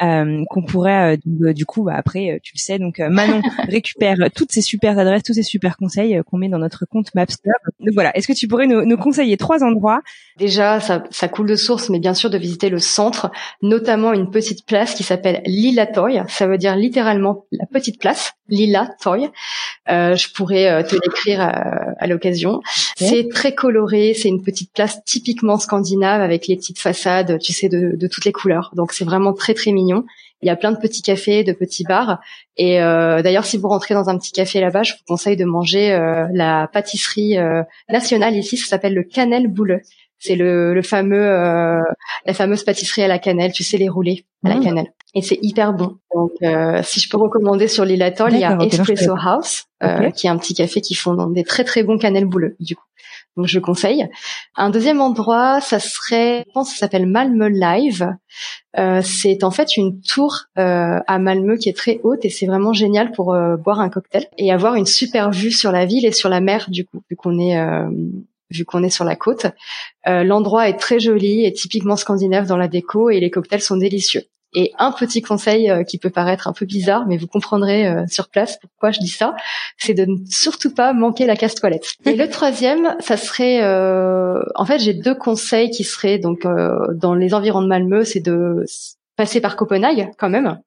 euh, 0.03 0.43
qu'on 0.49 0.63
pourrait 0.63 1.17
euh, 1.17 1.53
du 1.53 1.65
coup 1.65 1.83
bah, 1.83 1.93
après 1.95 2.39
tu 2.43 2.53
le 2.53 2.59
sais 2.59 2.77
donc 2.77 2.99
Manon 2.99 3.41
récupère 3.67 4.17
toutes 4.35 4.51
ces 4.51 4.61
super 4.61 4.99
adresses 4.99 5.23
tous 5.23 5.33
ces 5.33 5.43
super 5.43 5.77
conseils 5.77 6.21
qu'on 6.29 6.37
met 6.37 6.49
dans 6.49 6.59
notre 6.59 6.85
compte 6.85 7.13
Mapster. 7.15 7.49
Donc 7.79 7.93
voilà. 7.93 8.15
Est-ce 8.15 8.27
que 8.27 8.33
tu 8.33 8.47
pourrais 8.47 8.67
nous, 8.67 8.85
nous 8.85 8.97
conseiller 8.97 9.37
trois 9.37 9.63
endroits? 9.63 10.01
Déjà 10.37 10.79
ça, 10.79 11.03
ça, 11.09 11.27
coule 11.27 11.47
de 11.47 11.55
source 11.55 11.89
mais 11.89 11.99
bien 11.99 12.13
sûr 12.13 12.29
de 12.29 12.37
visiter 12.37 12.69
le 12.69 12.79
centre 12.79 13.31
notamment 13.61 14.13
une 14.13 14.29
petite 14.29 14.65
place 14.65 14.93
qui 14.93 15.03
s'appelle 15.03 15.41
Lilla 15.45 15.87
Toy. 15.87 16.21
Ça 16.27 16.47
veut 16.47 16.57
dire 16.57 16.75
littéralement 16.75 17.45
la 17.51 17.65
petite 17.65 17.99
place 17.99 18.33
Lilla 18.49 18.89
Toy. 19.01 19.29
Euh, 19.89 20.15
je 20.15 20.31
pourrais 20.33 20.83
te 20.83 20.95
l'écrire 20.95 21.41
à, 21.41 21.51
à 21.99 22.07
l'occasion. 22.07 22.59
C'est 22.97 23.29
très 23.29 23.55
coloré 23.55 24.13
c'est 24.13 24.29
une 24.29 24.43
petite 24.43 24.71
place 24.73 24.99
typique 25.57 25.65
scandinave 25.65 26.21
avec 26.21 26.47
les 26.47 26.55
petites 26.55 26.79
façades, 26.79 27.39
tu 27.39 27.53
sais, 27.53 27.69
de, 27.69 28.07
toutes 28.07 28.25
les 28.25 28.31
couleurs. 28.31 28.71
Donc 28.75 28.93
c'est 28.93 29.05
vraiment 29.05 29.33
très 29.33 29.53
très 29.53 29.71
mignon. 29.71 30.05
Il 30.41 30.47
y 30.47 30.51
a 30.51 30.55
plein 30.55 30.71
de 30.71 30.77
petits 30.77 31.01
cafés, 31.01 31.43
de 31.43 31.53
petits 31.53 31.83
bars. 31.83 32.19
Et 32.57 32.81
euh, 32.81 33.21
d'ailleurs, 33.21 33.45
si 33.45 33.57
vous 33.57 33.67
rentrez 33.67 33.93
dans 33.93 34.09
un 34.09 34.17
petit 34.17 34.31
café 34.31 34.59
là-bas, 34.59 34.83
je 34.83 34.93
vous 34.93 34.99
conseille 35.07 35.37
de 35.37 35.45
manger 35.45 35.91
euh, 35.93 36.27
la 36.33 36.69
pâtisserie 36.71 37.37
euh, 37.37 37.63
nationale 37.89 38.35
ici. 38.35 38.57
Ça 38.57 38.67
s'appelle 38.67 38.93
le 38.93 39.03
Cannelle 39.03 39.47
Bouleux. 39.47 39.81
C'est 40.17 40.35
le, 40.35 40.81
fameux, 40.81 41.27
la 42.25 42.33
fameuse 42.33 42.63
pâtisserie 42.63 43.03
à 43.03 43.07
la 43.07 43.19
cannelle. 43.19 43.51
Tu 43.51 43.63
sais 43.63 43.77
les 43.77 43.89
roulés 43.89 44.25
à 44.43 44.49
la 44.49 44.55
mmh. 44.55 44.63
cannelle. 44.63 44.93
Et 45.13 45.21
c'est 45.21 45.37
hyper 45.41 45.73
bon. 45.73 45.97
Donc, 46.15 46.31
si 46.83 46.99
je 46.99 47.09
peux 47.09 47.17
recommander 47.17 47.67
sur 47.67 47.85
l'île 47.85 48.01
Atoll, 48.01 48.33
il 48.33 48.39
y 48.39 48.43
a 48.43 48.57
Espresso 48.59 49.13
House, 49.15 49.65
qui 50.15 50.25
est 50.25 50.29
un 50.29 50.37
petit 50.37 50.55
café 50.55 50.81
qui 50.81 50.95
font 50.95 51.27
des 51.27 51.43
très 51.43 51.63
très 51.63 51.83
bons 51.83 51.97
cannelles 51.97 52.25
bouleux. 52.25 52.55
Du 52.59 52.75
coup. 52.75 52.85
Donc 53.37 53.47
je 53.47 53.59
conseille. 53.59 54.07
Un 54.55 54.69
deuxième 54.69 55.01
endroit, 55.01 55.59
ça 55.59 55.79
serait, 55.79 56.45
je 56.47 56.53
pense, 56.53 56.71
ça 56.71 56.77
s'appelle 56.77 57.05
Malmö 57.05 57.49
Live. 57.49 58.07
Euh, 58.77 59.01
c'est 59.03 59.43
en 59.43 59.51
fait 59.51 59.77
une 59.77 60.01
tour 60.01 60.43
euh, 60.57 60.99
à 61.05 61.19
Malmö 61.19 61.57
qui 61.57 61.69
est 61.69 61.77
très 61.77 61.99
haute 62.03 62.23
et 62.23 62.29
c'est 62.29 62.45
vraiment 62.45 62.73
génial 62.73 63.11
pour 63.11 63.33
euh, 63.33 63.57
boire 63.57 63.79
un 63.79 63.89
cocktail 63.89 64.27
et 64.37 64.51
avoir 64.51 64.75
une 64.75 64.85
super 64.85 65.31
vue 65.31 65.51
sur 65.51 65.71
la 65.71 65.85
ville 65.85 66.05
et 66.05 66.11
sur 66.11 66.29
la 66.29 66.39
mer 66.39 66.65
du 66.69 66.85
coup, 66.85 67.01
vu 67.09 67.15
qu'on 67.15 67.39
est 67.39 67.57
vu 68.51 68.63
qu'on 68.63 68.83
est 68.83 68.89
sur 68.89 69.05
la 69.05 69.15
côte. 69.15 69.47
L'endroit 70.05 70.69
est 70.69 70.77
très 70.77 70.99
joli 70.99 71.45
et 71.45 71.51
typiquement 71.51 71.95
scandinave 71.95 72.47
dans 72.47 72.57
la 72.57 72.67
déco 72.67 73.09
et 73.09 73.19
les 73.19 73.31
cocktails 73.31 73.61
sont 73.61 73.77
délicieux. 73.77 74.23
Et 74.55 74.71
un 74.79 74.91
petit 74.91 75.21
conseil 75.21 75.69
euh, 75.69 75.83
qui 75.83 75.97
peut 75.97 76.09
paraître 76.09 76.47
un 76.47 76.53
peu 76.53 76.65
bizarre, 76.65 77.05
mais 77.07 77.17
vous 77.17 77.27
comprendrez 77.27 77.87
euh, 77.87 78.05
sur 78.07 78.29
place 78.29 78.57
pourquoi 78.59 78.91
je 78.91 78.99
dis 78.99 79.09
ça, 79.09 79.35
c'est 79.77 79.93
de 79.93 80.05
ne 80.05 80.17
surtout 80.29 80.73
pas 80.73 80.93
manquer 80.93 81.25
la 81.25 81.35
casse-toilette. 81.35 81.93
Et 82.05 82.15
le 82.15 82.29
troisième, 82.29 82.95
ça 82.99 83.17
serait, 83.17 83.63
euh, 83.63 84.39
en 84.55 84.65
fait, 84.65 84.79
j'ai 84.79 84.93
deux 84.93 85.15
conseils 85.15 85.69
qui 85.69 85.83
seraient 85.83 86.17
donc 86.17 86.47
dans 86.93 87.13
les 87.13 87.33
environs 87.33 87.61
de 87.61 87.67
Malmö, 87.67 88.03
c'est 88.03 88.19
de 88.21 88.65
passer 89.15 89.41
par 89.41 89.55
Copenhague 89.55 90.11
quand 90.17 90.29
même, 90.29 90.59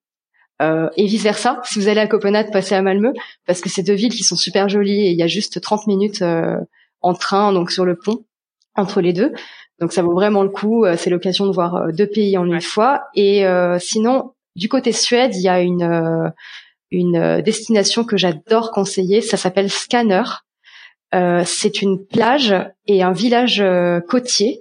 euh, 0.60 0.88
et 0.96 1.06
vice 1.06 1.22
versa. 1.22 1.60
Si 1.64 1.78
vous 1.78 1.88
allez 1.88 2.00
à 2.00 2.06
Copenhague, 2.06 2.50
passez 2.50 2.74
à 2.74 2.82
Malmö 2.82 3.12
parce 3.46 3.60
que 3.60 3.68
c'est 3.68 3.82
deux 3.82 3.94
villes 3.94 4.12
qui 4.12 4.24
sont 4.24 4.36
super 4.36 4.68
jolies 4.68 5.06
et 5.06 5.10
il 5.10 5.16
y 5.16 5.22
a 5.22 5.28
juste 5.28 5.60
30 5.60 5.86
minutes 5.86 6.22
euh, 6.22 6.56
en 7.00 7.14
train 7.14 7.52
donc 7.52 7.70
sur 7.70 7.84
le 7.84 7.96
pont 7.96 8.24
entre 8.74 9.00
les 9.00 9.12
deux. 9.12 9.32
Donc 9.80 9.92
ça 9.92 10.02
vaut 10.02 10.14
vraiment 10.14 10.42
le 10.42 10.48
coup. 10.48 10.84
Euh, 10.84 10.96
c'est 10.96 11.10
l'occasion 11.10 11.46
de 11.46 11.52
voir 11.52 11.76
euh, 11.76 11.92
deux 11.92 12.06
pays 12.06 12.36
en 12.36 12.46
une 12.46 12.60
fois. 12.60 13.04
Et 13.14 13.46
euh, 13.46 13.78
sinon, 13.78 14.32
du 14.56 14.68
côté 14.68 14.92
Suède, 14.92 15.34
il 15.34 15.42
y 15.42 15.48
a 15.48 15.60
une 15.60 16.32
une 16.90 17.42
destination 17.42 18.02
que 18.02 18.16
j'adore 18.16 18.70
conseiller. 18.70 19.20
Ça 19.20 19.36
s'appelle 19.36 19.70
Scanner. 19.70 20.22
c'est 21.44 21.82
une 21.82 22.04
plage 22.06 22.54
et 22.86 23.02
un 23.02 23.12
village 23.12 23.62
côtier. 24.08 24.58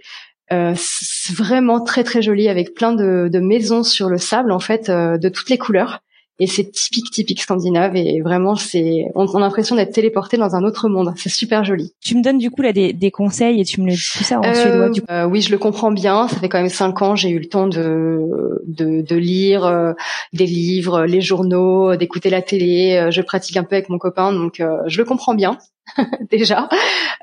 c'est 0.50 1.34
vraiment 1.34 1.82
très 1.82 2.04
très 2.04 2.22
joli 2.22 2.50
avec 2.50 2.74
plein 2.74 2.92
de, 2.92 3.30
de, 3.32 3.40
maisons 3.40 3.84
sur 3.84 4.10
le 4.10 4.18
sable 4.18 4.52
en 4.52 4.60
fait 4.60 4.92
de 4.92 5.30
toutes 5.30 5.50
les 5.50 5.58
couleurs 5.58 6.02
et 6.40 6.48
c'est 6.48 6.72
typique 6.72 7.10
typique 7.12 7.42
scandinave 7.42 7.96
et 7.96 8.22
vraiment 8.22 8.56
c'est 8.56 9.06
on, 9.16 9.26
a 9.26 9.40
l'impression 9.40 9.76
d'être 9.76 9.94
téléporté 9.94 10.38
dans 10.38 10.56
un 10.56 10.64
autre 10.64 10.88
monde 10.88 11.14
c'est 11.16 11.30
super 11.30 11.64
joli 11.64 11.94
tu 12.02 12.16
me 12.16 12.24
donnes 12.24 12.38
du 12.38 12.52
coup 12.52 12.62
là 12.62 12.74
des, 12.74 12.94
des 12.94 13.12
conseils 13.12 13.60
et 13.60 13.66
tu 13.66 13.82
me 13.82 13.88
le 13.88 13.94
dis 13.94 14.06
tout 14.18 14.24
ça 14.24 14.40
en 14.40 14.44
euh, 14.44 14.54
suédois 14.54 14.90
du 14.90 15.02
coup. 15.02 15.08
Euh, 15.10 15.26
oui 15.26 15.42
je 15.42 15.52
le 15.52 15.58
comprends 15.58 15.92
bien 15.92 16.28
ça 16.28 16.38
fait 16.38 16.50
quand 16.50 16.60
même 16.60 16.70
cinq 16.70 17.02
ans 17.02 17.16
j'ai 17.16 17.30
eu 17.30 17.40
le 17.40 17.48
temps 17.48 17.68
de 17.68 18.62
de, 18.68 19.02
de 19.02 19.16
lire 19.16 19.66
euh, 19.66 19.94
des 20.34 20.46
livres 20.46 21.06
les 21.06 21.22
journaux 21.22 21.96
d'écouter 21.96 22.30
la 22.30 22.42
télé 22.42 23.10
je 23.10 23.22
pratique 23.22 23.58
un 23.58 23.64
peu 23.64 23.76
avec 23.76 23.90
mon 23.90 23.98
copain 23.98 24.32
donc 24.32 24.62
je 24.86 24.98
le 24.98 25.06
comprends 25.06 25.34
bien 25.34 25.58
déjà. 26.32 26.70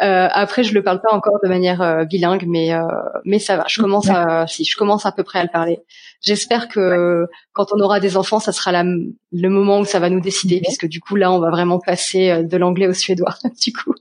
Euh, 0.03 0.29
après, 0.33 0.63
je 0.63 0.75
le 0.75 0.83
parle 0.83 1.01
pas 1.01 1.15
encore 1.15 1.39
de 1.43 1.49
manière 1.49 1.83
euh, 1.83 2.05
bilingue, 2.05 2.45
mais 2.47 2.73
euh, 2.73 2.83
mais 3.25 3.39
ça 3.39 3.57
va. 3.57 3.65
Je 3.69 3.81
commence 3.81 4.09
à 4.09 4.47
si 4.47 4.65
je 4.65 4.77
commence 4.77 5.07
à 5.07 5.13
peu 5.13 5.23
près 5.23 5.39
à 5.39 5.43
le 5.43 5.51
parler. 5.51 5.81
J'espère 6.25 6.69
que 6.69 7.27
quand 7.53 7.67
on 7.73 7.81
aura 7.81 8.01
des 8.01 8.17
enfants, 8.17 8.41
ça 8.41 8.53
sera 8.53 8.73
la, 8.73 8.83
le 8.85 9.49
moment 9.49 9.81
où 9.81 9.85
ça 9.85 9.99
va 9.99 10.11
nous 10.11 10.21
décider, 10.21 10.61
puisque 10.63 10.87
du 10.87 11.01
coup 11.01 11.17
là, 11.17 11.31
on 11.31 11.39
va 11.39 11.51
vraiment 11.51 11.79
passer 11.79 12.43
de 12.43 12.57
l'anglais 12.57 12.87
au 12.87 12.95
suédois. 12.95 13.37
du 13.63 13.73
coup, 13.73 13.95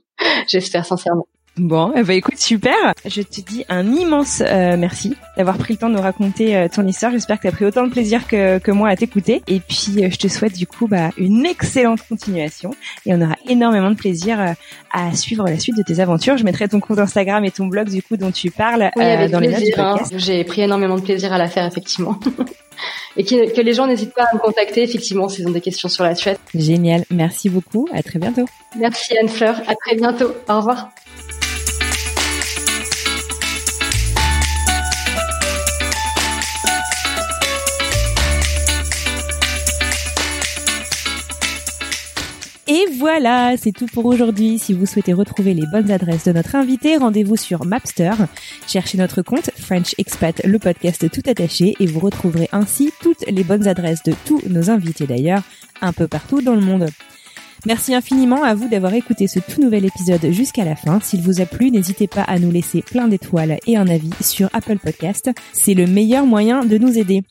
j'espère 0.48 0.86
sincèrement. 0.86 1.26
Bon, 1.56 1.92
eh 1.94 2.02
ben 2.02 2.16
écoute, 2.16 2.36
super. 2.36 2.74
Je 3.04 3.22
te 3.22 3.40
dis 3.40 3.64
un 3.68 3.86
immense 3.86 4.42
euh, 4.44 4.76
merci 4.76 5.14
d'avoir 5.36 5.56
pris 5.56 5.74
le 5.74 5.78
temps 5.78 5.88
de 5.88 5.94
nous 5.94 6.02
raconter 6.02 6.56
euh, 6.56 6.66
ton 6.68 6.84
histoire. 6.84 7.12
J'espère 7.12 7.36
que 7.36 7.42
tu 7.42 7.48
as 7.48 7.52
pris 7.52 7.64
autant 7.64 7.84
de 7.84 7.92
plaisir 7.92 8.26
que, 8.26 8.58
que 8.58 8.72
moi 8.72 8.88
à 8.88 8.96
t'écouter. 8.96 9.40
Et 9.46 9.60
puis, 9.60 10.04
euh, 10.04 10.08
je 10.10 10.16
te 10.16 10.26
souhaite 10.26 10.54
du 10.54 10.66
coup 10.66 10.88
bah, 10.88 11.10
une 11.16 11.46
excellente 11.46 12.00
continuation. 12.08 12.72
Et 13.06 13.14
on 13.14 13.20
aura 13.22 13.36
énormément 13.48 13.90
de 13.90 13.94
plaisir 13.94 14.56
à 14.92 15.14
suivre 15.14 15.44
la 15.44 15.60
suite 15.60 15.76
de 15.76 15.82
tes 15.82 16.00
aventures. 16.00 16.36
Je 16.36 16.44
mettrai 16.44 16.66
ton 16.66 16.80
compte 16.80 16.98
Instagram 16.98 17.44
et 17.44 17.52
ton 17.52 17.66
blog 17.66 17.88
du 17.88 18.02
coup 18.02 18.16
dont 18.16 18.32
tu 18.32 18.50
parles 18.50 18.90
dans 18.96 19.38
les 19.38 19.48
notes 19.48 19.62
du 19.62 19.72
hein. 19.76 19.94
podcast. 19.94 20.14
J'ai 20.16 20.42
pris 20.42 20.62
énormément 20.62 20.96
de 20.96 21.02
plaisir 21.02 21.32
à 21.32 21.38
la 21.38 21.46
faire, 21.46 21.66
effectivement. 21.66 22.18
et 23.16 23.24
que, 23.24 23.54
que 23.54 23.60
les 23.60 23.74
gens 23.74 23.86
n'hésitent 23.86 24.14
pas 24.14 24.24
à 24.24 24.34
me 24.34 24.40
contacter, 24.40 24.82
effectivement, 24.82 25.28
s'ils 25.28 25.46
ont 25.46 25.52
des 25.52 25.60
questions 25.60 25.88
sur 25.88 26.02
la 26.02 26.16
Suède. 26.16 26.38
Génial. 26.52 27.04
Merci 27.10 27.48
beaucoup. 27.48 27.88
À 27.92 28.02
très 28.02 28.18
bientôt. 28.18 28.46
Merci 28.76 29.16
Anne-Fleur. 29.16 29.60
À 29.68 29.76
très 29.76 29.94
bientôt. 29.94 30.34
Au 30.48 30.56
revoir. 30.56 30.90
Et 42.66 42.86
voilà, 42.98 43.56
c'est 43.58 43.72
tout 43.72 43.86
pour 43.86 44.06
aujourd'hui. 44.06 44.58
Si 44.58 44.72
vous 44.72 44.86
souhaitez 44.86 45.12
retrouver 45.12 45.52
les 45.52 45.66
bonnes 45.70 45.90
adresses 45.90 46.24
de 46.24 46.32
notre 46.32 46.54
invité, 46.54 46.96
rendez-vous 46.96 47.36
sur 47.36 47.66
Mapster. 47.66 48.12
Cherchez 48.66 48.96
notre 48.96 49.20
compte 49.20 49.50
French 49.54 49.94
Expat, 49.98 50.40
le 50.46 50.58
podcast 50.58 51.10
tout 51.10 51.28
attaché, 51.28 51.74
et 51.78 51.86
vous 51.86 52.00
retrouverez 52.00 52.48
ainsi 52.52 52.90
toutes 53.02 53.26
les 53.28 53.44
bonnes 53.44 53.68
adresses 53.68 54.02
de 54.02 54.14
tous 54.24 54.40
nos 54.48 54.70
invités 54.70 55.06
d'ailleurs, 55.06 55.42
un 55.82 55.92
peu 55.92 56.08
partout 56.08 56.40
dans 56.40 56.54
le 56.54 56.62
monde. 56.62 56.88
Merci 57.66 57.94
infiniment 57.94 58.42
à 58.42 58.54
vous 58.54 58.68
d'avoir 58.68 58.94
écouté 58.94 59.26
ce 59.26 59.40
tout 59.40 59.60
nouvel 59.60 59.84
épisode 59.84 60.30
jusqu'à 60.30 60.64
la 60.64 60.76
fin. 60.76 61.00
S'il 61.00 61.20
vous 61.20 61.42
a 61.42 61.46
plu, 61.46 61.70
n'hésitez 61.70 62.06
pas 62.06 62.22
à 62.22 62.38
nous 62.38 62.50
laisser 62.50 62.80
plein 62.80 63.08
d'étoiles 63.08 63.58
et 63.66 63.76
un 63.76 63.88
avis 63.88 64.10
sur 64.22 64.48
Apple 64.54 64.78
Podcast. 64.78 65.30
C'est 65.52 65.74
le 65.74 65.86
meilleur 65.86 66.24
moyen 66.24 66.64
de 66.64 66.78
nous 66.78 66.98
aider. 66.98 67.24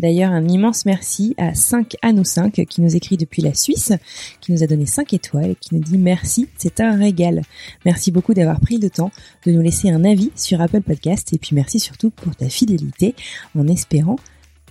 D'ailleurs, 0.00 0.32
un 0.32 0.48
immense 0.48 0.86
merci 0.86 1.34
à 1.36 1.54
5 1.54 1.96
à 2.00 2.14
nous 2.14 2.24
5 2.24 2.64
qui 2.66 2.80
nous 2.80 2.96
écrit 2.96 3.18
depuis 3.18 3.42
la 3.42 3.52
Suisse, 3.52 3.92
qui 4.40 4.50
nous 4.50 4.62
a 4.62 4.66
donné 4.66 4.86
5 4.86 5.12
étoiles 5.12 5.50
et 5.50 5.54
qui 5.54 5.74
nous 5.74 5.82
dit 5.82 5.98
merci, 5.98 6.48
c'est 6.56 6.80
un 6.80 6.96
régal. 6.96 7.42
Merci 7.84 8.10
beaucoup 8.10 8.32
d'avoir 8.32 8.60
pris 8.60 8.78
le 8.78 8.88
temps 8.88 9.10
de 9.44 9.52
nous 9.52 9.60
laisser 9.60 9.90
un 9.90 10.02
avis 10.06 10.30
sur 10.36 10.62
Apple 10.62 10.80
Podcast 10.80 11.34
et 11.34 11.38
puis 11.38 11.54
merci 11.54 11.78
surtout 11.78 12.08
pour 12.08 12.34
ta 12.34 12.48
fidélité 12.48 13.14
en 13.54 13.68
espérant 13.68 14.16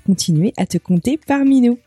continuer 0.07 0.51
à 0.57 0.65
te 0.65 0.80
compter 0.80 1.19
parmi 1.27 1.61
nous. 1.61 1.77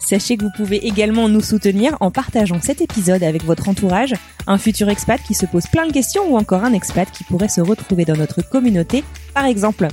Sachez 0.00 0.38
que 0.38 0.44
vous 0.44 0.50
pouvez 0.56 0.86
également 0.86 1.28
nous 1.28 1.42
soutenir 1.42 1.98
en 2.00 2.10
partageant 2.10 2.60
cet 2.62 2.80
épisode 2.80 3.22
avec 3.22 3.44
votre 3.44 3.68
entourage, 3.68 4.14
un 4.46 4.56
futur 4.56 4.88
expat 4.88 5.20
qui 5.22 5.34
se 5.34 5.44
pose 5.44 5.66
plein 5.66 5.86
de 5.86 5.92
questions 5.92 6.32
ou 6.32 6.38
encore 6.38 6.64
un 6.64 6.72
expat 6.72 7.10
qui 7.10 7.24
pourrait 7.24 7.48
se 7.48 7.60
retrouver 7.60 8.06
dans 8.06 8.16
notre 8.16 8.40
communauté, 8.40 9.04
par 9.34 9.44
exemple. 9.44 9.88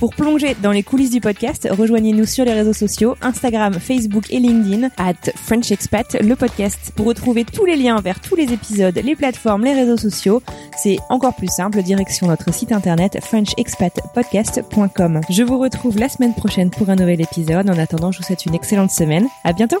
Pour 0.00 0.14
plonger 0.14 0.56
dans 0.62 0.72
les 0.72 0.82
coulisses 0.82 1.10
du 1.10 1.20
podcast, 1.20 1.68
rejoignez-nous 1.70 2.24
sur 2.24 2.46
les 2.46 2.54
réseaux 2.54 2.72
sociaux, 2.72 3.16
Instagram, 3.20 3.74
Facebook 3.74 4.24
et 4.30 4.40
LinkedIn, 4.40 4.88
at 4.96 5.12
French 5.36 5.70
Expat, 5.70 6.16
le 6.22 6.34
podcast. 6.36 6.90
Pour 6.96 7.04
retrouver 7.04 7.44
tous 7.44 7.66
les 7.66 7.76
liens 7.76 8.00
vers 8.00 8.18
tous 8.18 8.34
les 8.34 8.50
épisodes, 8.50 8.98
les 9.04 9.14
plateformes, 9.14 9.62
les 9.62 9.74
réseaux 9.74 9.98
sociaux, 9.98 10.42
c'est 10.74 10.96
encore 11.10 11.36
plus 11.36 11.48
simple, 11.48 11.82
direction 11.82 12.28
notre 12.28 12.50
site 12.54 12.72
internet 12.72 13.18
frenchexpatpodcast.com. 13.22 15.20
Je 15.28 15.42
vous 15.42 15.58
retrouve 15.58 15.98
la 15.98 16.08
semaine 16.08 16.32
prochaine 16.34 16.70
pour 16.70 16.88
un 16.88 16.96
nouvel 16.96 17.20
épisode. 17.20 17.68
En 17.68 17.76
attendant, 17.76 18.10
je 18.10 18.20
vous 18.20 18.24
souhaite 18.24 18.46
une 18.46 18.54
excellente 18.54 18.90
semaine. 18.90 19.28
À 19.44 19.52
bientôt! 19.52 19.80